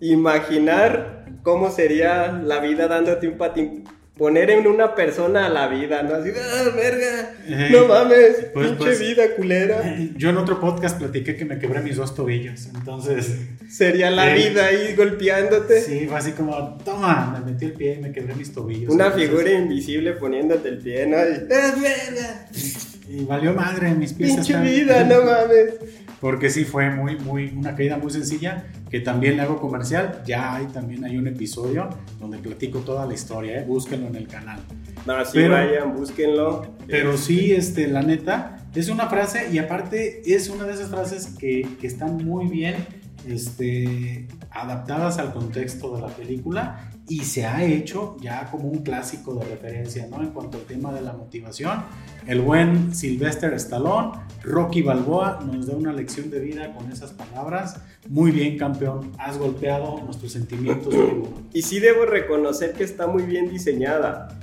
imaginar 0.00 1.26
cómo 1.42 1.70
sería 1.70 2.32
la 2.32 2.60
vida 2.60 2.86
dándote 2.88 3.28
un 3.28 3.38
patín. 3.38 3.84
Poner 4.18 4.50
en 4.50 4.66
una 4.66 4.96
persona 4.96 5.46
a 5.46 5.48
la 5.48 5.68
vida, 5.68 6.02
¿no? 6.02 6.16
Así, 6.16 6.30
ah, 6.36 6.64
verga. 6.74 7.34
Eh, 7.46 7.68
no 7.70 7.86
mames, 7.86 8.46
pues, 8.52 8.66
pinche 8.70 8.84
pues. 8.84 8.98
vida 9.00 9.34
culera. 9.36 9.96
Yo 10.16 10.30
en 10.30 10.36
otro 10.38 10.58
podcast 10.60 10.98
platiqué 10.98 11.36
que 11.36 11.44
me 11.44 11.58
quebré 11.60 11.80
mis 11.82 11.96
dos 11.96 12.14
tobillos, 12.14 12.66
entonces... 12.74 13.36
Sería 13.70 14.10
la 14.10 14.34
Eh, 14.34 14.48
vida 14.48 14.64
ahí 14.66 14.94
golpeándote. 14.96 15.82
Sí, 15.82 16.06
fue 16.08 16.16
así 16.18 16.32
como, 16.32 16.78
toma, 16.84 17.38
me 17.38 17.52
metí 17.52 17.66
el 17.66 17.72
pie 17.74 17.94
y 17.94 18.02
me 18.02 18.10
quebré 18.12 18.34
mis 18.34 18.52
tobillos. 18.52 18.92
Una 18.92 19.10
figura 19.12 19.50
invisible 19.52 20.12
poniéndote 20.14 20.68
el 20.68 20.78
pie, 20.78 21.06
¿no? 21.06 21.16
Y, 21.18 21.52
¡Ah, 21.54 21.74
verga! 21.80 22.46
Y 23.08 23.24
valió 23.24 23.54
madre, 23.54 23.94
mis 23.94 24.12
pies 24.12 24.34
Pinche 24.34 24.52
están- 24.52 24.64
vida, 24.64 25.04
no 25.04 25.16
mames. 25.24 25.74
Porque 26.20 26.50
sí 26.50 26.64
fue 26.64 26.90
muy, 26.90 27.16
muy, 27.16 27.54
una 27.56 27.76
caída 27.76 27.96
muy 27.96 28.10
sencilla, 28.10 28.64
que 28.90 28.98
también 29.00 29.36
le 29.36 29.42
hago 29.42 29.60
comercial. 29.60 30.22
Ya 30.26 30.56
hay, 30.56 30.66
también 30.66 31.04
hay 31.04 31.16
un 31.16 31.28
episodio 31.28 31.88
donde 32.18 32.38
platico 32.38 32.80
toda 32.80 33.06
la 33.06 33.14
historia, 33.14 33.60
¿eh? 33.60 33.64
búsquenlo 33.64 34.08
en 34.08 34.16
el 34.16 34.26
canal. 34.26 34.58
No, 35.06 35.24
sí, 35.24 35.30
Pero- 35.34 35.54
vayan, 35.54 35.94
búsquenlo. 35.94 36.74
Pero 36.88 37.16
sí, 37.16 37.52
este, 37.52 37.86
la 37.86 38.02
neta, 38.02 38.66
es 38.74 38.88
una 38.88 39.06
frase 39.08 39.48
y 39.52 39.58
aparte 39.58 40.22
es 40.26 40.48
una 40.48 40.64
de 40.64 40.74
esas 40.74 40.88
frases 40.90 41.26
que, 41.38 41.66
que 41.80 41.86
están 41.86 42.16
muy 42.16 42.48
bien 42.48 42.74
este, 43.28 44.26
adaptadas 44.50 45.18
al 45.18 45.32
contexto 45.32 45.94
de 45.94 46.00
la 46.02 46.08
película 46.08 46.90
y 47.08 47.20
se 47.24 47.46
ha 47.46 47.64
hecho 47.64 48.16
ya 48.20 48.50
como 48.50 48.68
un 48.68 48.78
clásico 48.82 49.34
de 49.34 49.44
referencia, 49.44 50.06
¿no? 50.08 50.22
En 50.22 50.30
cuanto 50.30 50.58
al 50.58 50.64
tema 50.64 50.92
de 50.92 51.00
la 51.00 51.12
motivación, 51.12 51.82
el 52.26 52.40
buen 52.40 52.94
Sylvester 52.94 53.52
Stallone, 53.54 54.12
Rocky 54.42 54.82
Balboa 54.82 55.40
nos 55.44 55.66
da 55.66 55.74
una 55.76 55.92
lección 55.92 56.30
de 56.30 56.40
vida 56.40 56.72
con 56.74 56.90
esas 56.92 57.12
palabras. 57.12 57.80
Muy 58.08 58.30
bien, 58.30 58.58
campeón, 58.58 59.12
has 59.18 59.38
golpeado 59.38 60.00
nuestros 60.04 60.32
sentimientos. 60.32 60.94
Y 61.52 61.62
sí 61.62 61.80
debo 61.80 62.04
reconocer 62.04 62.74
que 62.74 62.84
está 62.84 63.06
muy 63.06 63.22
bien 63.22 63.48
diseñada. 63.48 64.38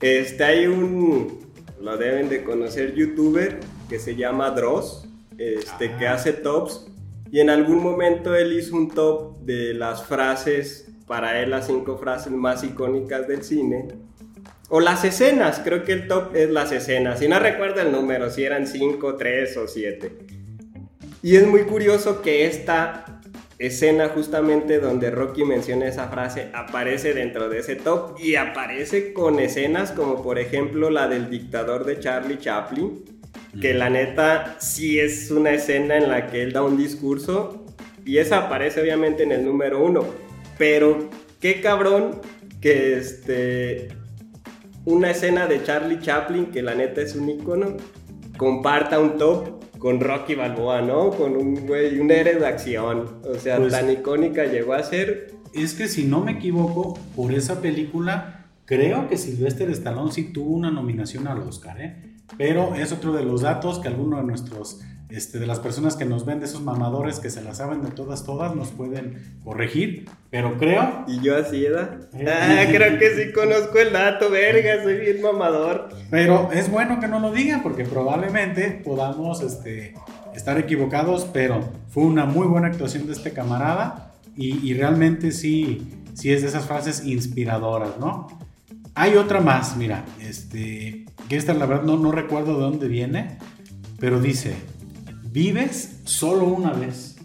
Este, 0.00 0.44
hay 0.44 0.66
un, 0.66 1.38
lo 1.80 1.96
deben 1.96 2.28
de 2.28 2.44
conocer, 2.44 2.94
youtuber 2.94 3.58
que 3.88 3.98
se 3.98 4.16
llama 4.16 4.50
Dross, 4.50 5.08
este, 5.38 5.88
Ah. 5.88 5.98
que 5.98 6.06
hace 6.06 6.32
tops. 6.34 6.86
Y 7.30 7.40
en 7.40 7.48
algún 7.48 7.82
momento 7.82 8.34
él 8.36 8.52
hizo 8.52 8.76
un 8.76 8.90
top 8.90 9.38
de 9.40 9.72
las 9.72 10.04
frases, 10.04 10.91
para 11.06 11.40
él 11.40 11.50
las 11.50 11.66
cinco 11.66 11.98
frases 11.98 12.32
más 12.32 12.64
icónicas 12.64 13.28
del 13.28 13.42
cine. 13.42 13.88
O 14.68 14.80
las 14.80 15.04
escenas, 15.04 15.60
creo 15.62 15.84
que 15.84 15.92
el 15.92 16.08
top 16.08 16.34
es 16.34 16.50
las 16.50 16.72
escenas. 16.72 17.18
Si 17.18 17.28
no 17.28 17.38
recuerdo 17.38 17.82
el 17.82 17.92
número, 17.92 18.30
si 18.30 18.44
eran 18.44 18.66
cinco, 18.66 19.16
tres 19.16 19.56
o 19.56 19.68
siete. 19.68 20.12
Y 21.22 21.36
es 21.36 21.46
muy 21.46 21.62
curioso 21.62 22.22
que 22.22 22.46
esta 22.46 23.20
escena 23.58 24.08
justamente 24.08 24.80
donde 24.80 25.10
Rocky 25.10 25.44
menciona 25.44 25.86
esa 25.86 26.08
frase 26.08 26.48
aparece 26.52 27.14
dentro 27.14 27.48
de 27.48 27.60
ese 27.60 27.76
top 27.76 28.18
y 28.18 28.34
aparece 28.34 29.12
con 29.12 29.38
escenas 29.38 29.92
como 29.92 30.20
por 30.20 30.40
ejemplo 30.40 30.90
la 30.90 31.06
del 31.06 31.30
dictador 31.30 31.84
de 31.84 32.00
Charlie 32.00 32.38
Chaplin, 32.38 33.04
que 33.60 33.72
la 33.72 33.88
neta 33.88 34.56
sí 34.58 34.98
es 34.98 35.30
una 35.30 35.52
escena 35.52 35.96
en 35.96 36.08
la 36.08 36.26
que 36.26 36.42
él 36.42 36.52
da 36.52 36.62
un 36.62 36.76
discurso 36.76 37.64
y 38.04 38.18
esa 38.18 38.38
aparece 38.38 38.80
obviamente 38.80 39.22
en 39.22 39.30
el 39.30 39.44
número 39.44 39.80
uno, 39.80 40.06
pero 40.62 41.08
qué 41.40 41.60
cabrón 41.60 42.20
que 42.60 42.96
este 42.96 43.88
una 44.84 45.10
escena 45.10 45.48
de 45.48 45.64
Charlie 45.64 45.98
Chaplin 45.98 46.52
que 46.52 46.62
la 46.62 46.76
neta 46.76 47.00
es 47.00 47.16
un 47.16 47.28
icono 47.28 47.76
comparta 48.36 49.00
un 49.00 49.18
top 49.18 49.60
con 49.80 49.98
Rocky 49.98 50.36
Balboa, 50.36 50.80
¿no? 50.80 51.10
Con 51.10 51.36
un 51.36 51.66
güey, 51.66 51.98
un 51.98 52.12
héroe 52.12 52.36
de 52.36 52.46
acción. 52.46 53.22
O 53.24 53.34
sea, 53.34 53.56
Pues- 53.56 53.72
tan 53.72 53.90
icónica 53.90 54.44
llegó 54.44 54.74
a 54.74 54.84
ser. 54.84 55.32
Es 55.52 55.74
que 55.74 55.88
si 55.88 56.04
no 56.04 56.20
me 56.20 56.30
equivoco, 56.30 56.96
por 57.16 57.32
esa 57.34 57.60
película, 57.60 58.46
creo 58.64 59.08
que 59.08 59.16
Sylvester 59.16 59.68
Stallone 59.70 60.12
sí 60.12 60.32
tuvo 60.32 60.54
una 60.54 60.70
nominación 60.70 61.26
al 61.26 61.40
Oscar, 61.40 61.80
¿eh? 61.80 62.20
Pero 62.38 62.76
es 62.76 62.92
otro 62.92 63.12
de 63.12 63.24
los 63.24 63.40
datos 63.42 63.80
que 63.80 63.88
alguno 63.88 64.18
de 64.18 64.22
nuestros, 64.22 64.80
este, 65.12 65.38
de 65.38 65.46
las 65.46 65.60
personas 65.60 65.96
que 65.96 66.04
nos 66.04 66.24
ven, 66.24 66.40
de 66.40 66.46
esos 66.46 66.62
mamadores 66.62 67.20
que 67.20 67.30
se 67.30 67.42
la 67.42 67.54
saben 67.54 67.82
de 67.82 67.90
todas, 67.90 68.24
todas, 68.24 68.54
nos 68.54 68.70
pueden 68.70 69.38
corregir. 69.44 70.08
Pero 70.30 70.56
creo, 70.58 71.04
Y 71.06 71.20
yo 71.20 71.36
así, 71.36 71.62
¿verdad? 71.62 72.08
Eh. 72.14 72.26
Ah, 72.28 72.64
creo 72.70 72.98
que 72.98 73.14
sí 73.16 73.32
conozco 73.32 73.78
el 73.78 73.92
dato, 73.92 74.30
verga, 74.30 74.82
soy 74.82 74.96
bien 74.96 75.20
mamador. 75.20 75.90
pero 76.10 76.50
es 76.52 76.70
bueno 76.70 77.00
que 77.00 77.08
no 77.08 77.20
lo 77.20 77.32
digan 77.32 77.62
porque 77.62 77.84
probablemente 77.84 78.82
podamos, 78.84 79.42
este, 79.42 79.94
estar 80.34 80.58
equivocados, 80.58 81.26
pero 81.32 81.60
fue 81.90 82.04
una 82.04 82.24
muy 82.24 82.46
buena 82.46 82.68
actuación 82.68 83.06
de 83.06 83.12
este 83.12 83.32
camarada 83.32 84.12
y, 84.36 84.66
y 84.66 84.74
realmente 84.74 85.32
sí, 85.32 86.02
sí 86.14 86.32
es 86.32 86.42
de 86.42 86.48
esas 86.48 86.64
frases 86.64 87.04
inspiradoras, 87.04 87.98
¿no? 87.98 88.28
Hay 88.94 89.16
otra 89.16 89.40
más, 89.40 89.76
mira, 89.76 90.04
este, 90.20 91.06
que 91.28 91.36
esta 91.36 91.54
la 91.54 91.66
verdad 91.66 91.84
no, 91.84 91.96
no 91.96 92.12
recuerdo 92.12 92.56
de 92.56 92.60
dónde 92.60 92.88
viene, 92.88 93.38
pero 93.98 94.20
dice, 94.20 94.54
vives 95.32 96.00
solo 96.04 96.44
una 96.44 96.72
vez, 96.72 97.16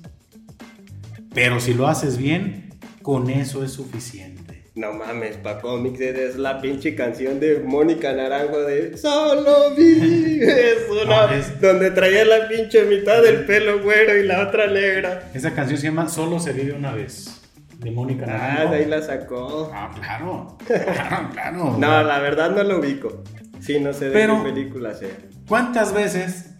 pero 1.33 1.59
si 1.59 1.73
lo 1.73 1.87
haces 1.87 2.17
bien, 2.17 2.69
con 3.01 3.29
eso 3.29 3.63
es 3.63 3.71
suficiente. 3.73 4.63
No 4.75 4.93
mames, 4.93 5.37
pa' 5.37 5.59
cómics 5.59 5.99
es 6.01 6.35
la 6.37 6.61
pinche 6.61 6.93
canción 6.93 7.39
de 7.39 7.59
Mónica 7.59 8.13
Naranjo 8.13 8.59
de 8.59 8.95
Solo 8.95 9.71
vives 9.75 10.77
una 10.91 11.27
No, 11.27 11.33
es- 11.33 11.59
donde 11.59 11.89
traía 11.91 12.23
la 12.25 12.47
pinche 12.47 12.83
mitad 12.83 13.23
del 13.23 13.45
pelo 13.45 13.81
güero 13.81 14.15
y 14.17 14.23
la 14.25 14.47
otra 14.47 14.67
negra. 14.67 15.31
Esa 15.33 15.53
canción 15.55 15.79
se 15.79 15.87
llama 15.87 16.07
Solo 16.09 16.39
se 16.39 16.53
vive 16.53 16.73
una 16.73 16.91
vez, 16.93 17.41
de 17.79 17.89
Mónica 17.89 18.25
Ah, 18.29 18.37
Naranjo. 18.37 18.71
de 18.71 18.77
ahí 18.77 18.85
la 18.85 19.01
sacó. 19.01 19.71
Ah, 19.73 19.91
claro, 19.95 20.57
claro, 20.67 21.29
claro. 21.33 21.77
No, 21.79 22.03
la 22.03 22.19
verdad 22.19 22.51
no 22.55 22.61
lo 22.63 22.79
ubico. 22.79 23.23
Sí, 23.59 23.79
no 23.79 23.93
sé 23.93 24.05
de 24.05 24.11
Pero- 24.11 24.43
qué 24.43 24.51
película 24.51 24.93
sea. 24.93 25.09
¿Cuántas 25.47 25.91
veces 25.91 26.51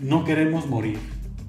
no 0.00 0.24
queremos 0.24 0.66
morir? 0.66 0.98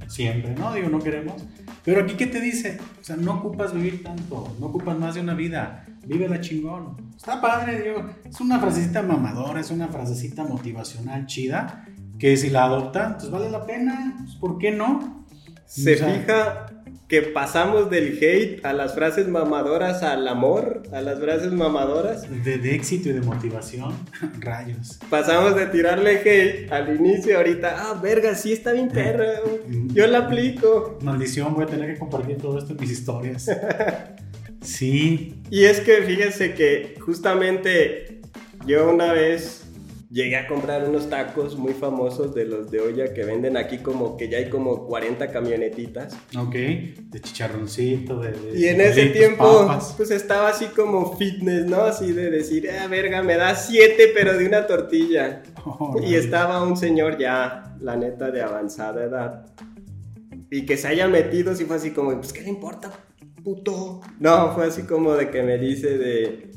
Siempre, 0.07 0.55
¿no? 0.55 0.73
Digo, 0.73 0.89
no 0.89 0.99
queremos. 0.99 1.43
Pero 1.83 2.01
aquí, 2.01 2.15
¿qué 2.15 2.27
te 2.27 2.41
dice? 2.41 2.77
O 2.99 3.03
sea, 3.03 3.15
no 3.15 3.33
ocupas 3.35 3.73
vivir 3.73 4.03
tanto, 4.03 4.55
no 4.59 4.67
ocupas 4.67 4.97
más 4.97 5.15
de 5.15 5.21
una 5.21 5.33
vida. 5.33 5.85
Vive 6.05 6.27
la 6.27 6.41
chingón. 6.41 6.95
Está 7.15 7.41
padre, 7.41 7.81
digo. 7.81 8.09
Es 8.27 8.39
una 8.39 8.59
frasecita 8.59 9.01
mamadora, 9.01 9.59
es 9.59 9.71
una 9.71 9.87
frasecita 9.87 10.43
motivacional 10.43 11.25
chida. 11.25 11.85
Que 12.19 12.37
si 12.37 12.49
la 12.49 12.65
adoptan, 12.65 13.17
pues 13.17 13.29
vale 13.29 13.49
la 13.49 13.65
pena. 13.65 14.15
Pues, 14.17 14.35
¿Por 14.37 14.57
qué 14.57 14.71
no? 14.71 15.25
Se 15.65 15.95
O 15.95 15.97
sea, 15.97 16.13
fija 16.13 16.65
que 17.07 17.21
pasamos 17.21 17.89
del 17.89 18.17
hate 18.19 18.65
a 18.65 18.73
las 18.73 18.95
frases 18.95 19.27
mamadoras 19.27 20.01
al 20.01 20.27
amor, 20.27 20.83
a 20.91 21.01
las 21.01 21.19
frases 21.19 21.51
mamadoras. 21.51 22.27
De, 22.43 22.57
de 22.57 22.75
éxito 22.75 23.09
y 23.09 23.13
de 23.13 23.21
motivación, 23.21 23.93
rayos. 24.39 24.99
Pasamos 25.09 25.55
de 25.55 25.67
tirarle 25.67 26.17
hate 26.19 26.71
al 26.71 26.95
inicio 26.95 27.37
ahorita, 27.37 27.75
ah, 27.77 27.99
verga, 28.01 28.33
sí 28.35 28.53
está 28.53 28.71
bien 28.73 28.89
perra, 28.89 29.25
yo 29.93 30.07
la 30.07 30.19
aplico. 30.19 30.97
Maldición, 31.01 31.53
voy 31.53 31.65
a 31.65 31.67
tener 31.67 31.93
que 31.93 31.99
compartir 31.99 32.37
todo 32.37 32.57
esto 32.57 32.73
en 32.73 32.79
mis 32.79 32.91
historias. 32.91 33.49
Sí. 34.65 35.43
Y 35.51 35.65
es 35.65 35.79
que 35.79 36.01
fíjense 36.01 36.55
que 36.55 36.95
justamente 36.99 38.21
yo 38.65 38.89
una 38.89 39.13
vez 39.13 39.64
llegué 40.09 40.35
a 40.35 40.47
comprar 40.47 40.87
unos 40.87 41.09
tacos 41.09 41.57
muy 41.57 41.73
famosos 41.73 42.33
de 42.35 42.45
los 42.45 42.69
de 42.71 42.79
olla 42.79 43.13
que 43.13 43.23
venden 43.23 43.57
aquí 43.57 43.79
como 43.79 44.17
que 44.17 44.29
ya 44.29 44.37
hay 44.37 44.49
como 44.49 44.85
40 44.87 45.31
camionetitas. 45.31 46.15
Ok, 46.37 46.53
de 46.53 47.21
chicharroncito, 47.21 48.19
de... 48.19 48.31
de 48.31 48.59
y 48.59 48.65
en 48.67 48.81
ese 48.81 49.07
tiempo 49.07 49.67
papas. 49.67 49.93
pues 49.97 50.11
estaba 50.11 50.49
así 50.49 50.65
como 50.67 51.17
fitness, 51.17 51.65
¿no? 51.65 51.81
Así 51.81 52.11
de 52.11 52.29
decir, 52.29 52.69
ah, 52.69 52.87
verga, 52.87 53.23
me 53.23 53.35
da 53.35 53.55
7 53.55 54.11
pero 54.13 54.37
de 54.37 54.45
una 54.45 54.67
tortilla. 54.67 55.43
Oh, 55.65 55.99
Y 56.01 56.15
estaba 56.15 56.63
un 56.63 56.77
señor 56.77 57.17
ya, 57.17 57.75
la 57.81 57.95
neta, 57.95 58.31
de 58.31 58.41
avanzada 58.41 59.03
edad. 59.03 59.45
Y 60.51 60.65
que 60.65 60.77
se 60.77 60.87
haya 60.87 61.07
metido, 61.07 61.55
sí 61.55 61.65
fue 61.65 61.77
así 61.77 61.91
como, 61.91 62.15
pues, 62.17 62.31
¿qué 62.31 62.41
le 62.41 62.49
importa, 62.49 62.91
puto? 63.43 64.01
No, 64.19 64.53
fue 64.53 64.67
así 64.67 64.83
como 64.83 65.13
de 65.13 65.29
que 65.31 65.41
me 65.41 65.57
dice 65.57 65.97
de, 65.97 66.51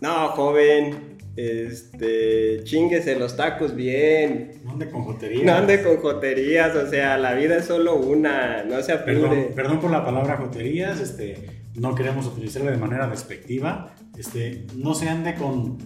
no, 0.00 0.28
joven, 0.30 1.18
este, 1.36 2.60
chinguese 2.64 3.18
los 3.18 3.36
tacos 3.36 3.74
bien. 3.74 4.52
No 4.64 4.72
ande 4.72 4.88
con 4.90 5.02
joterías. 5.04 5.44
No 5.44 5.52
ande 5.54 5.82
con 5.82 5.96
joterías, 5.98 6.74
o 6.76 6.88
sea, 6.88 7.16
la 7.18 7.34
vida 7.34 7.56
es 7.56 7.64
solo 7.66 7.96
una, 7.96 8.64
no 8.64 8.80
se 8.82 8.92
apure. 8.92 9.14
Perdón, 9.20 9.46
perdón 9.54 9.80
por 9.80 9.90
la 9.90 10.04
palabra 10.04 10.36
joterías, 10.36 11.00
este, 11.00 11.62
no 11.74 11.94
queremos 11.94 12.26
utilizarla 12.26 12.70
de 12.70 12.76
manera 12.78 13.08
despectiva. 13.08 13.94
Este, 14.18 14.66
no 14.76 14.94
se 14.94 15.08
ande 15.08 15.34
con, 15.34 15.78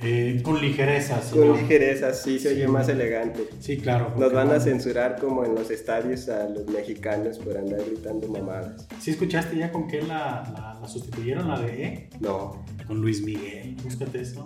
eh, 0.00 0.40
con 0.44 0.60
ligereza, 0.60 1.20
Con 1.32 1.56
ligereza, 1.56 2.12
sí, 2.12 2.38
se 2.38 2.50
oye 2.50 2.68
más 2.68 2.88
elegante. 2.88 3.48
Sí, 3.58 3.78
claro. 3.78 4.12
Nos 4.16 4.32
van 4.32 4.50
a 4.50 4.60
censurar 4.60 5.16
como 5.18 5.44
en 5.44 5.54
los 5.54 5.70
estadios 5.70 6.28
a 6.28 6.48
los 6.48 6.66
mexicanos 6.66 7.38
por 7.38 7.56
andar 7.56 7.80
gritando 7.84 8.28
mamadas. 8.28 8.86
¿Sí 9.00 9.10
escuchaste 9.12 9.56
ya 9.56 9.72
con 9.72 9.88
qué 9.88 10.02
la, 10.02 10.44
la- 10.54 10.78
la 10.80 10.88
sustituyeron, 10.88 11.48
la 11.48 11.58
de 11.60 11.84
E? 11.84 12.08
No. 12.20 12.64
Con 12.86 13.00
Luis 13.00 13.22
Miguel, 13.24 13.76
búscate 13.82 14.20
eso. 14.20 14.44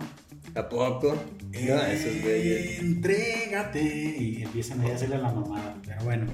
¿A 0.55 0.67
poco? 0.69 1.15
No, 1.51 1.81
esos 1.83 2.21
güeyes. 2.21 2.79
Entrégate. 2.79 3.81
Y 3.81 4.43
empiezan 4.43 4.81
ahí 4.81 4.91
a 4.91 4.95
hacerle 4.95 5.17
la 5.17 5.31
mamada. 5.31 5.75
Pero 5.85 6.03
bueno, 6.03 6.25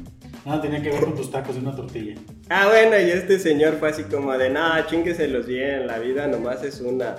nada 0.46 0.62
tenía 0.62 0.82
que 0.82 0.90
ver 0.90 1.00
con 1.02 1.16
tus 1.16 1.32
tacos 1.32 1.56
de 1.56 1.62
una 1.62 1.76
tortilla. 1.76 2.16
Ah, 2.50 2.68
bueno, 2.70 2.98
y 3.00 3.12
este 3.12 3.40
señor 3.40 3.78
fue 3.80 3.90
así 3.90 4.04
como 4.04 4.38
de, 4.38 4.50
nada, 4.50 4.86
chingueselos 4.88 5.48
bien, 5.48 5.88
la 5.88 6.00
vida 6.00 6.28
nomás 6.28 6.64
es 6.64 6.82
una. 6.82 7.16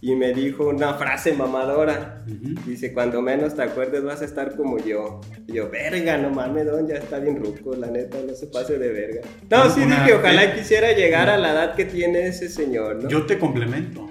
Y 0.00 0.14
me 0.14 0.32
dijo 0.32 0.68
una 0.68 0.94
frase 0.94 1.32
mamadora. 1.32 2.22
Ujú. 2.26 2.54
Dice, 2.64 2.92
cuando 2.92 3.20
menos 3.20 3.56
te 3.56 3.62
acuerdes 3.62 4.04
vas 4.04 4.22
a 4.22 4.26
estar 4.26 4.54
como 4.54 4.78
yo. 4.78 5.20
Y 5.48 5.54
yo, 5.54 5.68
verga, 5.70 6.16
no 6.18 6.30
mames, 6.30 6.66
don, 6.66 6.86
ya 6.86 6.94
está 6.96 7.18
bien 7.18 7.36
ruco, 7.42 7.74
la 7.74 7.88
neta, 7.88 8.18
no 8.24 8.32
se 8.34 8.46
pase 8.46 8.78
de 8.78 8.88
verga. 8.92 9.20
No, 9.50 9.68
sí 9.70 9.80
Una- 9.80 10.04
dije, 10.04 10.14
ojalá 10.14 10.54
quisiera 10.54 10.92
llegar 10.92 11.28
a 11.28 11.36
la 11.36 11.52
edad 11.52 11.74
que 11.74 11.84
tiene 11.84 12.28
ese 12.28 12.48
señor, 12.48 13.02
¿no? 13.02 13.08
Yo 13.08 13.26
te 13.26 13.38
complemento. 13.38 14.08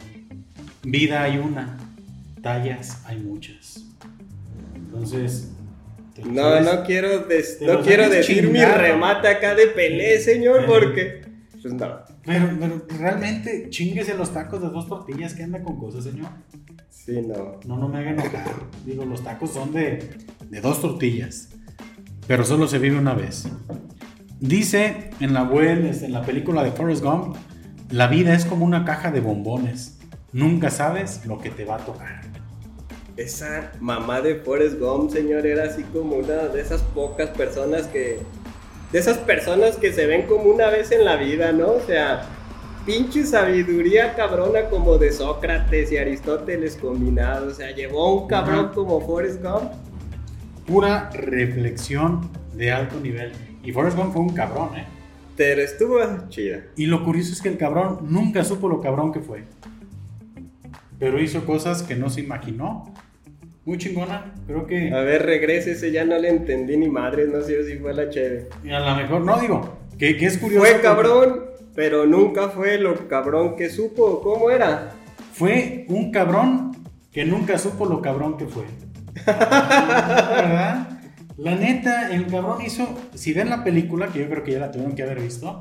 Vida 0.83 1.23
hay 1.23 1.37
una, 1.37 1.77
tallas 2.41 3.01
hay 3.05 3.19
muchas. 3.19 3.85
Entonces. 4.75 5.51
No, 6.25 6.41
sabes. 6.41 6.65
no 6.65 6.83
quiero, 6.83 7.19
des- 7.27 7.59
no 7.61 7.81
quiero 7.81 8.09
decir 8.09 8.49
mi 8.49 8.63
remate 8.63 9.27
acá 9.27 9.53
de 9.53 9.67
pelé, 9.67 10.19
señor, 10.19 10.65
porque... 10.65 11.21
Pues 11.61 11.73
no. 11.75 11.99
Pero, 12.25 12.49
pero 12.59 12.85
realmente, 12.99 13.67
chinguese 13.69 14.15
los 14.15 14.33
tacos 14.33 14.61
de 14.61 14.69
dos 14.69 14.87
tortillas 14.87 15.33
que 15.35 15.43
anda 15.43 15.61
con 15.61 15.77
cosas, 15.77 16.03
señor. 16.05 16.29
Sí, 16.89 17.21
no. 17.21 17.59
No, 17.65 17.77
no 17.77 17.87
me 17.87 17.99
haga 17.99 18.11
enojar. 18.11 18.45
Digo, 18.85 19.05
los 19.05 19.23
tacos 19.23 19.51
son 19.51 19.73
de, 19.73 20.09
de 20.49 20.61
dos 20.61 20.81
tortillas. 20.81 21.49
Pero 22.27 22.43
solo 22.43 22.67
se 22.67 22.79
vive 22.79 22.97
una 22.97 23.13
vez. 23.13 23.47
Dice 24.39 25.11
en 25.19 25.33
la, 25.33 25.43
buen- 25.43 25.85
en 26.03 26.11
la 26.13 26.23
película 26.23 26.63
de 26.63 26.71
Forrest 26.71 27.03
Gump, 27.03 27.35
la 27.91 28.07
vida 28.07 28.33
es 28.33 28.45
como 28.45 28.65
una 28.65 28.85
caja 28.85 29.11
de 29.11 29.19
bombones. 29.21 29.97
Nunca 30.33 30.69
sabes 30.69 31.25
lo 31.25 31.37
que 31.39 31.49
te 31.49 31.63
va 31.63 31.75
a 31.75 31.79
tocar. 31.79 32.21
Esa 33.17 33.71
mamá 33.79 34.21
de 34.21 34.35
Forrest 34.35 34.79
Gump, 34.79 35.11
señor, 35.11 35.45
era 35.47 35.63
así 35.65 35.83
como 35.83 36.17
una 36.17 36.49
de 36.49 36.61
esas 36.61 36.81
pocas 36.83 37.29
personas 37.31 37.87
que... 37.87 38.19
De 38.91 38.99
esas 38.99 39.17
personas 39.17 39.75
que 39.75 39.91
se 39.91 40.05
ven 40.05 40.27
como 40.27 40.43
una 40.43 40.69
vez 40.69 40.91
en 40.91 41.03
la 41.03 41.17
vida, 41.17 41.51
¿no? 41.51 41.71
O 41.71 41.81
sea, 41.81 42.29
pinche 42.85 43.25
sabiduría 43.25 44.15
cabrona 44.15 44.69
como 44.69 44.97
de 44.97 45.11
Sócrates 45.11 45.91
y 45.91 45.97
Aristóteles 45.97 46.77
combinados. 46.77 47.53
O 47.53 47.55
sea, 47.55 47.71
llevó 47.71 48.21
un 48.21 48.27
cabrón 48.27 48.71
como 48.73 49.01
Forrest 49.01 49.43
Gump. 49.43 49.71
Pura 50.65 51.09
reflexión 51.09 52.29
de 52.53 52.71
alto 52.71 52.99
nivel. 52.99 53.33
Y 53.63 53.73
Forrest 53.73 53.97
Gump 53.97 54.13
fue 54.13 54.21
un 54.21 54.33
cabrón, 54.33 54.69
¿eh? 54.77 54.85
Pero 55.35 55.61
estuvo 55.61 55.99
chida. 56.29 56.63
Y 56.75 56.85
lo 56.85 57.03
curioso 57.03 57.33
es 57.33 57.41
que 57.41 57.49
el 57.49 57.57
cabrón 57.57 57.99
nunca 58.03 58.43
supo 58.43 58.69
lo 58.69 58.79
cabrón 58.79 59.11
que 59.11 59.19
fue. 59.19 59.43
Pero 60.97 61.21
hizo 61.21 61.45
cosas 61.45 61.83
que 61.83 61.95
no 61.95 62.09
se 62.09 62.21
imaginó. 62.21 62.93
Muy 63.67 63.77
chingona. 63.77 64.33
Creo 64.45 64.65
que... 64.65 64.93
A 64.93 65.01
ver, 65.01 65.25
regrésese, 65.25 65.91
ya 65.91 66.05
no 66.05 66.17
le 66.17 66.29
entendí 66.29 66.77
ni 66.77 66.87
madre, 66.87 67.27
no 67.27 67.41
sé 67.41 67.65
si 67.65 67.77
fue 67.77 67.93
la 67.93 68.09
chévere. 68.09 68.47
Y 68.63 68.69
a 68.69 68.79
lo 68.79 68.95
mejor, 68.95 69.25
no 69.25 69.37
digo, 69.41 69.77
que, 69.99 70.15
que 70.15 70.25
es 70.25 70.37
curioso. 70.37 70.65
Fue 70.65 70.79
cabrón, 70.79 71.47
pero 71.75 72.05
nunca 72.05 72.47
fue 72.47 72.77
lo 72.77 73.09
cabrón 73.09 73.57
que 73.57 73.69
supo. 73.69 74.21
¿Cómo 74.21 74.49
era? 74.51 74.93
Fue 75.33 75.85
un 75.89 76.11
cabrón 76.13 76.77
que 77.11 77.25
nunca 77.25 77.57
supo 77.57 77.85
lo 77.85 78.01
cabrón 78.01 78.37
que 78.37 78.45
fue. 78.45 78.63
¿Verdad? 79.25 80.87
La 81.37 81.55
neta, 81.55 82.15
el 82.15 82.25
cabrón 82.27 82.61
hizo. 82.65 82.87
Si 83.15 83.33
ven 83.33 83.49
la 83.49 83.65
película, 83.65 84.07
que 84.07 84.19
yo 84.19 84.29
creo 84.29 84.43
que 84.45 84.53
ya 84.53 84.59
la 84.59 84.71
tuvieron 84.71 84.95
que 84.95 85.03
haber 85.03 85.19
visto, 85.19 85.59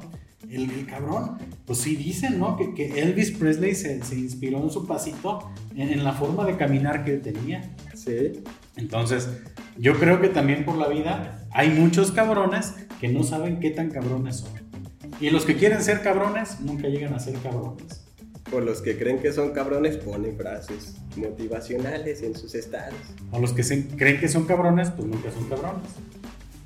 el, 0.48 0.70
el 0.70 0.86
cabrón, 0.86 1.38
pues 1.66 1.80
sí 1.80 1.96
dicen, 1.96 2.38
¿no? 2.38 2.57
Que, 2.57 2.72
que 2.72 3.02
Elvis 3.02 3.32
Presley 3.32 3.74
se, 3.74 4.02
se 4.04 4.14
inspiró 4.14 4.62
en 4.62 4.70
su 4.70 4.86
pasito, 4.86 5.50
en, 5.74 5.90
en 5.90 6.04
la 6.04 6.12
forma 6.12 6.46
de 6.46 6.57
caminar 6.57 7.04
que 7.04 7.14
él 7.14 7.20
tenía. 7.20 7.62
Sí. 8.07 8.42
Entonces, 8.76 9.28
yo 9.76 9.94
creo 9.98 10.20
que 10.20 10.28
también 10.28 10.64
por 10.64 10.76
la 10.76 10.88
vida 10.88 11.46
hay 11.52 11.70
muchos 11.70 12.12
cabrones 12.12 12.74
que 13.00 13.09
no 13.09 13.22
saben 13.24 13.61
qué 13.61 13.70
tan 13.70 13.90
cabrones 13.90 14.36
son. 14.36 14.52
Y 15.20 15.30
los 15.30 15.44
que 15.44 15.57
quieren 15.57 15.82
ser 15.82 16.02
cabrones 16.02 16.61
nunca 16.61 16.88
llegan 16.88 17.12
a 17.14 17.18
ser 17.18 17.34
cabrones. 17.40 18.02
O 18.52 18.61
los 18.61 18.80
que 18.80 18.96
creen 18.96 19.18
que 19.18 19.32
son 19.32 19.50
cabrones 19.50 19.96
ponen 19.96 20.36
frases 20.36 20.94
motivacionales 21.16 22.22
en 22.22 22.36
sus 22.36 22.54
estados. 22.54 22.94
O 23.32 23.40
los 23.40 23.52
que 23.52 23.62
se- 23.64 23.86
creen 23.88 24.20
que 24.20 24.28
son 24.28 24.44
cabrones, 24.46 24.90
pues 24.90 25.09
nunca 25.09 25.30
son 25.32 25.48
cabrones. 25.48 25.90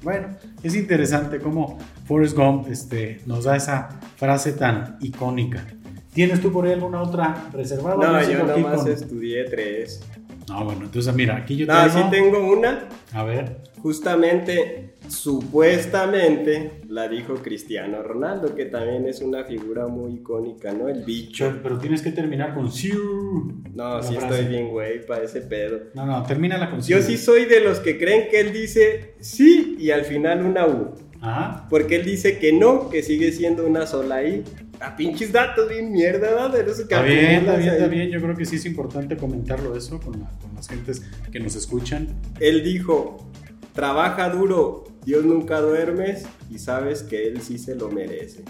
Bueno, 0.02 0.28
es 0.62 0.74
interesante 0.74 1.38
cómo 1.38 1.78
Forrest 2.06 2.36
Gump 2.36 2.68
este, 2.70 3.20
nos 3.26 3.44
da 3.44 3.56
esa 3.56 4.00
frase 4.16 4.52
tan 4.52 4.96
icónica. 5.00 5.66
¿Tienes 6.12 6.40
tú 6.40 6.50
por 6.52 6.66
ahí 6.66 6.72
alguna 6.72 7.02
otra 7.02 7.48
reservada? 7.52 7.96
No, 7.96 8.28
yo 8.30 8.44
nomás 8.44 8.80
con- 8.82 8.90
estudié 8.92 9.44
tres. 9.44 10.02
No, 10.50 10.64
bueno, 10.64 10.82
entonces 10.84 11.14
mira, 11.14 11.36
aquí 11.36 11.56
yo 11.56 11.66
No, 11.66 11.74
tengo... 11.74 11.90
sí 11.94 12.02
tengo 12.10 12.52
una. 12.52 12.88
A 13.12 13.22
ver, 13.24 13.58
Justamente, 13.82 14.94
supuestamente, 15.08 16.82
la 16.88 17.08
dijo 17.08 17.34
Cristiano 17.36 18.02
Ronaldo, 18.02 18.54
que 18.54 18.66
también 18.66 19.06
es 19.06 19.20
una 19.22 19.44
figura 19.44 19.86
muy 19.86 20.16
icónica, 20.16 20.72
¿no? 20.72 20.88
El 20.88 21.04
bicho. 21.04 21.46
pero, 21.48 21.62
pero 21.62 21.78
tienes 21.78 22.02
que 22.02 22.12
terminar 22.12 22.54
con 22.54 22.70
Siu. 22.70 23.62
No, 23.74 24.02
sí 24.02 24.16
frase. 24.16 24.34
estoy 24.40 24.48
bien, 24.52 24.68
güey, 24.68 25.06
para 25.06 25.24
ese 25.24 25.40
pedo. 25.40 25.80
No, 25.94 26.04
no, 26.04 26.22
termínala 26.24 26.68
con 26.70 26.80
Yo 26.82 26.98
Siu. 26.98 27.06
sí 27.06 27.16
soy 27.16 27.46
de 27.46 27.60
los 27.60 27.78
que 27.80 27.98
creen 27.98 28.28
que 28.30 28.40
él 28.40 28.52
dice 28.52 29.14
sí 29.20 29.76
y 29.78 29.90
al 29.92 30.04
final 30.04 30.44
una 30.44 30.66
U. 30.66 30.90
Ajá. 31.22 31.66
Porque 31.70 31.96
él 31.96 32.04
dice 32.04 32.38
que 32.38 32.52
no, 32.52 32.90
que 32.90 33.02
sigue 33.02 33.32
siendo 33.32 33.66
una 33.66 33.86
sola 33.86 34.22
I. 34.24 34.42
A 34.80 34.96
pinches 34.96 35.30
datos 35.32 35.68
bien 35.68 35.92
mierda, 35.92 36.30
¿verdad? 36.30 36.52
De 36.52 36.64
los 36.64 36.78
Está 36.78 37.02
bien, 37.02 37.30
está 37.40 37.56
bien, 37.56 37.74
está 37.74 37.86
bien. 37.86 38.08
Yo 38.10 38.20
creo 38.20 38.34
que 38.34 38.44
sí 38.46 38.56
es 38.56 38.64
importante 38.66 39.16
comentarlo 39.16 39.76
eso 39.76 40.00
con, 40.00 40.20
la- 40.20 40.30
con 40.40 40.54
las 40.54 40.68
gentes 40.68 41.02
que 41.30 41.38
nos 41.40 41.54
escuchan. 41.54 42.08
Él 42.40 42.64
dijo, 42.64 43.26
trabaja 43.74 44.30
duro, 44.30 44.84
Dios 45.04 45.24
nunca 45.24 45.60
duermes 45.60 46.24
y 46.50 46.58
sabes 46.58 47.02
que 47.02 47.28
él 47.28 47.40
sí 47.42 47.58
se 47.58 47.74
lo 47.74 47.90
merece. 47.90 48.42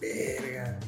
Verga. 0.00 0.78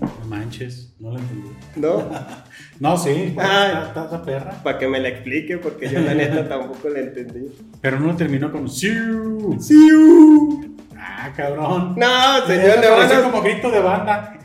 No 0.00 0.26
manches, 0.26 0.92
no 1.00 1.12
lo 1.12 1.18
entendí. 1.18 1.50
¿No? 1.76 2.08
No, 2.80 2.96
sí, 2.96 3.34
Ah. 3.38 3.86
está 3.88 4.22
perra. 4.22 4.62
Para 4.62 4.78
que 4.78 4.86
me 4.86 5.00
la 5.00 5.08
explique, 5.08 5.58
porque 5.58 5.88
yo 5.88 5.98
la 6.00 6.14
neta 6.14 6.48
tampoco 6.48 6.88
la 6.88 7.00
entendí. 7.00 7.48
Pero 7.80 7.98
no 7.98 8.14
terminó 8.16 8.52
con 8.52 8.68
Siu. 8.68 9.56
¡Siu! 9.60 10.76
Ah, 11.10 11.32
cabrón. 11.36 11.94
No, 11.96 12.46
señor, 12.46 12.78
me 12.80 12.88
van, 12.90 13.12
a, 13.12 13.22
como 13.22 13.42
grito 13.42 13.70
de 13.70 13.80
banda. 13.80 14.38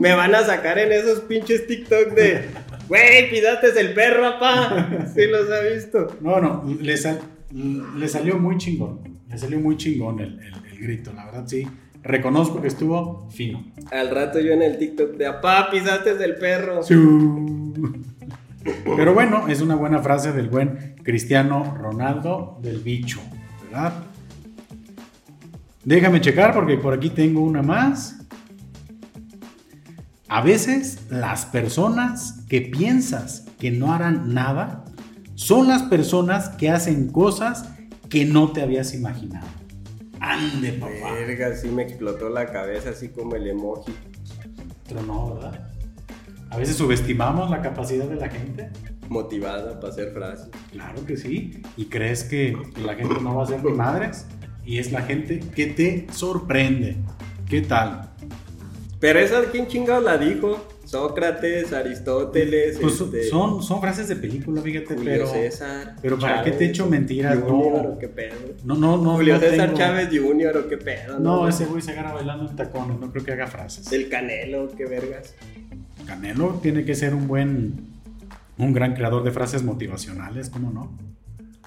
me 0.00 0.14
van 0.14 0.34
a 0.34 0.42
sacar 0.42 0.78
en 0.78 0.90
esos 0.92 1.20
pinches 1.20 1.66
TikTok 1.66 2.08
de, 2.14 2.46
güey, 2.88 3.30
pidaste 3.30 3.78
el 3.80 3.92
perro, 3.94 4.22
papá. 4.32 4.88
Sí 5.14 5.26
los 5.26 5.50
ha 5.50 5.60
visto. 5.74 6.16
No, 6.20 6.40
no, 6.40 6.64
le, 6.80 6.96
sal- 6.96 7.20
le 7.52 8.08
salió 8.08 8.38
muy 8.38 8.56
chingón. 8.58 9.00
Le 9.28 9.38
salió 9.38 9.60
muy 9.60 9.76
chingón 9.76 10.18
el, 10.20 10.40
el- 10.40 10.72
el 10.72 10.78
grito, 10.82 11.12
la 11.14 11.24
verdad 11.26 11.44
sí. 11.46 11.66
reconozco 12.02 12.60
que 12.60 12.68
estuvo 12.68 13.28
fino. 13.30 13.64
Al 13.90 14.10
rato 14.10 14.38
yo 14.40 14.52
en 14.52 14.62
el 14.62 14.78
TikTok 14.78 15.12
de 15.16 15.26
apá, 15.26 15.68
pisaste 15.70 16.14
del 16.16 16.36
perro. 16.36 16.80
Pero 18.96 19.14
bueno, 19.14 19.46
es 19.48 19.60
una 19.60 19.76
buena 19.76 20.00
frase 20.00 20.32
del 20.32 20.48
buen 20.48 20.96
Cristiano 21.04 21.76
Ronaldo 21.80 22.58
del 22.62 22.78
bicho, 22.80 23.20
¿verdad? 23.64 23.92
Déjame 25.86 26.20
checar 26.20 26.52
porque 26.52 26.76
por 26.76 26.92
aquí 26.94 27.10
tengo 27.10 27.42
una 27.42 27.62
más. 27.62 28.18
A 30.26 30.40
veces 30.40 31.06
las 31.10 31.46
personas 31.46 32.44
que 32.48 32.60
piensas 32.60 33.46
que 33.60 33.70
no 33.70 33.92
harán 33.92 34.34
nada 34.34 34.84
son 35.36 35.68
las 35.68 35.84
personas 35.84 36.48
que 36.48 36.70
hacen 36.70 37.06
cosas 37.12 37.68
que 38.10 38.24
no 38.24 38.50
te 38.50 38.62
habías 38.62 38.94
imaginado. 38.94 39.46
Ande, 40.18 40.72
papá. 40.72 41.12
Verga, 41.12 41.54
sí 41.54 41.68
me 41.68 41.84
explotó 41.84 42.30
la 42.30 42.46
cabeza 42.46 42.90
así 42.90 43.10
como 43.10 43.36
el 43.36 43.46
emoji. 43.46 43.94
Pero 44.88 45.02
no, 45.02 45.36
¿verdad? 45.36 45.70
A 46.50 46.56
veces 46.56 46.74
subestimamos 46.74 47.48
la 47.48 47.62
capacidad 47.62 48.06
de 48.06 48.16
la 48.16 48.28
gente. 48.28 48.70
Motivada 49.08 49.78
para 49.78 49.92
hacer 49.92 50.12
frases. 50.12 50.48
Claro 50.72 51.04
que 51.06 51.16
sí. 51.16 51.62
Y 51.76 51.84
crees 51.84 52.24
que 52.24 52.56
la 52.84 52.96
gente 52.96 53.20
no 53.20 53.36
va 53.36 53.44
a 53.44 53.46
ser 53.46 53.62
ni 53.62 53.70
madres. 53.70 54.26
Y 54.66 54.78
es 54.78 54.92
la 54.92 55.02
gente 55.02 55.40
que 55.54 55.66
te 55.68 56.06
sorprende. 56.12 56.96
¿Qué 57.48 57.62
tal? 57.62 58.10
Pero 58.98 59.18
esa, 59.20 59.44
¿quién 59.52 59.68
chingado 59.68 60.00
la 60.00 60.18
dijo? 60.18 60.66
Sócrates, 60.84 61.72
Aristóteles. 61.72 62.78
Pues 62.80 63.00
este, 63.00 63.24
son, 63.28 63.62
son 63.62 63.80
frases 63.80 64.08
de 64.08 64.16
película, 64.16 64.60
fíjate, 64.62 64.94
Julio 64.94 65.04
pero. 65.12 65.26
César. 65.28 65.96
pero 66.00 66.18
¿para 66.18 66.42
qué 66.44 66.52
te 66.52 66.66
echo 66.66 66.86
mentiras? 66.86 67.38
Junior, 67.38 67.84
No. 67.90 67.98
qué 67.98 68.08
pedo. 68.08 68.34
No, 68.64 68.74
no, 68.76 68.96
no. 68.96 69.14
Julio 69.16 69.34
no 69.34 69.40
César 69.40 69.66
tengo- 69.66 69.78
Chávez 69.78 70.08
Junior 70.12 70.56
o 70.56 70.68
qué 70.68 70.76
pedo. 70.78 71.18
No, 71.18 71.48
ese 71.48 71.66
güey 71.66 71.82
se 71.82 71.92
agarra 71.92 72.12
bailando 72.12 72.48
en 72.48 72.56
tacones. 72.56 72.98
No 73.00 73.10
creo 73.12 73.24
que 73.24 73.32
haga 73.32 73.46
frases. 73.48 73.90
El 73.92 74.08
Canelo, 74.08 74.68
qué 74.76 74.86
vergas. 74.86 75.34
Canelo 76.06 76.58
tiene 76.62 76.84
que 76.84 76.94
ser 76.94 77.14
un 77.14 77.26
buen. 77.28 77.96
Un 78.58 78.72
gran 78.72 78.94
creador 78.94 79.22
de 79.22 79.32
frases 79.32 79.62
motivacionales, 79.62 80.48
¿cómo 80.50 80.70
no? 80.70 80.90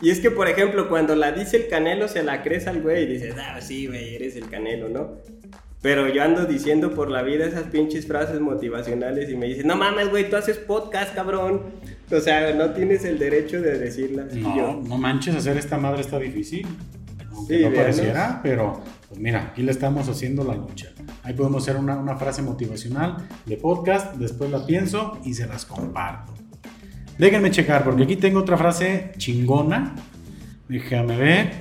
Y 0.01 0.11
es 0.11 0.19
que, 0.19 0.31
por 0.31 0.47
ejemplo, 0.47 0.87
cuando 0.89 1.15
la 1.15 1.31
dice 1.31 1.57
el 1.57 1.67
Canelo, 1.67 2.07
se 2.07 2.23
la 2.23 2.41
crees 2.41 2.67
al 2.67 2.81
güey 2.81 3.03
y 3.03 3.07
dices, 3.07 3.35
ah, 3.37 3.59
sí, 3.61 3.87
güey, 3.87 4.15
eres 4.15 4.35
el 4.35 4.49
Canelo, 4.49 4.87
¿no? 4.89 5.15
Pero 5.81 6.09
yo 6.09 6.23
ando 6.23 6.45
diciendo 6.45 6.93
por 6.93 7.09
la 7.09 7.21
vida 7.21 7.45
esas 7.45 7.63
pinches 7.63 8.05
frases 8.05 8.41
motivacionales 8.41 9.29
y 9.29 9.35
me 9.37 9.45
dicen, 9.47 9.67
no 9.67 9.77
mames, 9.77 10.09
güey, 10.09 10.29
tú 10.29 10.35
haces 10.35 10.57
podcast, 10.57 11.15
cabrón. 11.15 11.61
O 12.11 12.19
sea, 12.19 12.53
no 12.53 12.71
tienes 12.71 13.05
el 13.05 13.17
derecho 13.17 13.61
de 13.61 13.77
decirlas. 13.77 14.33
No, 14.33 14.55
yo, 14.57 14.81
no 14.85 14.97
manches, 14.97 15.35
hacer 15.35 15.57
esta 15.57 15.77
madre 15.77 16.01
está 16.01 16.19
difícil. 16.19 16.67
Aunque 17.31 17.57
Sí, 17.57 17.63
no 17.63 17.69
veanos. 17.71 17.77
pareciera, 17.95 18.39
pero 18.43 18.81
pues 19.07 19.19
mira, 19.21 19.49
aquí 19.51 19.63
le 19.63 19.71
estamos 19.71 20.09
haciendo 20.09 20.43
la 20.43 20.55
lucha. 20.55 20.89
Ahí 21.23 21.33
podemos 21.33 21.63
hacer 21.63 21.77
una, 21.77 21.97
una 21.97 22.17
frase 22.17 22.41
motivacional 22.41 23.27
de 23.45 23.55
podcast, 23.57 24.15
después 24.15 24.51
la 24.51 24.65
pienso 24.65 25.17
y 25.23 25.33
se 25.33 25.47
las 25.47 25.65
comparto. 25.65 26.33
Déjenme 27.19 27.51
checar, 27.51 27.83
porque 27.83 28.03
aquí 28.03 28.15
tengo 28.15 28.39
otra 28.39 28.57
frase 28.57 29.11
chingona. 29.17 29.93
Déjame 30.69 31.17
ver. 31.17 31.51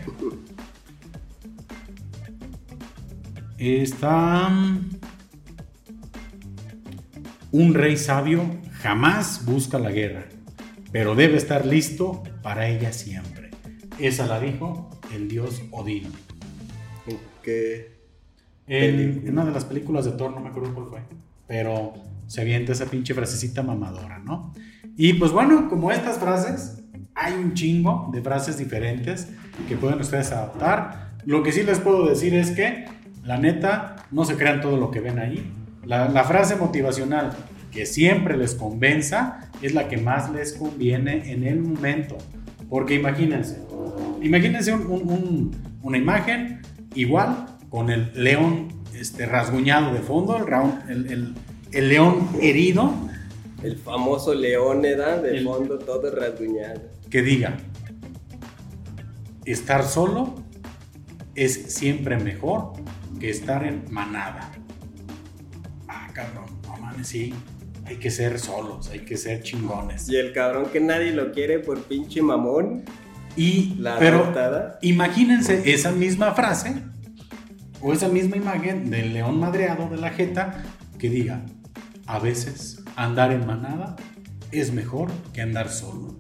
Está. 3.59 4.50
Un 7.50 7.74
rey 7.74 7.96
sabio 7.96 8.44
jamás 8.82 9.44
busca 9.46 9.80
la 9.80 9.90
guerra, 9.90 10.26
pero 10.92 11.16
debe 11.16 11.36
estar 11.36 11.66
listo 11.66 12.22
para 12.40 12.68
ella 12.68 12.92
siempre. 12.92 13.50
Esa 13.98 14.28
la 14.28 14.38
dijo 14.38 14.90
el 15.12 15.26
dios 15.26 15.62
Odín. 15.72 16.12
que 17.42 17.98
En, 18.68 19.26
en 19.26 19.32
una 19.32 19.44
de 19.46 19.50
las 19.50 19.64
películas 19.64 20.04
de 20.04 20.12
Thor, 20.12 20.30
no 20.30 20.40
me 20.40 20.50
acuerdo 20.50 20.72
cuál 20.72 20.86
fue, 20.86 21.00
pero 21.49 21.94
se 22.28 22.42
avienta 22.42 22.72
esa 22.72 22.84
pinche 22.86 23.14
frasecita 23.14 23.62
mamadora, 23.62 24.18
¿no? 24.20 24.53
Y 24.96 25.14
pues 25.14 25.32
bueno, 25.32 25.68
como 25.68 25.90
estas 25.90 26.18
frases, 26.18 26.84
hay 27.14 27.32
un 27.34 27.55
chingo 27.55 28.11
de 28.12 28.20
frases 28.22 28.59
diferentes 28.59 29.28
que 29.68 29.76
pueden 29.76 29.99
ustedes 30.01 30.30
adaptar. 30.30 31.14
Lo 31.24 31.42
que 31.42 31.51
sí 31.51 31.62
les 31.64 31.80
puedo 31.80 32.07
decir 32.07 32.34
es 32.34 32.51
que, 32.53 32.84
la 33.24 33.38
neta, 33.38 33.96
no 34.12 34.24
se 34.24 34.36
crean 34.36 34.61
todo 34.61 34.76
lo 34.76 34.90
que 34.90 35.01
ven 35.01 35.18
ahí. 35.18 35.51
La, 35.84 36.09
la 36.09 36.24
frase 36.24 36.57
motivacional 36.57 37.32
que 37.72 37.86
siempre 37.86 38.36
les 38.36 38.55
convenza 38.55 39.51
es 39.62 39.74
la 39.74 39.88
que 39.88 39.96
más 39.99 40.30
les 40.30 40.53
conviene 40.55 41.32
en 41.32 41.44
el 41.44 41.61
momento. 41.61 42.16
Porque 42.68 42.94
imagínense, 42.94 43.61
imagínense 44.22 44.72
un- 44.74 44.86
un- 44.86 45.09
un- 45.11 45.51
una 45.82 45.99
imagen 45.99 46.61
igual 46.94 47.46
con 47.70 47.90
el 47.90 48.11
león 48.14 48.68
este, 48.99 49.26
rasguñado 49.26 49.92
de 49.94 50.01
fondo, 50.01 50.36
el, 50.36 50.44
raun- 50.46 50.82
el- 50.88 51.11
el- 51.12 51.34
el 51.72 51.88
león 51.88 52.28
herido, 52.40 52.92
el 53.62 53.76
famoso 53.76 54.34
Leóneda, 54.34 55.20
de 55.20 55.38
El- 55.38 55.44
fondo 55.44 55.78
todo 55.78 56.11
rasguñado. 56.14 56.80
que 57.11 57.22
diga, 57.22 57.57
estar 59.44 59.84
solo 59.84 60.34
es 61.34 61.74
siempre 61.74 62.18
mejor 62.18 62.72
que 63.20 63.30
estar 63.30 63.64
en 63.66 63.84
manada. 63.90 64.51
Ah, 65.88 66.09
cabrón, 66.12 66.46
no 66.66 66.76
mames, 66.76 67.09
sí, 67.09 67.34
hay 67.86 67.96
que 67.96 68.11
ser 68.11 68.38
solos, 68.38 68.88
hay 68.90 69.01
que 69.01 69.16
ser 69.16 69.42
chingones. 69.42 70.09
Y 70.09 70.16
el 70.16 70.32
cabrón 70.32 70.66
que 70.72 70.80
nadie 70.80 71.12
lo 71.12 71.32
quiere 71.32 71.59
por 71.61 71.82
pinche 71.82 72.22
mamón, 72.22 72.84
Y, 73.36 73.76
la 73.78 73.99
pero 74.01 74.32
imagínense 74.82 75.72
esa 75.72 75.92
misma 75.92 76.32
frase 76.34 76.82
o 77.81 77.93
esa 77.93 78.09
misma 78.09 78.37
imagen 78.37 78.91
del 78.91 79.12
león 79.12 79.39
madreado 79.39 79.89
de 79.89 79.97
la 79.97 80.11
jeta 80.11 80.62
que 80.99 81.09
diga, 81.09 81.43
a 82.07 82.18
veces 82.18 82.83
andar 82.97 83.33
en 83.33 83.47
manada 83.47 83.97
es 84.51 84.72
mejor 84.72 85.11
que 85.33 85.43
andar 85.43 85.68
solo. 85.68 86.16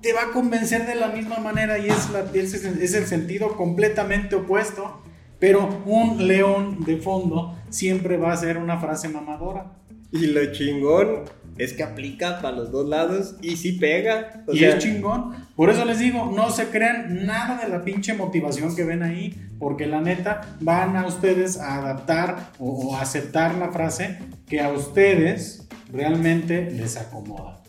Te 0.00 0.12
va 0.12 0.22
a 0.22 0.32
convencer 0.32 0.86
de 0.86 0.94
la 0.94 1.08
misma 1.08 1.38
manera 1.38 1.78
y 1.78 1.88
es, 1.88 2.10
la, 2.10 2.24
es, 2.34 2.54
es 2.54 2.94
el 2.94 3.06
sentido 3.06 3.56
completamente 3.56 4.34
opuesto, 4.34 5.02
pero 5.38 5.82
un 5.86 6.26
león 6.26 6.84
de 6.84 6.98
fondo 6.98 7.56
siempre 7.70 8.16
va 8.16 8.32
a 8.32 8.36
ser 8.36 8.58
una 8.58 8.78
frase 8.78 9.08
mamadora. 9.08 9.72
Y 10.10 10.26
lo 10.26 10.52
chingón 10.52 11.24
es 11.58 11.72
que 11.72 11.82
aplica 11.82 12.40
para 12.40 12.56
los 12.56 12.70
dos 12.70 12.88
lados 12.88 13.36
y 13.42 13.56
sí 13.56 13.72
pega. 13.72 14.44
O 14.46 14.52
y 14.52 14.58
sea, 14.58 14.76
es 14.76 14.82
chingón. 14.82 15.34
Por 15.56 15.70
eso 15.70 15.84
les 15.84 15.98
digo, 15.98 16.32
no 16.34 16.50
se 16.50 16.68
crean 16.68 17.26
nada 17.26 17.62
de 17.62 17.68
la 17.68 17.82
pinche 17.84 18.14
motivación 18.14 18.74
que 18.74 18.84
ven 18.84 19.02
ahí, 19.02 19.34
porque 19.58 19.86
la 19.86 20.00
neta 20.00 20.56
van 20.60 20.96
a 20.96 21.06
ustedes 21.06 21.58
a 21.58 21.78
adaptar 21.78 22.52
o, 22.58 22.70
o 22.70 22.96
aceptar 22.96 23.54
la 23.56 23.70
frase 23.70 24.18
que 24.46 24.60
a 24.60 24.70
ustedes 24.70 25.68
realmente 25.92 26.70
les 26.70 26.96
acomoda. 26.96 27.62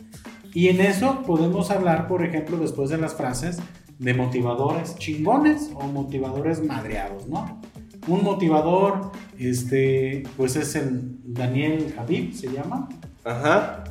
Y 0.54 0.68
en 0.68 0.80
eso 0.80 1.22
podemos 1.26 1.70
hablar, 1.70 2.06
por 2.06 2.24
ejemplo, 2.24 2.56
después 2.56 2.88
de 2.90 2.96
las 2.96 3.14
frases 3.14 3.58
de 3.98 4.14
motivadores 4.14 4.96
chingones 4.96 5.70
o 5.74 5.86
motivadores 5.86 6.62
madreados, 6.62 7.26
¿no? 7.28 7.60
Un 8.06 8.22
motivador, 8.22 9.12
este, 9.38 10.24
pues 10.36 10.56
es 10.56 10.74
el 10.76 11.18
Daniel 11.24 11.92
Javib, 11.96 12.34
se 12.34 12.48
llama. 12.48 12.88
Ajá. 13.24 13.84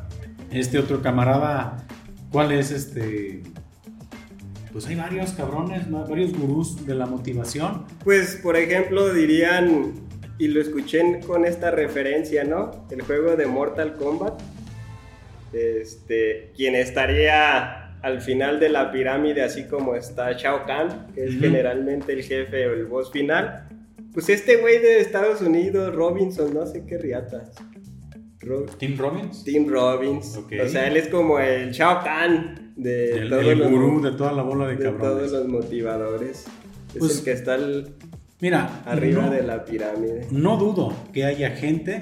Este 0.51 0.77
otro 0.77 1.01
camarada, 1.01 1.85
¿cuál 2.31 2.51
es 2.51 2.71
este? 2.71 3.41
Pues 4.71 4.87
hay 4.87 4.95
varios 4.95 5.31
cabrones, 5.33 5.87
¿no? 5.87 6.05
varios 6.07 6.33
gurús 6.37 6.85
de 6.85 6.95
la 6.95 7.05
motivación. 7.05 7.85
Pues, 8.03 8.39
por 8.41 8.55
ejemplo, 8.57 9.13
dirían, 9.13 9.93
y 10.37 10.47
lo 10.47 10.61
escuché 10.61 11.19
con 11.27 11.45
esta 11.45 11.71
referencia, 11.71 12.43
¿no? 12.43 12.87
El 12.89 13.01
juego 13.01 13.35
de 13.35 13.45
Mortal 13.45 13.93
Kombat. 13.95 14.41
Este, 15.53 16.51
quien 16.55 16.73
estaría 16.75 17.97
al 18.01 18.21
final 18.21 18.59
de 18.59 18.69
la 18.69 18.91
pirámide, 18.91 19.43
así 19.43 19.65
como 19.65 19.95
está 19.95 20.31
Shao 20.33 20.65
Kahn, 20.65 21.07
que 21.13 21.25
es 21.25 21.31
Ujú. 21.31 21.41
generalmente 21.41 22.13
el 22.13 22.23
jefe 22.23 22.67
o 22.67 22.73
el 22.73 22.85
boss 22.85 23.11
final. 23.11 23.67
Pues 24.13 24.29
este 24.29 24.57
güey 24.57 24.79
de 24.79 24.99
Estados 24.99 25.41
Unidos, 25.41 25.93
Robinson, 25.95 26.53
no 26.53 26.65
sé 26.65 26.83
qué 26.85 26.97
riatas. 26.97 27.51
Ro- 28.45 28.65
Tim 28.77 28.97
Robbins, 28.97 29.43
Tim 29.43 29.67
Robbins. 29.69 30.37
O 30.37 30.67
sea, 30.69 30.87
él 30.87 30.97
es 30.97 31.07
como 31.07 31.39
el 31.39 31.71
Shao 31.71 32.03
Kahn 32.03 32.73
de 32.75 33.19
el, 33.19 33.29
todos 33.29 33.45
el 33.45 33.59
los 33.59 33.71
gurú 33.71 34.01
de 34.01 34.11
toda 34.11 34.31
la 34.33 34.41
bola 34.43 34.67
de, 34.67 34.75
de 34.77 34.85
todos 34.85 34.99
cabrones. 35.01 35.31
los 35.31 35.47
motivadores. 35.47 36.45
Es 36.93 36.99
Pues- 36.99 37.17
el 37.19 37.23
que 37.23 37.31
está 37.31 37.57
Mira, 38.41 38.81
arriba 38.85 39.23
no, 39.27 39.31
de 39.31 39.41
la 39.43 39.63
pirámide. 39.63 40.27
no 40.31 40.57
dudo 40.57 40.93
que 41.13 41.23
haya 41.25 41.51
gente 41.51 42.01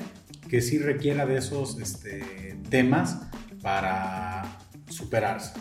que 0.49 0.61
sí 0.61 0.79
requiera 0.79 1.25
de 1.27 1.37
esos 1.37 1.77
este, 1.79 2.57
temas 2.69 3.21
para 3.61 4.57
superarse. 4.89 5.53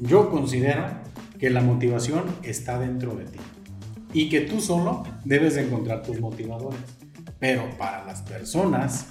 Yo 0.00 0.30
considero 0.30 0.84
que 1.38 1.48
la 1.50 1.60
motivación 1.62 2.24
está 2.42 2.78
dentro 2.78 3.14
de 3.14 3.24
ti 3.24 3.38
y 4.12 4.28
que 4.28 4.42
tú 4.42 4.60
solo 4.60 5.02
debes 5.24 5.54
de 5.54 5.62
encontrar 5.62 6.02
tus 6.02 6.20
motivadores. 6.20 6.78
Pero 7.38 7.64
para 7.78 8.04
las 8.04 8.20
personas, 8.22 9.06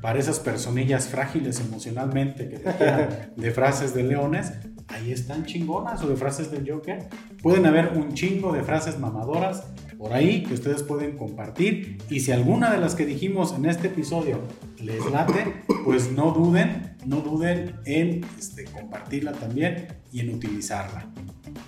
para 0.00 0.18
esas 0.18 0.40
personillas 0.40 1.08
frágiles 1.08 1.60
emocionalmente 1.60 2.48
que 2.48 2.58
te 2.58 2.76
quedan 2.76 3.32
de 3.36 3.50
frases 3.50 3.94
de 3.94 4.02
leones, 4.02 4.52
ahí 4.88 5.12
están 5.12 5.44
chingonas 5.44 6.02
o 6.02 6.08
de 6.08 6.16
frases 6.16 6.50
del 6.50 6.70
Joker. 6.70 7.08
Pueden 7.42 7.66
haber 7.66 7.92
un 7.96 8.14
chingo 8.14 8.52
de 8.52 8.62
frases 8.62 8.98
mamadoras 8.98 9.64
por 9.98 10.14
ahí 10.14 10.42
que 10.44 10.54
ustedes 10.54 10.82
pueden 10.82 11.16
compartir. 11.18 11.98
Y 12.08 12.20
si 12.20 12.32
alguna 12.32 12.72
de 12.72 12.78
las 12.78 12.94
que 12.94 13.04
dijimos 13.04 13.52
en 13.52 13.66
este 13.66 13.88
episodio 13.88 14.40
les 14.78 15.04
late, 15.10 15.62
pues 15.84 16.10
no 16.10 16.32
duden, 16.32 16.96
no 17.04 17.20
duden 17.20 17.76
en 17.84 18.24
este, 18.38 18.64
compartirla 18.64 19.32
también 19.32 19.88
y 20.10 20.20
en 20.20 20.34
utilizarla. 20.34 21.06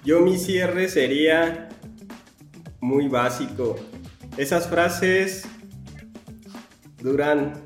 Yo 0.05 0.21
mi 0.21 0.39
cierre 0.39 0.89
sería 0.89 1.69
muy 2.81 3.09
básico. 3.09 3.77
Esas 4.39 4.67
frases 4.67 5.45
duran 7.03 7.63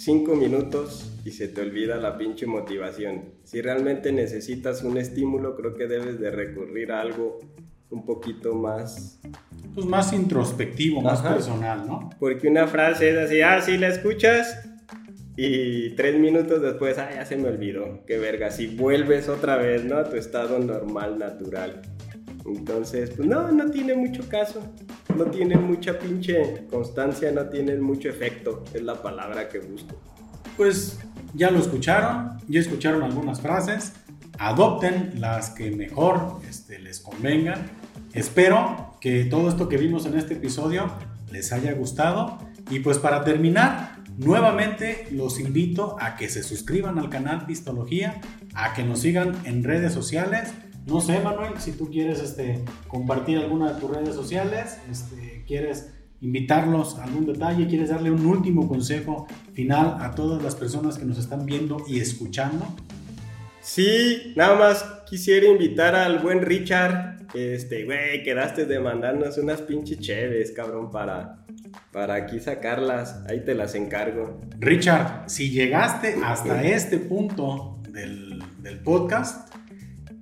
cinco 0.00 0.34
minutos 0.34 1.12
y 1.26 1.30
se 1.32 1.48
te 1.48 1.60
olvida 1.60 1.96
la 1.96 2.16
pinche 2.16 2.46
motivación. 2.46 3.34
Si 3.44 3.60
realmente 3.60 4.12
necesitas 4.12 4.82
un 4.82 4.96
estímulo, 4.96 5.54
creo 5.56 5.74
que 5.74 5.86
debes 5.86 6.18
de 6.18 6.30
recurrir 6.30 6.90
a 6.90 7.02
algo 7.02 7.38
un 7.90 8.06
poquito 8.06 8.54
más... 8.54 9.20
Pues 9.74 9.84
más 9.84 10.12
introspectivo, 10.14 11.02
más 11.02 11.20
personal, 11.20 11.86
¿no? 11.86 12.10
Porque 12.18 12.48
una 12.48 12.66
frase 12.66 13.10
es 13.10 13.18
así, 13.18 13.42
ah, 13.42 13.60
sí, 13.60 13.76
la 13.76 13.88
escuchas 13.88 14.66
y 15.36 15.90
tres 15.90 16.18
minutos 16.18 16.62
después, 16.62 16.96
ah, 16.98 17.10
ya 17.14 17.26
se 17.26 17.36
me 17.36 17.48
olvidó, 17.48 18.04
qué 18.06 18.18
verga, 18.18 18.50
si 18.50 18.68
vuelves 18.68 19.28
otra 19.28 19.56
vez, 19.56 19.84
¿no? 19.84 19.98
A 19.98 20.04
tu 20.08 20.16
estado 20.16 20.58
normal, 20.58 21.18
natural. 21.18 21.82
Entonces, 22.46 23.10
pues 23.10 23.28
no, 23.28 23.52
no 23.52 23.70
tiene 23.70 23.94
mucho 23.94 24.26
caso, 24.28 24.62
no 25.16 25.24
tiene 25.26 25.56
mucha 25.56 25.98
pinche 25.98 26.66
constancia, 26.70 27.30
no 27.32 27.48
tiene 27.48 27.76
mucho 27.76 28.08
efecto, 28.08 28.64
es 28.72 28.82
la 28.82 29.00
palabra 29.00 29.48
que 29.48 29.58
busco. 29.58 30.00
Pues 30.56 30.98
ya 31.34 31.50
lo 31.50 31.58
escucharon, 31.58 32.38
ya 32.48 32.60
escucharon 32.60 33.02
algunas 33.02 33.40
frases, 33.40 33.92
adopten 34.38 35.14
las 35.18 35.50
que 35.50 35.70
mejor 35.70 36.40
este, 36.48 36.78
les 36.78 37.00
convengan. 37.00 37.70
Espero 38.12 38.96
que 39.00 39.24
todo 39.24 39.48
esto 39.48 39.68
que 39.68 39.76
vimos 39.76 40.06
en 40.06 40.18
este 40.18 40.34
episodio 40.34 40.90
les 41.30 41.52
haya 41.52 41.72
gustado 41.72 42.38
y 42.70 42.80
pues 42.80 42.98
para 42.98 43.24
terminar, 43.24 43.96
nuevamente 44.18 45.06
los 45.10 45.40
invito 45.40 45.96
a 46.00 46.16
que 46.16 46.28
se 46.28 46.42
suscriban 46.42 46.98
al 46.98 47.08
canal 47.08 47.46
Pistología, 47.46 48.20
a 48.54 48.74
que 48.74 48.84
nos 48.84 49.00
sigan 49.00 49.34
en 49.44 49.64
redes 49.64 49.92
sociales 49.92 50.52
no 50.86 51.00
sé, 51.00 51.20
Manuel, 51.20 51.54
si 51.58 51.72
tú 51.72 51.90
quieres 51.90 52.20
este, 52.20 52.64
compartir 52.88 53.38
alguna 53.38 53.72
de 53.72 53.80
tus 53.80 53.90
redes 53.90 54.14
sociales, 54.14 54.78
este, 54.90 55.44
quieres 55.46 55.92
invitarlos 56.20 56.98
a 56.98 57.04
algún 57.04 57.26
detalle, 57.26 57.66
quieres 57.66 57.90
darle 57.90 58.10
un 58.10 58.24
último 58.26 58.68
consejo 58.68 59.26
final 59.52 59.96
a 60.00 60.14
todas 60.14 60.42
las 60.42 60.54
personas 60.54 60.98
que 60.98 61.04
nos 61.04 61.18
están 61.18 61.46
viendo 61.46 61.78
y 61.86 62.00
escuchando. 62.00 62.66
Sí, 63.60 64.32
nada 64.36 64.58
más 64.58 64.84
quisiera 65.08 65.46
invitar 65.46 65.94
al 65.94 66.18
buen 66.18 66.42
Richard. 66.42 67.26
Este, 67.34 67.84
güey, 67.84 68.22
quedaste 68.22 68.66
de 68.66 68.80
mandarnos 68.80 69.38
unas 69.38 69.62
pinches 69.62 69.98
cheves, 70.00 70.50
cabrón, 70.52 70.90
para, 70.90 71.44
para 71.92 72.14
aquí 72.14 72.40
sacarlas. 72.40 73.22
Ahí 73.28 73.44
te 73.44 73.54
las 73.54 73.74
encargo. 73.74 74.40
Richard, 74.58 75.24
si 75.28 75.50
llegaste 75.50 76.16
hasta 76.24 76.62
este 76.64 76.98
punto 76.98 77.78
del, 77.90 78.42
del 78.62 78.80
podcast, 78.80 79.49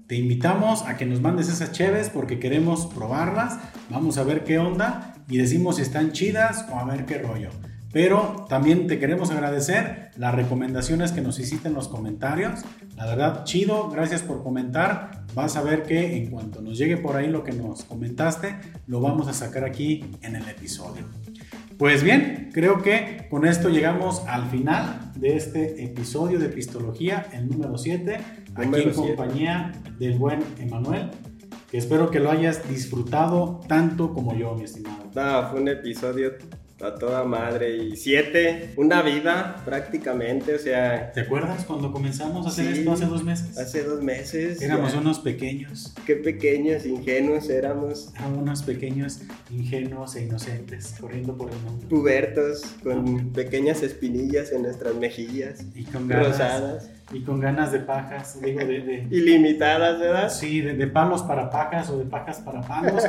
te 0.08 0.16
invitamos 0.16 0.86
a 0.86 0.96
que 0.96 1.04
nos 1.04 1.20
mandes 1.20 1.48
esas 1.50 1.70
cheves 1.72 2.08
porque 2.08 2.38
queremos 2.38 2.86
probarlas. 2.86 3.58
Vamos 3.90 4.16
a 4.16 4.24
ver 4.24 4.42
qué 4.42 4.58
onda 4.58 5.14
y 5.28 5.36
decimos 5.36 5.76
si 5.76 5.82
están 5.82 6.12
chidas 6.12 6.64
o 6.72 6.78
a 6.78 6.84
ver 6.84 7.04
qué 7.04 7.18
rollo. 7.18 7.50
Pero 7.92 8.46
también 8.48 8.86
te 8.86 8.98
queremos 8.98 9.30
agradecer 9.30 10.10
las 10.16 10.34
recomendaciones 10.34 11.12
que 11.12 11.20
nos 11.20 11.38
hiciste 11.38 11.68
en 11.68 11.74
los 11.74 11.88
comentarios. 11.88 12.60
La 12.96 13.04
verdad, 13.04 13.44
chido, 13.44 13.90
gracias 13.90 14.22
por 14.22 14.42
comentar. 14.42 15.24
Vas 15.34 15.56
a 15.56 15.62
ver 15.62 15.82
que 15.82 16.16
en 16.16 16.30
cuanto 16.30 16.62
nos 16.62 16.78
llegue 16.78 16.96
por 16.96 17.16
ahí 17.16 17.28
lo 17.28 17.44
que 17.44 17.52
nos 17.52 17.84
comentaste, 17.84 18.56
lo 18.86 19.02
vamos 19.02 19.28
a 19.28 19.34
sacar 19.34 19.64
aquí 19.64 20.10
en 20.22 20.36
el 20.36 20.48
episodio. 20.48 21.04
Pues 21.78 22.02
bien, 22.02 22.50
creo 22.52 22.82
que 22.82 23.28
con 23.30 23.46
esto 23.46 23.68
llegamos 23.68 24.24
al 24.26 24.50
final 24.50 25.12
de 25.14 25.36
este 25.36 25.84
episodio 25.84 26.40
de 26.40 26.48
Pistología, 26.48 27.28
el 27.32 27.48
número 27.48 27.78
7, 27.78 28.18
aquí 28.56 28.80
en 28.80 28.92
compañía 28.92 29.70
del 29.96 30.18
buen 30.18 30.42
Emanuel, 30.58 31.08
que 31.70 31.78
espero 31.78 32.10
que 32.10 32.18
lo 32.18 32.32
hayas 32.32 32.68
disfrutado 32.68 33.60
tanto 33.68 34.12
como 34.12 34.34
yo, 34.34 34.56
mi 34.56 34.64
estimado. 34.64 35.04
No, 35.14 35.50
fue 35.50 35.60
un 35.60 35.68
episodio 35.68 36.32
a 36.80 36.94
toda 36.94 37.24
madre. 37.24 37.76
Y 37.76 37.96
siete, 37.96 38.72
una 38.76 39.02
vida 39.02 39.62
prácticamente, 39.64 40.54
o 40.54 40.58
sea... 40.58 41.12
¿Te 41.12 41.22
acuerdas 41.22 41.64
cuando 41.64 41.92
comenzamos 41.92 42.46
a 42.46 42.50
hacer 42.50 42.68
esto 42.68 42.92
hace 42.92 43.06
dos 43.06 43.24
meses? 43.24 43.58
Hace 43.58 43.82
dos 43.82 44.02
meses. 44.02 44.62
Éramos 44.62 44.94
unos 44.94 45.18
pequeños. 45.18 45.94
Qué 46.06 46.16
pequeños, 46.16 46.86
ingenuos 46.86 47.48
éramos. 47.50 48.12
Éramos 48.14 48.38
unos 48.38 48.62
pequeños, 48.62 49.20
ingenuos 49.50 50.14
e 50.16 50.24
inocentes, 50.24 50.94
corriendo 51.00 51.36
por 51.36 51.50
el 51.50 51.58
mundo. 51.60 51.88
Pubertos, 51.88 52.62
con 52.82 53.30
pequeñas 53.30 53.82
espinillas 53.82 54.52
en 54.52 54.62
nuestras 54.62 54.94
mejillas. 54.94 55.64
Y 55.74 55.84
con 55.84 56.06
ganas, 56.06 56.28
rosadas. 56.28 56.90
Y 57.12 57.22
con 57.22 57.40
ganas 57.40 57.72
de 57.72 57.80
pajas, 57.80 58.40
digo, 58.40 58.60
de... 58.60 59.06
Ilimitadas, 59.10 59.98
¿verdad? 59.98 60.30
Sí, 60.30 60.60
de, 60.60 60.74
de, 60.74 60.86
palos 60.86 61.22
para 61.22 61.50
pajas 61.50 61.90
o 61.90 61.98
de 61.98 62.04
pajas 62.04 62.38
para 62.40 62.60
palos, 62.60 63.02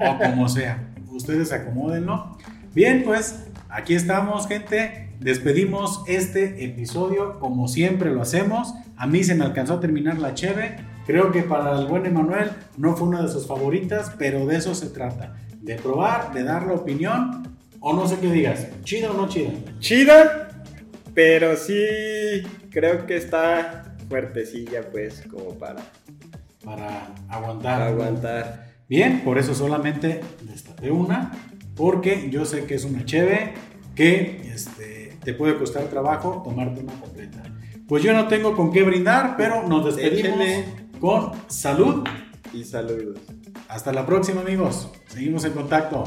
o 0.00 0.18
como 0.18 0.48
sea. 0.48 0.92
Ustedes 1.10 1.50
acomódenlo. 1.52 2.36
Bien, 2.76 3.04
pues 3.04 3.36
aquí 3.70 3.94
estamos, 3.94 4.46
gente. 4.46 5.08
Despedimos 5.18 6.02
este 6.08 6.62
episodio 6.62 7.40
como 7.40 7.68
siempre 7.68 8.12
lo 8.12 8.20
hacemos. 8.20 8.74
A 8.98 9.06
mí 9.06 9.24
se 9.24 9.34
me 9.34 9.46
alcanzó 9.46 9.76
a 9.76 9.80
terminar 9.80 10.18
la 10.18 10.34
cheve. 10.34 10.76
Creo 11.06 11.32
que 11.32 11.42
para 11.42 11.78
el 11.78 11.86
buen 11.86 12.04
Emanuel 12.04 12.50
no 12.76 12.94
fue 12.94 13.08
una 13.08 13.22
de 13.22 13.28
sus 13.28 13.46
favoritas, 13.46 14.12
pero 14.18 14.44
de 14.44 14.58
eso 14.58 14.74
se 14.74 14.90
trata. 14.90 15.36
De 15.62 15.76
probar, 15.76 16.34
de 16.34 16.44
dar 16.44 16.66
la 16.66 16.74
opinión, 16.74 17.56
o 17.80 17.94
no 17.94 18.06
sé 18.06 18.18
qué 18.20 18.30
digas. 18.30 18.66
¿Chida 18.84 19.10
o 19.10 19.14
no 19.14 19.26
chida? 19.26 19.52
Chida, 19.78 20.50
pero 21.14 21.56
sí 21.56 21.80
creo 22.68 23.06
que 23.06 23.16
está 23.16 23.96
fuertecilla, 24.06 24.82
pues, 24.92 25.22
como 25.30 25.54
para... 25.54 25.80
Para 26.62 27.08
aguantar. 27.30 27.80
aguantar. 27.80 28.66
Bien, 28.86 29.22
por 29.24 29.38
eso 29.38 29.54
solamente 29.54 30.20
destapé 30.42 30.90
una 30.90 31.32
porque 31.76 32.28
yo 32.30 32.44
sé 32.44 32.64
que 32.64 32.74
es 32.74 32.84
una 32.84 33.04
cheve 33.04 33.54
que 33.94 34.50
este, 34.52 35.16
te 35.22 35.34
puede 35.34 35.56
costar 35.56 35.84
trabajo 35.84 36.42
tomarte 36.44 36.80
una 36.80 36.92
completa. 36.94 37.42
Pues 37.86 38.02
yo 38.02 38.12
no 38.12 38.26
tengo 38.26 38.56
con 38.56 38.72
qué 38.72 38.82
brindar, 38.82 39.36
pero 39.36 39.66
nos 39.68 39.94
despedimos 39.96 40.64
con 40.98 41.32
salud 41.48 42.04
y 42.52 42.64
saludos. 42.64 43.20
Hasta 43.68 43.92
la 43.92 44.06
próxima 44.06 44.40
amigos, 44.40 44.88
seguimos 45.06 45.44
en 45.44 45.52
contacto. 45.52 46.04